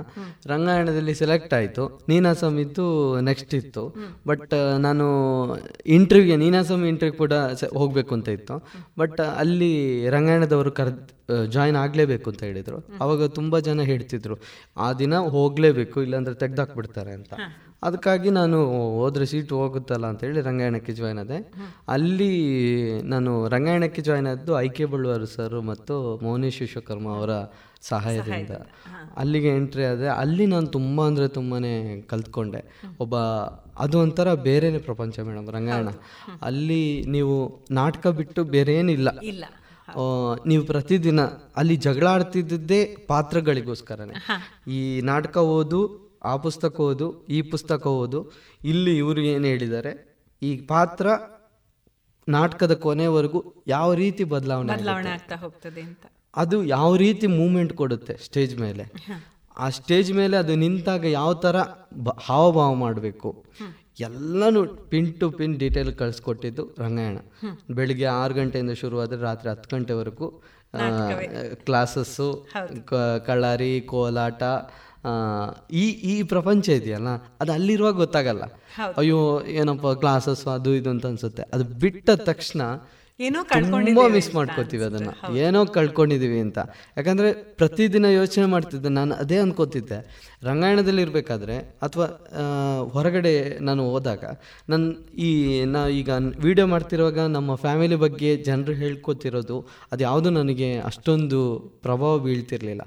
[0.46, 2.06] ರಂಗಾಯಣದಲ್ಲಿ ಸೆಲೆಕ್ಟ್ ಆಯಿತು.
[2.10, 2.86] ನೀನಾಸಂ ಇದ್ದು
[3.22, 3.96] ನೆಕ್ಸ್ಟ್ ಇತ್ತು.
[4.28, 5.06] ಬಟ್ ನಾನು
[5.86, 7.34] ಇಂಟರ್ವ್ಯೂಗೆ ನೀನಾಸಂ ಇಂಟರ್ವ್ಯೂ ಕೂಡ
[7.74, 8.58] ಹೋಗ್ಬೇಕು ಅಂತ ಇತ್ತು.
[8.98, 9.74] ಬಟ್ ಅಲ್ಲಿ
[10.10, 10.94] ರಂಗಾಯಣದವರು ಕರ್
[11.50, 12.78] ಜಾಯಿನ್ ಆಗಲೇಬೇಕು ಅಂತ ಹೇಳಿದರು.
[13.02, 14.36] ಅವಾಗ ತುಂಬ ಜನ ಹೇಳ್ತಿದ್ರು,
[14.78, 17.34] ಆ ದಿನ ಹೋಗಲೇಬೇಕು, ಇಲ್ಲಾಂದ್ರೆ ತೆಗ್ದಾಕ್ಬಿಡ್ತಾರೆ ಅಂತ.
[17.84, 18.58] ಅದಕ್ಕಾಗಿ ನಾನು
[19.00, 21.38] ಹೋದ್ರೆ ಸೀಟ್ ಹೋಗುತ್ತಲ್ಲ ಅಂತೇಳಿ ರಂಗಾಯಣಕ್ಕೆ ಜಾಯ್ನ್ ಆದೆ.
[21.96, 22.30] ಅಲ್ಲಿ
[23.14, 27.34] ನಾನು ರಂಗಾಯಣಕ್ಕೆ ಜಾಯ್ನ್ ಆದ್ದು ಐ ಕೆ ಬಳ್ಳುವರು ಸರ್ ಮತ್ತು ಮೌನೇಶ್ ವಿಶ್ವಕರ್ಮ ಅವರ
[27.90, 28.54] ಸಹಾಯದಿಂದ.
[29.22, 31.60] ಅಲ್ಲಿಗೆ ಎಂಟ್ರಿ ಆದರೆ ಅಲ್ಲಿ ನಾನು ತುಂಬ ಅಂದರೆ ತುಂಬಾ
[32.14, 32.62] ಕಲ್ತ್ಕೊಂಡೆ.
[33.00, 33.16] ಒಬ್ಬ
[33.86, 35.90] ಅದು ಒಂಥರ ಬೇರೆನೇ ಪ್ರಪಂಚ ಮೇಡಮ್ ರಂಗಾಯಣ.
[36.42, 36.82] ಅಲ್ಲಿ
[37.16, 37.38] ನೀವು
[37.72, 39.46] ನಾಟಕ ಬಿಟ್ಟು ಬೇರೆ ಏನಿಲ್ಲ ಇಲ್ಲ
[40.46, 41.22] ನೀವು ಪ್ರತಿದಿನ
[41.60, 44.16] ಅಲ್ಲಿ ಜಗಳ ಆಡ್ತಿದ್ದೇ ಪಾತ್ರಗಳಿಗೋಸ್ಕರನೇ.
[44.78, 45.80] ಈ ನಾಟಕ ಓದು
[46.30, 47.08] ಆ ಪುಸ್ತಕ ಓದು
[47.38, 48.20] ಈ ಪುಸ್ತಕ ಓದು.
[48.72, 49.92] ಇಲ್ಲಿ ಇವರು ಏನು ಹೇಳಿದ್ದಾರೆ?
[50.42, 51.08] ಈ ಪಾತ್ರ
[52.28, 53.40] ನಾಟಕದ ಕೊನೆವರೆಗೂ
[53.76, 56.06] ಯಾವ ರೀತಿ ಬದಲಾವಣೆ ಬದಲಾವಣೆ ಆಗ್ತಾ ಹೋಗ್ತದೆ ಅಂತ.
[56.44, 58.86] ಅದು ಯಾವ ರೀತಿ ಮೂಮೆಂಟ್ ಕೊಡುತ್ತೆ ಸ್ಟೇಜ್ ಮೇಲೆ?
[59.58, 61.58] ಆ ಸ್ಟೇಜ್ ಮೇಲೆ ಅದು ನಿಂತಾಗ ಯಾವ ಥರ
[62.28, 63.30] ಹಾವಭಾವ ಮಾಡಬೇಕು?
[64.08, 64.60] ಎಲ್ಲನೂ
[64.92, 67.18] ಪಿನ್ ಟು ಪಿನ್ ಡೀಟೇಲ್ ಕಳಿಸ್ಕೊಟ್ಟಿದ್ದು ರಂಗಾಯಣ.
[67.78, 70.28] ಬೆಳಿಗ್ಗೆ ಆರು ಗಂಟೆಯಿಂದ ಶುರುವಾದರೆ ರಾತ್ರಿ ಹತ್ತು ಗಂಟೆವರೆಗೂ
[71.68, 72.28] ಕ್ಲಾಸಸ್ಸು
[73.28, 74.44] ಕಳ್ಳಾರಿ ಕೋಲಾಟ
[75.72, 77.08] ಈ ಈ ಪ್ರಪಂಚ ಇದೆಯಲ್ಲ
[77.42, 78.44] ಅದು ಅಲ್ಲಿರುವಾಗ ಗೊತ್ತಾಗಲ್ಲ.
[78.98, 81.44] ಅಯ್ಯೋ ಏನಪ್ಪ ಕ್ಲಾಸಸ್ ಅದು ಇದು ಅಂತ ಅನ್ಸುತ್ತೆ.
[81.54, 82.62] ಅದು ಬಿಟ್ಟ ತಕ್ಷಣ
[83.20, 85.12] ಏನೋ ತುಂಬಾ ಮಿಸ್ ಮಾಡ್ಕೋತೀವಿ ಅದನ್ನ.
[85.44, 86.60] ಏನೋ ಕಳ್ಕೊಂಡಿದೀವಿ ಅಂತ.
[86.98, 89.98] ಯಾಕಂದ್ರೆ ಪ್ರತಿದಿನ ಯೋಚನೆ ಮಾಡ್ತಿದ್ದೆ ನಾನು ಅದೇ ಅನ್ಕೋತಿದ್ದೆ.
[90.44, 92.06] ರಂಗಾಯಣದಲ್ಲಿ ಇರಬೇಕಾದ್ರೆ ಅಥವಾ
[92.96, 94.24] ಹೊರಗಡೆ ನಾನು ಹೋದಾಗ
[94.70, 94.92] ನನ್ನ
[95.28, 95.30] ಈ
[95.66, 99.58] ನಾ ಈಗ ವಿಡಿಯೋ ಮಾಡ್ತಿರುವಾಗ ನಮ್ಮ ಫ್ಯಾಮಿಲಿ ಬಗ್ಗೆ ಜನರು ಹೇಳ್ಕೊತಿರೋದು
[99.92, 101.42] ಅದು ಯಾವುದು ನನಗೆ ಅಷ್ಟೊಂದು
[101.82, 102.82] ಪ್ರಭಾವ ಬೀಳ್ತಿರಲಿಲ್ಲ.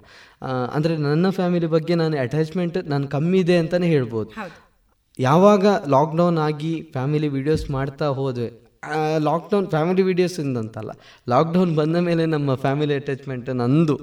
[0.74, 4.31] ಅಂದರೆ ಅಂದ್ರೆ ನನ್ನ ಫ್ಯಾಮಿಲಿ ಬಗ್ಗೆ ನಾನು ಅಟ್ಯಾಚ್ಮೆಂಟ್ ನಾನು ಕಮ್ಮಿ ಇದೆ ಅಂತಲೇ ಹೇಳ್ಬೋದು.
[5.19, 8.51] ಯಾವಾಗ ಲಾಕ್ಡೌನ್ ಆಗಿ ಫ್ಯಾಮಿಲಿ ವಿಡಿಯೋಸ್ ಮಾಡ್ತಾ ಹೋದ್ವಿ
[9.19, 10.93] ಲಾಕ್ಡೌನ್ ಫ್ಯಾಮಿಲಿ ವಿಡಿಯೋಸ್ ಅಂತಲ್ಲ
[11.28, 13.97] ಲಾಕ್ಡೌನ್ ಬಂದ ಮೇಲೆ ನಮ್ಮ ಫ್ಯಾಮಿಲಿ ಅಟ್ಯಾಚ್ಮೆಂಟ್ ನಂದು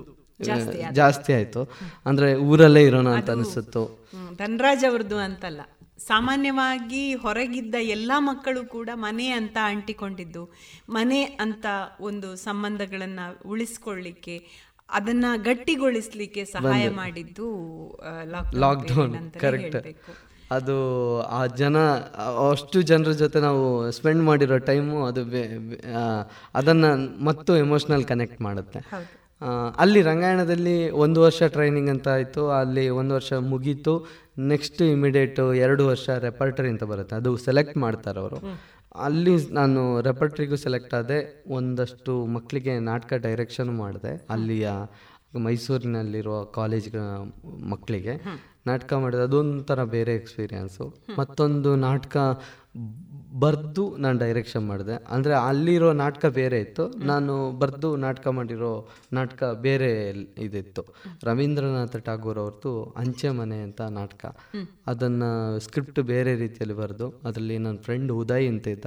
[0.91, 1.61] ಜಾಸ್ತಿ ಆಯ್ತು.
[2.05, 3.83] ಅಂದ್ರೆ ಊರಲ್ಲೇ ಇರೋಣ ಅಂತ ಅನಿಸುತ್ತು.
[4.35, 5.61] ಧನರಾಜ್ ಅವ್ರದ್ದು ಅಂತಲ್ಲ.
[6.07, 10.43] ಸಾಮಾನ್ಯವಾಗಿ ಹೊರಗಿದ್ದ ಎಲ್ಲ ಮಕ್ಕಳು ಕೂಡ ಮನೆ ಅಂತ ಅಂಟಿಕೊಂಡಿದ್ದು
[10.89, 11.65] ಮನೆ ಅಂತ
[12.01, 14.35] ಒಂದು ಸಂಬಂಧಗಳನ್ನ ಉಳಿಸ್ಕೊಳ್ಳಿಕ್ಕೆ
[14.89, 16.89] ಅದನ್ನ ಗಟ್ಟಿಗೊಳಿಸ್ಲಿಕ್ಕೆ ಸಹಾಯ.
[16.89, 17.47] ಮಾಡಿದ್ದು
[18.55, 19.77] ಲಾಕ್ಡೌನ್ ಕರೆಕ್ಟ್
[20.51, 20.75] ಅದು
[21.21, 21.77] ಆ ಜನ
[22.51, 25.21] ಅಷ್ಟು ಜನರ ಜೊತೆ ನಾವು ಸ್ಪೆಂಡ್ ಮಾಡಿರೋ ಟೈಮು ಅದು
[26.55, 26.91] ಅದನ್ನು
[27.25, 28.79] ಮತ್ತು ಎಮೋಷ್ನಲ್ ಕನೆಕ್ಟ್ ಮಾಡುತ್ತೆ.
[29.77, 33.93] ಅಲ್ಲಿ ರಂಗಾಯಣದಲ್ಲಿ ಒಂದು ವರ್ಷ ಟ್ರೈನಿಂಗ್ ಅಂತ ಆಯಿತು ಅಲ್ಲಿ ಒಂದು ವರ್ಷ ಮುಗೀತು
[34.39, 37.15] ನೆಕ್ಸ್ಟ್ ಇಮಿಡಿಯೇಟು ಎರಡು ವರ್ಷ ರೆಪರ್ಟರಿ ಅಂತ ಬರುತ್ತೆ.
[37.15, 38.39] ಅದು ಸೆಲೆಕ್ಟ್ ಮಾಡ್ತಾರೆ ಅವರು.
[38.95, 44.69] ಅಲ್ಲಿ ನಾನು ರೆಪರ್ಟ್ರಿಗೂ ಸೆಲೆಕ್ಟ್ ಆದೆ ಒಂದಷ್ಟು ಮಕ್ಕಳಿಗೆ ನಾಟಕ ಡೈರೆಕ್ಷನ್ ಮಾಡಿದೆ ಅಲ್ಲಿಯ
[45.39, 46.95] ಮೈಸೂರಿನಲ್ಲಿರುವ ಕಾಲೇಜ್
[47.69, 48.13] ಮಕ್ಕಳಿಗೆ
[48.69, 50.85] ನಾಟಕ ಮಾಡಿದ ಅದೊಂಥರ ಬೇರೆ ಎಕ್ಸ್ಪೀರಿಯನ್ಸು
[51.19, 52.18] ಮತ್ತೊಂದು ನಾಟಕ
[53.41, 54.95] ಬರೆದು ನಾನು ಡೈರೆಕ್ಷನ್ ಮಾಡಿದೆ.
[55.14, 56.84] ಅಂದರೆ ಅಲ್ಲಿರೋ ನಾಟಕ ಬೇರೆ ಇತ್ತು.
[57.10, 58.72] ನಾನು ಬರೆದು ನಾಟಕ ಮಾಡಿರೋ
[59.14, 59.89] ನಾಟಕ ಬೇರೆ
[60.45, 60.84] ಇದಿತ್ತು.
[61.30, 62.72] ರವೀಂದ್ರನಾಥ ಠಾಗೂರ್ ಅವ್ರದ್ದು
[63.02, 64.26] ಅಂಚೆ ಮನೆ ಅಂತ ನಾಟಕ.
[64.88, 65.30] ಅದನ್ನು
[65.65, 68.85] ಸ್ಕ್ರಿಪ್ಟ್ ಬೇರೆ ರೀತಿಯಲ್ಲಿ ಬರೆದು, ಅದರಲ್ಲಿ ನನ್ನ ಫ್ರೆಂಡ್ ಉದಯ್ ಅಂತ ಇದ್ದ.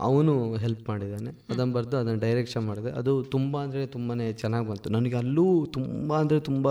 [0.00, 2.90] ಅವನು ಹೆಲ್ಪ್ ಮಾಡಿದ್ದಾನೆ ಅದನ್ನು ಬರೆದು ಅದನ್ನು ಡೈರೆಕ್ಷನ್ ಮಾಡಿದೆ.
[3.00, 4.90] ಅದು ತುಂಬ ಅಂದರೆ ತುಂಬಾ ಚೆನ್ನಾಗಿ ಬಂತು.
[4.90, 5.46] ನನಗೆ ಅಲ್ಲೂ
[5.76, 6.68] ತುಂಬ ಅಂದರೆ ತುಂಬ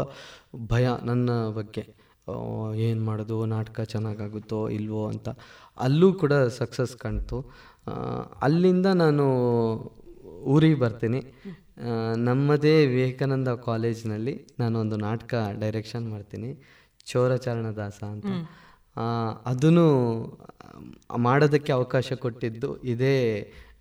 [0.68, 1.30] ಭಯ ನನ್ನ
[1.60, 1.84] ಬಗ್ಗೆ.
[2.76, 5.30] ಏನು ಮಾಡೋದು ನಾಟಕ ಚೆನ್ನಾಗಾಗುತ್ತೋ ಇಲ್ವೋ ಅಂತ
[5.80, 7.38] ಅಲ್ಲೂ ಕೂಡ ಸಕ್ಸಸ್ ಕಾಣ್ತು.
[8.42, 9.26] ಅಲ್ಲಿಂದ ನಾನು
[10.26, 11.22] ಊರಿಗೆ ಬರ್ತೀನಿ.
[12.18, 16.50] ನಮ್ಮದೇ ವಿವೇಕಾನಂದ ಕಾಲೇಜ್ನಲ್ಲಿ ನಾನು ಒಂದು ನಾಟಕ ಡೈರೆಕ್ಷನ್ ಮಾಡ್ತೀನಿ.
[17.06, 18.26] ಚೋರಚರಣದಾಸ ಅಂತ.
[19.46, 19.88] ಅದನ್ನು
[21.18, 23.16] ಮಾಡೋದಕ್ಕೆ ಅವಕಾಶ ಕೊಟ್ಟಿದ್ದು ಇದೇ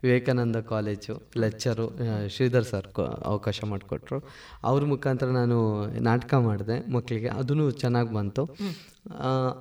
[0.02, 1.86] Vivekananda college lecturer
[2.34, 2.88] Sridhar sir
[3.24, 4.18] ಅವಕಾಶ ಮಾಡಿಕೊಟ್ರು.
[4.64, 5.58] ಅವ್ರ ಮುಖಾಂತರ ನಾನು
[6.00, 8.44] ನಾಟಕ ಮಾಡಿದೆ ಮಕ್ಕಳಿಗೆ ಅದೂ ಚೆನ್ನಾಗಿ ಬಂತು.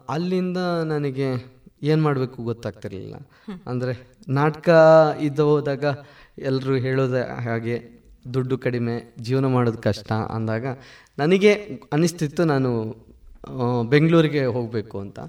[0.10, 0.60] ಅಲ್ಲಿಂದ
[0.94, 1.30] ನನಗೆ
[1.84, 3.16] ಏನು ಮಾಡಬೇಕು ಗೊತ್ತಾಗ್ತಿರ್ಲಿಲ್ಲ.
[3.68, 3.94] ಅಂದರೆ
[4.40, 4.70] ನಾಟಕ
[5.22, 5.86] ಇದ್ದು ಹೋದಾಗ
[6.40, 7.76] ಎಲ್ಲರೂ ಹೇಳೋದೇ ಹಾಗೆ
[8.34, 10.66] ದುಡ್ಡು ಕಡಿಮೆ, ಜೀವನ ಮಾಡೋದು ಕಷ್ಟ ಅಂದಾಗ
[11.18, 11.52] ನನಗೆ
[11.94, 12.72] ಅನಿಸ್ತಿತ್ತು ನಾನು
[13.90, 15.20] ಬೆಂಗಳೂರಿಗೆ ಹೋಗಬೇಕು ಅಂತ.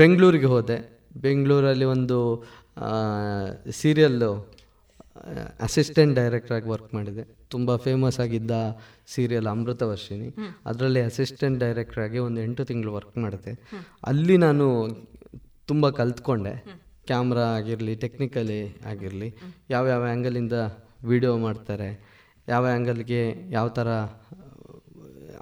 [0.00, 0.76] ಬೆಂಗಳೂರಿಗೆ ಹೋದೆ.
[1.16, 2.18] ಬೆಂಗಳೂರಲ್ಲಿ ಒಂದು
[3.70, 4.30] ಸೀರಿಯಲ್ಲು
[5.60, 7.22] ಅಸಿಸ್ಟೆಂಟ್ ಡೈರೆಕ್ಟ್ರಾಗಿ ವರ್ಕ್ ಮಾಡಿದೆ.
[7.50, 8.50] ತುಂಬ ಫೇಮಸ್ ಆಗಿದ್ದ
[9.06, 10.28] ಸೀರಿಯಲ್ ಅಮೃತವರ್ಷಿಣಿ
[10.66, 13.52] ಅದರಲ್ಲಿ ಅಸಿಸ್ಟೆಂಟ್ ಡೈರೆಕ್ಟ್ರಾಗಿ ಒಂದು ಎಂಟು ತಿಂಗಳು ವರ್ಕ್ ಮಾಡಿದೆ.
[14.04, 14.66] ಅಲ್ಲಿ ನಾನು
[15.66, 16.54] ತುಂಬ ಕಲ್ತ್ಕೊಂಡೆ.
[17.06, 19.28] ಕ್ಯಾಮ್ರಾ ಆಗಿರಲಿ ಟೆಕ್ನಿಕಲಿ ಆಗಿರಲಿ
[19.70, 20.52] ಯಾವ್ಯಾವ ಆ್ಯಂಗಲಿಂದ
[21.04, 21.88] ವಿಡಿಯೋ ಮಾಡ್ತಾರೆ
[22.48, 23.88] ಯಾವ ಆ್ಯಂಗಲ್ಗೆ ಯಾವ ಥರ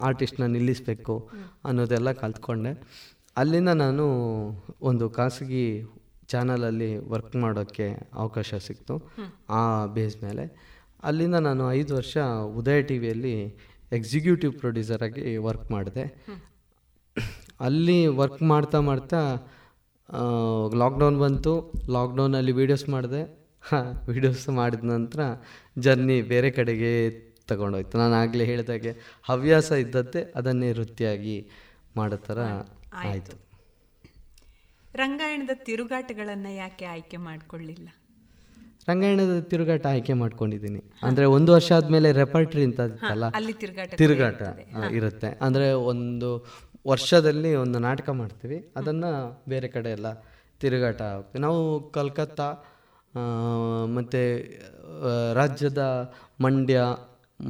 [0.01, 1.31] ಆರ್ಟಿಸ್ಟ್ನ ನಿಲ್ಲಿಸಬೇಕು
[1.65, 2.73] ಅನ್ನೋದೆಲ್ಲ ಕಲ್ತ್ಕೊಂಡೆ.
[3.37, 4.05] ಅಲ್ಲಿಂದ ನಾನು
[4.83, 5.67] ಒಂದು ಖಾಸಗಿ
[6.33, 8.95] ಚಾನಲಲ್ಲಿ ವರ್ಕ್ ಮಾಡೋಕ್ಕೆ ಅವಕಾಶ ಸಿಕ್ತು.
[9.51, 9.63] ಆ
[9.97, 10.45] ಬೇಸ್ ಮೇಲೆ.
[11.03, 12.17] ಅಲ್ಲಿಂದ ನಾನು ಐದು ವರ್ಷ
[12.59, 13.35] ಉದಯ ಟಿ ವಿಯಲ್ಲಿ
[13.93, 16.05] ಎಕ್ಸಿಕ್ಯೂಟಿವ್ ಪ್ರೊಡ್ಯೂಸರಾಗಿ ವರ್ಕ್ ಮಾಡಿದೆ.
[17.61, 19.21] ಅಲ್ಲಿ ವರ್ಕ್ ಮಾಡ್ತಾ ಮಾಡ್ತಾ
[20.83, 21.53] ಲಾಕ್ಡೌನ್ ಬಂತು.
[21.91, 23.23] ಲಾಕ್ಡೌನಲ್ಲಿ ವೀಡಿಯೋಸ್ ಮಾಡಿದೆ.
[24.07, 25.21] ವೀಡಿಯೋಸ್ ಮಾಡಿದ ನಂತರ
[25.79, 26.93] ಜರ್ನಿ ಬೇರೆ ಕಡೆಗೆ
[27.49, 27.95] ತಗೊಂಡೋಯ್ತು.
[27.99, 28.93] ನಾನು ಆಗಲೇ ಹೇಳಿದಾಗೆ
[29.29, 31.37] ಹವ್ಯಾಸ ಇದ್ದದ್ದೇ ಅದನ್ನೇ ವೃತ್ತಿಯಾಗಿ
[31.97, 32.39] ಮಾಡೋ ಥರ
[33.05, 33.37] ಆಯಿತು.
[35.01, 37.89] ರಂಗಾಯಣದ ತಿರುಗಾಟಗಳನ್ನು ಯಾಕೆ ಆಯ್ಕೆ ಮಾಡಿಕೊಳ್ಳಿಲ್ಲ?
[38.89, 40.81] ರಂಗಾಯಣದ ತಿರುಗಾಟ ಆಯ್ಕೆ ಮಾಡ್ಕೊಂಡಿದ್ದೀನಿ.
[41.09, 43.27] ಅಂದರೆ ಒಂದು ವರ್ಷ ಆದಮೇಲೆ ರೆಪರ್ಟ್ರಿ ಅಂತ ಇತ್ತಲ್ಲ?
[43.39, 44.43] ಅಲ್ಲಿ ತಿರುಗಾಟ ತಿರುಗಾಟ
[44.99, 45.31] ಇರುತ್ತೆ.
[45.47, 46.29] ಅಂದರೆ ಒಂದು
[46.93, 48.59] ವರ್ಷದಲ್ಲಿ ಒಂದು ನಾಟಕ ಮಾಡ್ತೀವಿ.
[48.79, 49.11] ಅದನ್ನು
[49.53, 50.09] ಬೇರೆ ಕಡೆ ಎಲ್ಲ
[50.63, 51.61] ತಿರುಗಾಟ ಹೋಗ್ತೀವಿ ನಾವು
[51.97, 52.49] ಕಲ್ಕತ್ತಾ
[53.97, 54.21] ಮತ್ತು
[55.41, 55.83] ರಾಜ್ಯದ
[56.45, 56.81] ಮಂಡ್ಯ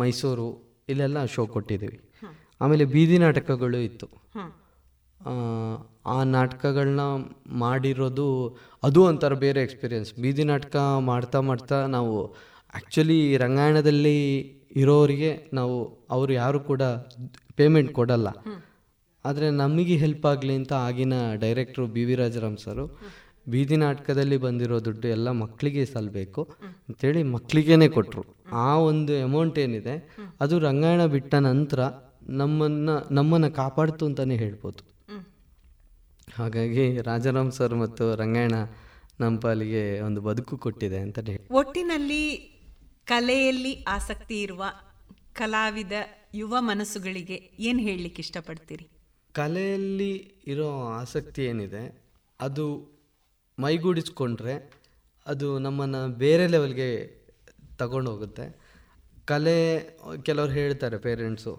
[0.00, 0.46] ಮೈಸೂರು
[0.92, 1.98] ಇಲ್ಲೆಲ್ಲ ಶೋ ಕೊಟ್ಟಿದ್ದೀವಿ.
[2.62, 4.08] ಆಮೇಲೆ ಬೀದಿ ನಾಟಕಗಳು ಇತ್ತು.
[6.05, 7.02] ಆ, ನಾಟಕಗಳನ್ನ
[7.60, 8.26] ಮಾಡಿರೋದು
[8.82, 10.76] ಅದು ಒಂಥರ ಬೇರೆ ಎಕ್ಸ್ಪೀರಿಯೆನ್ಸ್ ಬೀದಿ ನಾಟಕ
[11.06, 12.14] ಮಾಡ್ತಾ ಮಾಡ್ತಾ ನಾವು
[12.74, 14.16] ಆ್ಯಕ್ಚುಲಿ ರಂಗಾಯಣದಲ್ಲಿ
[14.76, 15.76] ಇರೋರಿಗೆ ನಾವು
[16.10, 16.82] ಅವರು ಯಾರು ಕೂಡ
[17.59, 18.28] ಪೇಮೆಂಟ್ ಕೊಡಲ್ಲ.
[19.24, 22.85] ಆದರೆ ನಮಗೆ ಹೆಲ್ಪ್ ಆಗಲಿ ಅಂತ ಆಗಿನ director B V Rajaram sir
[23.47, 26.43] ಬೀದಿ ನಾಟಕದಲ್ಲಿ ಬಂದಿರೋ ದುಡ್ಡು ಎಲ್ಲ ಮಕ್ಕಳಿಗೆ ಸಲ್ಲಬೇಕು
[26.89, 28.22] ಅಂತೇಳಿ ಮಕ್ಕಳಿಗೇನೆ ಕೊಟ್ಟರು
[28.62, 29.94] ಆ ಒಂದು ಅಮೌಂಟ್ ಏನಿದೆ
[30.40, 31.81] ಅದು ರಂಗಾಯಣ ಬಿಟ್ಟ ನಂತರ
[32.39, 34.82] ನಮ್ಮನ್ನು ನಮ್ಮನ್ನು ಕಾಪಾಡ್ತು ಅಂತಲೇ ಹೇಳ್ಬೋದು.
[36.35, 38.55] ಹಾಗಾಗಿ ರಾಜಾರಾಮ್ ಸರ್ ಮತ್ತು ರಂಗಾಯಣ
[39.20, 41.47] ನಮ್ಮ ಪಾಲಿಗೆ ಒಂದು ಬದುಕು ಕೊಟ್ಟಿದೆ ಅಂತ ಹೇಳಿ.
[41.51, 42.23] ಒಟ್ಟಿನಲ್ಲಿ
[43.06, 44.65] ಕಲೆಯಲ್ಲಿ ಆಸಕ್ತಿ ಇರುವ
[45.32, 45.93] ಕಲಾವಿದ
[46.35, 48.86] ಯುವ ಮನಸ್ಸುಗಳಿಗೆ ಏನು ಹೇಳಲಿಕ್ಕೆ ಇಷ್ಟಪಡ್ತೀರಿ?
[49.35, 50.12] ಕಲೆಯಲ್ಲಿ
[50.47, 51.85] ಇರೋ ಆಸಕ್ತಿ ಏನಿದೆ
[52.40, 52.65] ಅದು
[53.59, 54.55] ಮೈಗೂಡಿಸ್ಕೊಂಡ್ರೆ
[55.27, 56.89] ಅದು ನಮ್ಮನ್ನು ಬೇರೆ ಲೆವೆಲ್ಗೆ
[57.78, 58.47] ತಗೊಂಡೋಗುತ್ತೆ.
[59.24, 59.56] ಕಲೆ
[60.23, 61.52] ಕೆಲವ್ರು ಹೇಳ್ತಾರೆ ಪೇರೆಂಟ್ಸು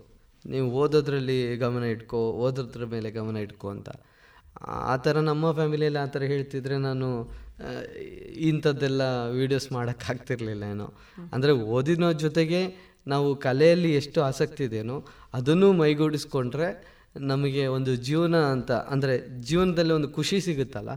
[0.46, 3.90] ನೀವು ಓದೋದ್ರಲ್ಲಿ ಗಮನ ಇಟ್ಕೋ ಓದೋದ್ರ ಮೇಲೆ ಗಮನ ಇಟ್ಕೋ ಅಂತ.
[4.92, 7.10] ಆ ಥರ ನಮ್ಮ ಫ್ಯಾಮಿಲಿಯಲ್ಲಿ ಆ ಥರ ಹೇಳ್ತಿದ್ರೆ ನಾನು
[8.50, 9.02] ಇಂಥದ್ದೆಲ್ಲ
[9.38, 10.88] ವೀಡಿಯೋಸ್ ಮಾಡೋಕ್ಕಾಗ್ತಿರ್ಲಿಲ್ಲ ಏನೋ.
[11.34, 12.62] ಅಂದರೆ ಓದಿನ ಜೊತೆಗೆ
[13.14, 14.98] ನಾವು ಕಲೆಯಲ್ಲಿ ಎಷ್ಟು ಆಸಕ್ತಿ ಇದೆಯೋ
[15.40, 16.70] ಅದನ್ನು ಮೈಗೂಡಿಸ್ಕೊಂಡ್ರೆ
[17.32, 19.14] ನಮಗೆ ಒಂದು ಜೀವನ ಅಂತ, ಅಂದರೆ
[19.50, 20.92] ಜೀವನದಲ್ಲಿ ಒಂದು ಖುಷಿ ಸಿಗುತ್ತಲ್ಲ,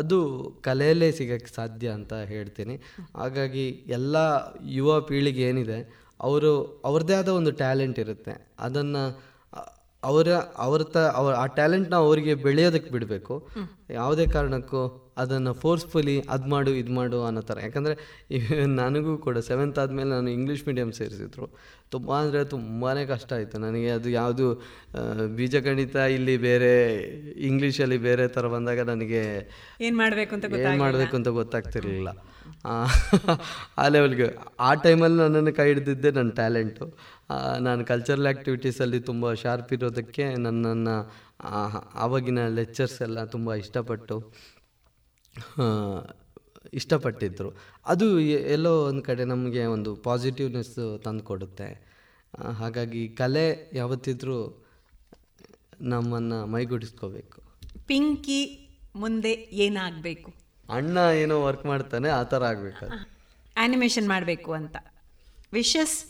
[0.00, 0.18] ಅದು
[0.66, 2.74] ಕಲೆಯಲ್ಲೇ ಸಿಗೋಕ್ಕೆ ಸಾಧ್ಯ ಅಂತ ಹೇಳ್ತೀನಿ.
[3.20, 3.64] ಹಾಗಾಗಿ
[3.98, 4.16] ಎಲ್ಲ
[4.78, 5.78] ಯುವ ಪೀಳಿಗೆ ಏನಿದೆ,
[6.20, 6.52] ಅವರು
[6.90, 8.34] ಅವ್ರದ್ದೇ ಆದ ಒಂದು ಟ್ಯಾಲೆಂಟ್ ಇರುತ್ತೆ.
[8.66, 9.02] ಅದನ್ನು
[10.08, 10.28] ಅವರ
[10.64, 13.34] ಅವ್ರ ತ ಅವ್ರ ಆ ಟ್ಯಾಲೆಂಟ್ನ ಅವರಿಗೆ ಬೆಳೆಯೋದಕ್ಕೆ ಬಿಡಬೇಕು.
[13.98, 14.82] ಯಾವುದೇ ಕಾರಣಕ್ಕೂ
[15.22, 17.56] ಅದನ್ನು ಫೋರ್ಸ್ಫುಲಿ ಅದು ಮಾಡು ಇದು ಮಾಡು ಅನ್ನೋ ಥರ.
[17.66, 17.94] ಯಾಕಂದರೆ
[18.80, 21.46] ನನಗೂ ಕೂಡ ಸೆವೆಂತ್ ಆದಮೇಲೆ ನಾನು ಇಂಗ್ಲೀಷ್ ಮೀಡಿಯಮ್ ಸೇರಿಸಿದ್ರು.
[21.94, 23.56] ತುಂಬ ಅಂದರೆ ತುಂಬಾ ಕಷ್ಟ ಆಯಿತು.
[23.66, 24.46] ನನಗೆ ಅದು ಯಾವುದು
[25.38, 26.72] ಬೀಜಗಣಿತ ಇಲ್ಲಿ ಬೇರೆ
[27.50, 29.22] ಇಂಗ್ಲೀಷಲ್ಲಿ ಬೇರೆ ಥರ ಬಂದಾಗ ನನಗೆ
[29.80, 30.78] ಏನು ಮಾಡಬೇಕು ಅಂತ ಏನು.
[30.84, 32.10] ಮಾಡಬೇಕು ಅಂತ ಗೊತ್ತಾಗ್ತಿರ್ಲಿಲ್ಲ.
[32.64, 32.74] ಆ,
[33.88, 34.26] ಲೆವೆಲ್ಗೆ
[34.60, 36.86] ಆ ಟೈಮಲ್ಲಿ ನನ್ನನ್ನು ಕೈ ಹಿಡಿದಿದ್ದೆ ನನ್ನ ಟ್ಯಾಲೆಂಟು
[37.60, 40.96] ನಾನು ಕಲ್ಚರಲ್ ಆ್ಯಕ್ಟಿವಿಟೀಸಲ್ಲಿ ತುಂಬ ಶಾರ್ಪ್ ಇರೋದಕ್ಕೆ ನನ್ನನ್ನು
[41.94, 44.16] ಆವಾಗಿನ ಲೆಕ್ಚರ್ಸ್ ಎಲ್ಲ ತುಂಬ ಇಷ್ಟಪಟ್ಟು
[46.72, 47.50] ಇಷ್ಟಪಟ್ಟಿದ್ದರು
[47.86, 48.06] ಅದು
[48.48, 51.68] ಎಲ್ಲೋ ಒಂದು ಕಡೆ ನಮಗೆ ಒಂದು ಪಾಸಿಟಿವ್ನೆಸ್ ತಂದು ಕೊಡುತ್ತೆ
[52.52, 54.36] ಹಾಗಾಗಿ ಕಲೆ ಯಾವತ್ತಿದ್ರೂ
[55.82, 57.38] ನಮ್ಮನ್ನು ಮೈಗೂಡಿಸ್ಕೋಬೇಕು.
[57.86, 58.40] ಪಿಂಕಿ
[58.94, 60.30] ಮುಂದೆ ಏನಾಗಬೇಕು?
[60.68, 62.86] ಅಣ್ಣ ಏನೋ ವರ್ಕ್ ಮಾಡ್ತಾನೆ ಆ ಥರ ಆಗಬೇಕು
[63.56, 64.76] ಆನಿಮೇಷನ್ ಮಾಡಬೇಕು ಅಂತ.
[65.52, 66.04] ವಿಶಸ್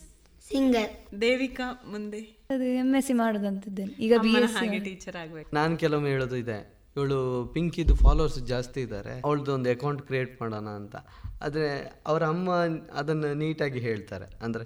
[0.51, 2.21] ಸಿಂಗರ್ ದೇವಿಕಾ ಮುಂದೆ.
[2.51, 3.93] ಅದು ಎಂ ಎಸ್ ಸಿ ಮಾಡೋದಂತಿದ್ದೇನೆ.
[4.01, 5.55] ಈಗ ಬಿ ಎಸ್ ಸಿ ಟೀಚರ್ ಆಗಬೇಕು.
[5.55, 6.75] ನಾನು ಕೆಲವೊಮ್ಮೆ ಹೇಳೋದು ಇದೆ.
[6.97, 9.21] ಇವಳು ಪಿಂಕಿದು ಫಾಲೋವರ್ಸ್ ಜಾಸ್ತಿ ಇದ್ದಾರೆ.
[9.21, 10.97] ಅವಳದ್ದು ಒಂದು ಅಕೌಂಟ್ ಕ್ರಿಯೇಟ್ ಮಾಡೋಣ ಅಂತ.
[11.43, 12.51] ಆದರೆ ಅವರ ಅಮ್ಮ
[12.93, 14.39] ಅದನ್ನು ನೀಟಾಗಿ ಹೇಳ್ತಾರೆ.
[14.43, 14.65] ಅಂದರೆ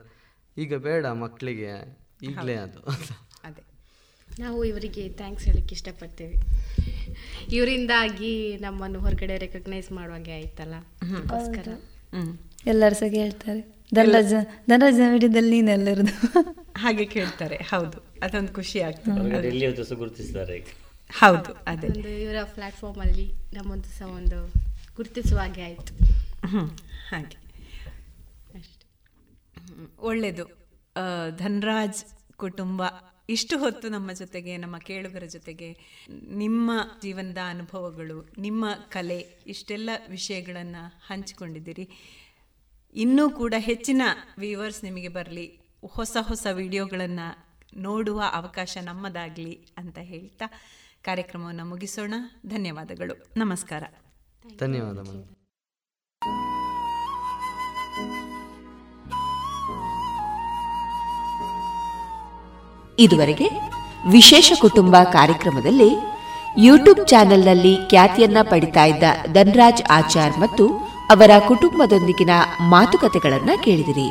[0.56, 3.14] ಈಗ ಬೇಡ ಮಕ್ಕಳಿಗೆ ಈಗಲೇ ಅದು ಅದೇ.
[4.38, 6.36] ನಾವು ಇವರಿಗೆ ಥ್ಯಾಂಕ್ಸ್ ಹೇಳಕ್ಕೆ ಇಷ್ಟಪಡ್ತೇವೆ.
[7.52, 10.74] ಇವರಿಂದಾಗಿ ನಮ್ಮನ್ನು ಹೊರಗಡೆ ರೆಕಗ್ನೈಸ್ ಮಾಡುವಾಗೆ ಆಯ್ತಲ್ಲ?
[11.02, 11.68] ಅದಕ್ಕೋಸ್ಕರ.
[12.66, 13.60] ಎಲ್ಲರೂ ಸಹ ಹೇಳ್ತಾರೆ
[13.94, 14.32] ಧನರಾಜ
[14.68, 16.14] ಧನರಾಜನ ವಿಡಿಯೋದಲ್ಲಿ ನೀನೆಲ್ಲರದು
[16.76, 17.98] ಹಾಗೆ ಕೇಳ್ತಾರೆ ಹೌದು.
[18.22, 19.94] ಅದೊಂದು ಖುಷಿ ಆಗ್ತದೆ.
[19.96, 20.58] ಗುರುತಿಸ್ತಾರೆ
[21.10, 21.88] ಹೌದು ಅದೇ.
[21.88, 24.38] ಒಂದು ಇವರ ಪ್ಲಾಟ್ಫಾರ್ಮ್ ಅಲ್ಲಿ ನಮ್ಮೊಂದು ಸಹ ಒಂದು
[24.96, 25.92] ಗುರುತಿಸುವ ಹಾಗೆ ಆಯ್ತು.
[26.46, 26.70] ಹ್ಮ್,
[27.10, 27.36] ಹಾಗೆ.
[29.58, 30.46] ಹ್ಮ್, ಒಳ್ಳೆಯದು
[30.96, 31.02] ಆ,
[31.38, 32.00] ಧನ್ರಾಜ್
[32.36, 32.80] ಕುಟುಂಬ
[33.30, 35.76] ಇಷ್ಟು ಹೊತ್ತು ನಮ್ಮ ಜೊತೆಗೆ, ನಮ್ಮ ಕೇಳುಗರ ಜೊತೆಗೆ,
[36.28, 36.70] ನಿಮ್ಮ
[37.02, 41.90] ಜೀವನದ ಅನುಭವಗಳು, ನಿಮ್ಮ ಕಲೆ, ಇಷ್ಟೆಲ್ಲ ವಿಷಯಗಳನ್ನು ಹಂಚಿಕೊಂಡಿದ್ದೀರಿ.
[42.94, 44.02] ಇನ್ನೂ ಕೂಡ ಹೆಚ್ಚಿನ
[44.38, 50.44] ವ್ಯೂವರ್ಸ್ ನಿಮಗೆ ಬರಲಿ, ಹೊಸ ಹೊಸ ವಿಡಿಯೋಗಳನ್ನು ನೋಡುವ ಅವಕಾಶ ನಮ್ಮದಾಗಲಿ ಅಂತ ಹೇಳ್ತಾ
[51.02, 52.14] ಕಾರ್ಯಕ್ರಮವನ್ನು ಮುಗಿಸೋಣ.
[52.46, 53.26] ಧನ್ಯವಾದಗಳು.
[53.36, 53.84] ನಮಸ್ಕಾರ.
[54.58, 54.98] ಧನ್ಯವಾದ
[63.04, 63.48] ಇದುವರೆಗೆ
[64.16, 65.90] ವಿಶೇಷ ಕುಟುಂಬ ಕಾರ್ಯಕ್ರಮದಲ್ಲಿ
[66.66, 69.04] ಯೂಟ್ಯೂಬ್ ಚಾನೆಲ್ನಲ್ಲಿ ಖ್ಯಾತಿಯನ್ನ ಪಡಿತಾ ಇದ್ದ
[69.36, 70.64] ಧನ್ರಾಜ್ ಆಚಾರ್ ಮತ್ತು
[71.14, 72.32] ಅವರ ಕುಟುಂಬದೊಂದಿಗಿನ
[72.74, 74.08] ಮಾತುಕತೆಗಳನ್ನು ಕೇಳಿದಿರಿ.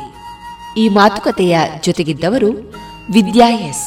[0.82, 2.50] ಈ ಮಾತುಕತೆಯ ಜೊತೆಗಿದ್ದವರು
[3.16, 3.86] ವಿದ್ಯಾ ಎಸ್.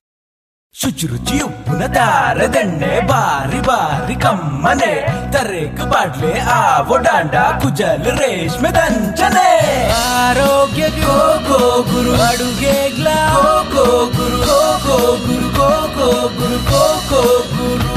[0.73, 4.93] ಶುಚಿರುಚಿ ಉಪ್ಪುನ ದಾರದೆಣ್ಣೆ ಬಾರಿ ಬಾರಿ ಕಮ್ಮನೆ.
[5.31, 9.49] ತರೇಕು ಬಾಡ್ಲೆ ಆವೋ ಡಾಂಡ ಕುಜಲ್ ರೇಷ್ಮೆ ದಂಚನೆ.
[9.91, 11.17] ಆರೋಗ್ಯ ಗೋ
[11.49, 11.59] ಗೋ
[11.91, 13.07] Guru ಅಡುಗೆಗ್ಲ
[13.73, 14.37] Coco Guru
[14.85, 15.49] Coco Guru
[15.97, 16.59] Coco Guru
[17.09, 17.21] Coco
[17.55, 17.89] Guru.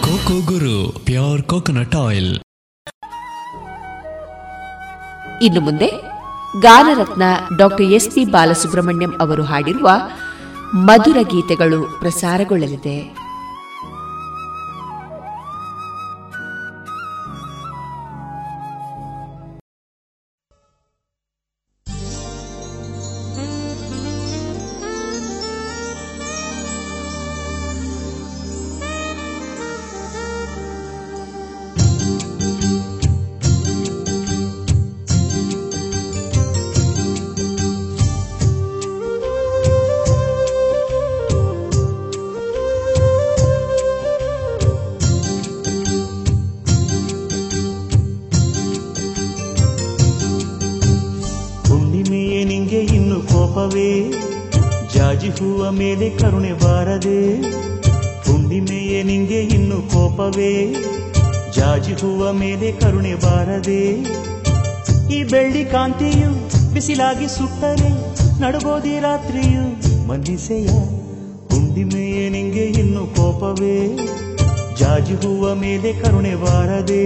[0.00, 2.32] Coco Guru pure coconut oil.
[5.42, 5.90] ಇನ್ನು ಮುಂದೆ
[6.60, 7.22] ಗಾನರತ್ನ
[7.56, 9.90] ಡಾಕ್ಟರ್ ಎಸ್ ಪಿ ಬಾಲಸುಬ್ರಹ್ಮಣ್ಯಂ ಅವರು ಹಾಡಿರುವ
[10.74, 13.27] ಮಧುರ ಗೀತೆಗಳು ಪ್ರಸಾರಗೊಳ್ಳಲಿದೆ.
[55.18, 57.20] ಜಾಜಿ ಹೂವ ಮೇಲೆ ಕರುಣೆ ಬಾರದೆ,
[58.26, 60.50] ಹುಣ್ಣಿಮೆಯೇ ನಿಂಗೆ ಇನ್ನು ಕೋಪವೇ?
[61.56, 63.80] ಜಾಜಿ ಹೂವ ಮೇಲೆ ಕರುಣೆ ಬಾರದೆ,
[65.14, 66.30] ಈ ಬೆಳ್ಳಿ ಕಾಂತಿಯು
[66.74, 67.90] ಬಿಸಿಲಾಗಿ ಸುಟ್ಟರೆ,
[68.40, 69.64] ನಡುಗೋದಿ ರಾತ್ರಿಯು
[70.08, 70.68] ಮನ್ನಿಸೆಯ
[71.50, 73.76] ಹುಣ್ಣಿಮೆಯೇ ನಿಂಗೆ ಇನ್ನು ಕೋಪವೇ?
[74.76, 77.04] ಜಾಜಿ ಹೂವ ಮೇಲೆ ಕರುಣೆ ಬಾರದೆ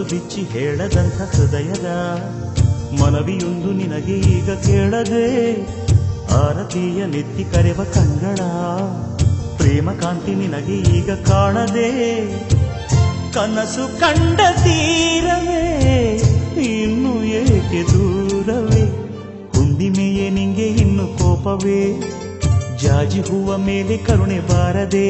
[0.00, 1.88] ಮನಸ್ಸು ಬಿಚ್ಚಿ ಹೇಳದಂಥ ಹೃದಯದ
[3.00, 5.26] ಮನವಿಯೊಂದು ನಿನಗೆ ಈಗ ಕೇಳದೆ
[6.34, 8.38] ಆರತಿಯ ನೆತ್ತಿ ಕರೆವ ಕಂಗಳ
[9.56, 11.90] ಪ್ರೇಮ ಕಾಂತಿ ನಿನಗೆ ಈಗ ಕಾಣದೆ
[13.34, 15.62] ಕನಸು ಕಂಡ ತೀರವೇ
[16.68, 18.84] ಇನ್ನು ಏಕೆ ದೂರವೇ?
[19.54, 21.80] ಹುಂಡಿಮೆಯೇ ನಿಂಗೆ ಇನ್ನು ಕೋಪವೇ?
[22.82, 25.08] ಜಾಜಿ ಹೂವ ಮೇಲೆ ಕರುಣೆ ಬಾರದೆ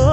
[0.00, 0.10] ಓ,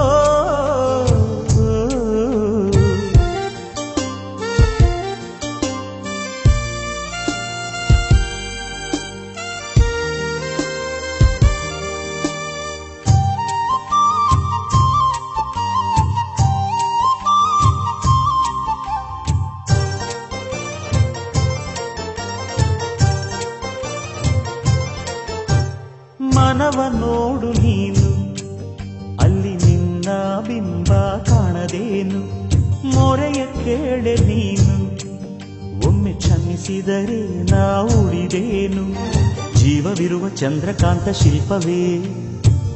[40.68, 41.98] ಚಂದ್ರಕಾಂತ ಶಿಲ್ಪವೇ,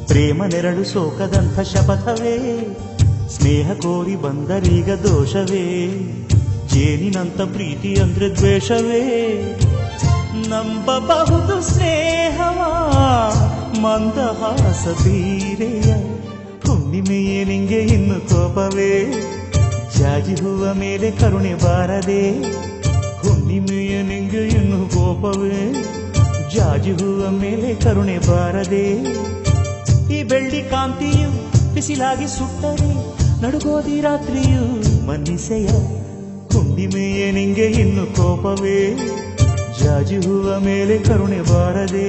[0.06, 2.36] ಪ್ರೇಮ ನೆರಳು ಶೋಕದಂಥ ಶಪಥವೇ,
[3.28, 5.64] ಸ್ನೇಹ ಕೋರಿ ಬಂದರೀಗ ದೋಷವೇ
[6.69, 9.02] ಜೇನಿನಂತ ಪ್ರೀತಿ ಅಂದ್ರೆ ದ್ವೇಷವೇ.
[10.48, 12.59] ನಂಬಬಹುದು ಸ್ನೇಹವ
[13.81, 15.93] ಮಂದಹಾಸ ತೀರೆಯ
[16.66, 19.12] ಹುಣ್ಣಿಮೆಯೇ ನಿಂಗೆ ಇನ್ನು ಕೋಪವೇ.
[19.98, 22.31] ಜಾಜಿ ಹೂವ ಮೇಲೆ ಕರುಣೆ ಬಾರದೆ,
[23.28, 25.73] ಹುಣ್ಣಿಮೆಯೇ ನಿಂಗೆ ಇನ್ನು ಕೋಪವೇ.
[26.55, 28.87] ಜಾಜಿ ಹೂವ ಮೇಲೆ ಕರುಣೆ ಬಾರದೆ,
[30.15, 31.29] ಈ ಬೆಳ್ಳಿ ಕಾಂತಿಯು
[31.74, 32.93] ಬಿಸಿಲಾಗಿ ಸುಟ್ಟರೆ,
[33.43, 34.65] ನಡುಗೋದಿ ರಾತ್ರಿಯು
[35.07, 35.69] ಮನಿಸೆಯ
[36.49, 38.81] ಕುಂಡಿಮೆಯೇ ನಿಂಗೆ ಇನ್ನು ಕೋಪವೇ?
[39.81, 42.09] ಜಾಜಿ ಹೂವ ಮೇಲೆ ಕರುಣೆ ಬಾರದೆ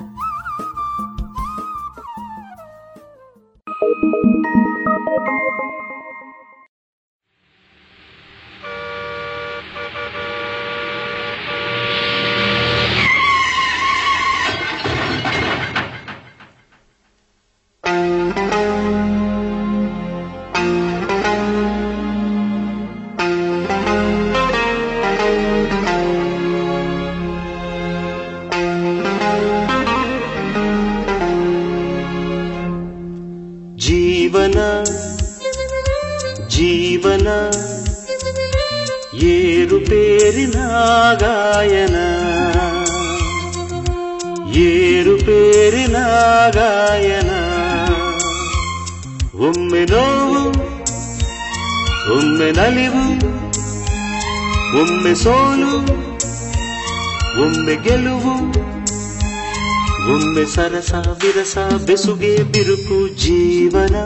[60.80, 61.54] ಒಮ್ಮೆ ಸರಸ ವಿರಸ
[61.86, 63.96] ಬೆಸುಗೆ ಬಿರುಕು ಜೀವನ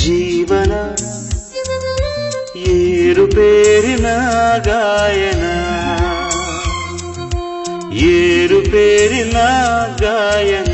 [0.00, 0.72] ಜೀವನ
[2.70, 4.06] ಏರುಪೇರಿನ
[4.66, 5.44] ಗಾಯನ
[8.08, 9.38] ಏರುಪೇರಿನ
[10.02, 10.69] ಗಾಯನ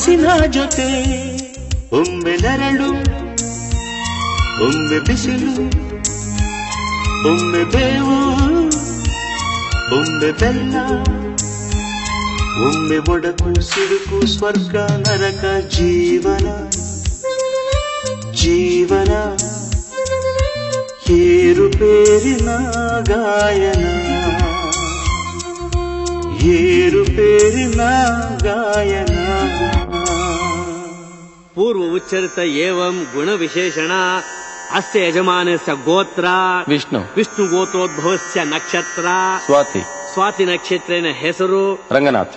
[0.00, 0.86] ಮನಸ್ಸಿನ ಜೊತೆ
[1.98, 2.88] ಒಮ್ಮೆ ನೆರಳು
[4.66, 5.54] ಒಮ್ಮೆ ಬಿಸಿಲು
[7.30, 8.16] ಒಮ್ಮೆ ಬೇವು
[9.96, 10.74] ಒಮ್ಮೆ ಬೆಲ್ಲ
[12.66, 15.44] ಒಮ್ಮೆ ಒಡಕು ಸಿಡುಕು ಸ್ವರ್ಗ ನರಕ
[15.76, 16.46] ಜೀವನ
[18.42, 19.12] ಜೀವನ
[21.18, 22.50] ಏರುಪೇರಿನ
[23.10, 23.84] ಗಾಯನ
[26.56, 27.82] ಏರುಪೇರಿನ
[28.44, 29.12] ಗಾಯನ
[31.56, 33.92] पूर्व उच्चरित एवं गुण विशेषण
[34.78, 36.26] अस्य यजमानस्य गोत्र
[36.72, 39.06] ವಿಷ್ಣು विष्णु गोत्रोद्भवस्य नक्षत्र
[39.46, 39.82] ಸ್ವಾತಿ
[40.14, 41.62] ಸ್ವಾತಿ ನಕ್ಷತ್ರೇನ ಹೆಸರು
[41.96, 42.36] ರಂಗನಾಥ್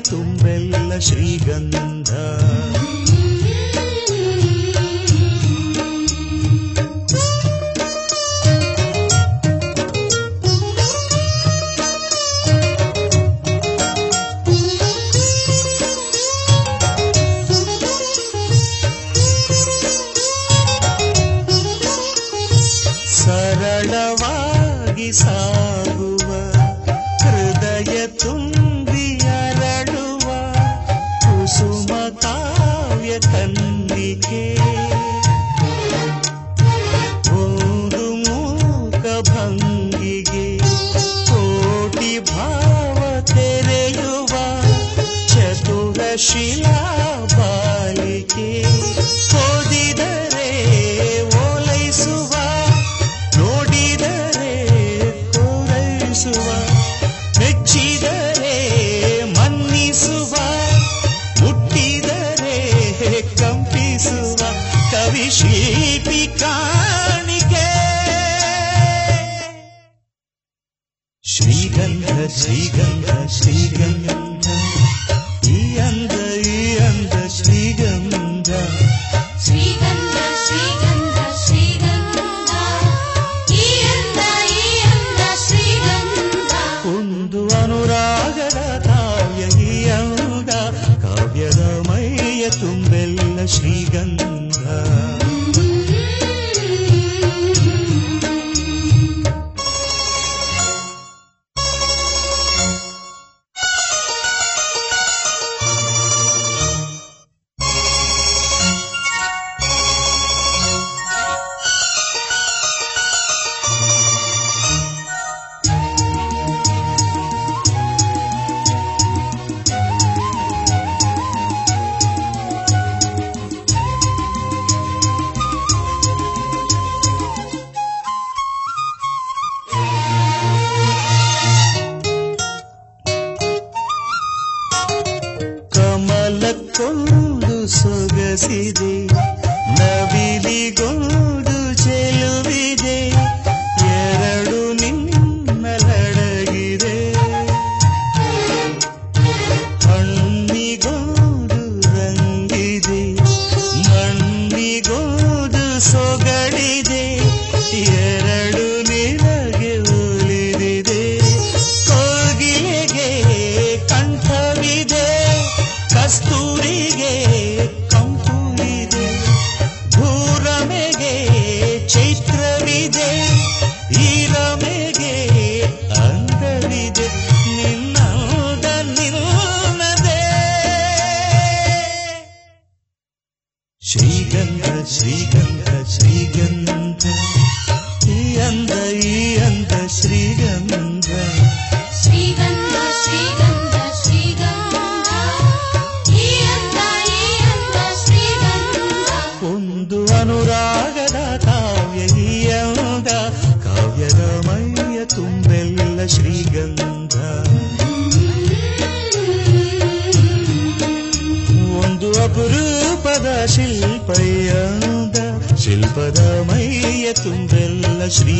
[0.00, 2.10] ತುಂಬೆಲ್ಲ ಶ್ರೀಗಂಧ.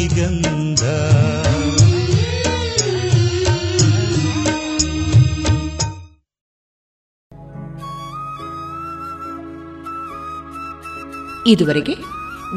[0.08, 0.82] ಶ್ರೀಗಂಧ
[11.46, 11.94] ಇದುವರೆಗೆ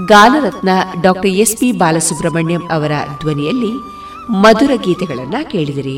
[0.05, 0.69] ಗಾನರತ್ನ
[1.01, 3.71] ಡಾಕ್ಟರ್ ಎಸ್ ಪಿ ಬಾಲಸುಬ್ರಹ್ಮಣ್ಯಂ ಅವರ ಧ್ವನಿಯಲ್ಲಿ
[4.41, 5.97] ಮಧುರ ಗೀತೆಗಳನ್ನ ಕೇಳಿದಿರಿ.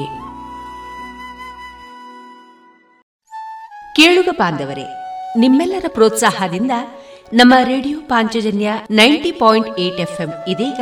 [3.96, 4.86] ಕೇಳುಗ ಬಾಂಧವರೇ,
[5.40, 6.72] ನಿಮ್ಮೆಲ್ಲರ ಪ್ರೋತ್ಸಾಹದಿಂದ
[7.34, 10.82] ನಮ್ಮ radio Panchajanya ninety point eight FM ಇದೀಗ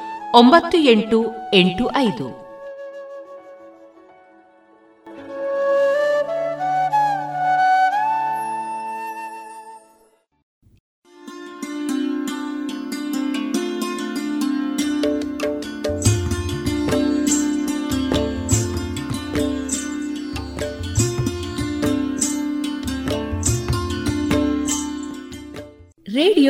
[0.33, 2.40] ಒಂಬತ್ತು ಎಂಟು ಎಂಟು ಐದು.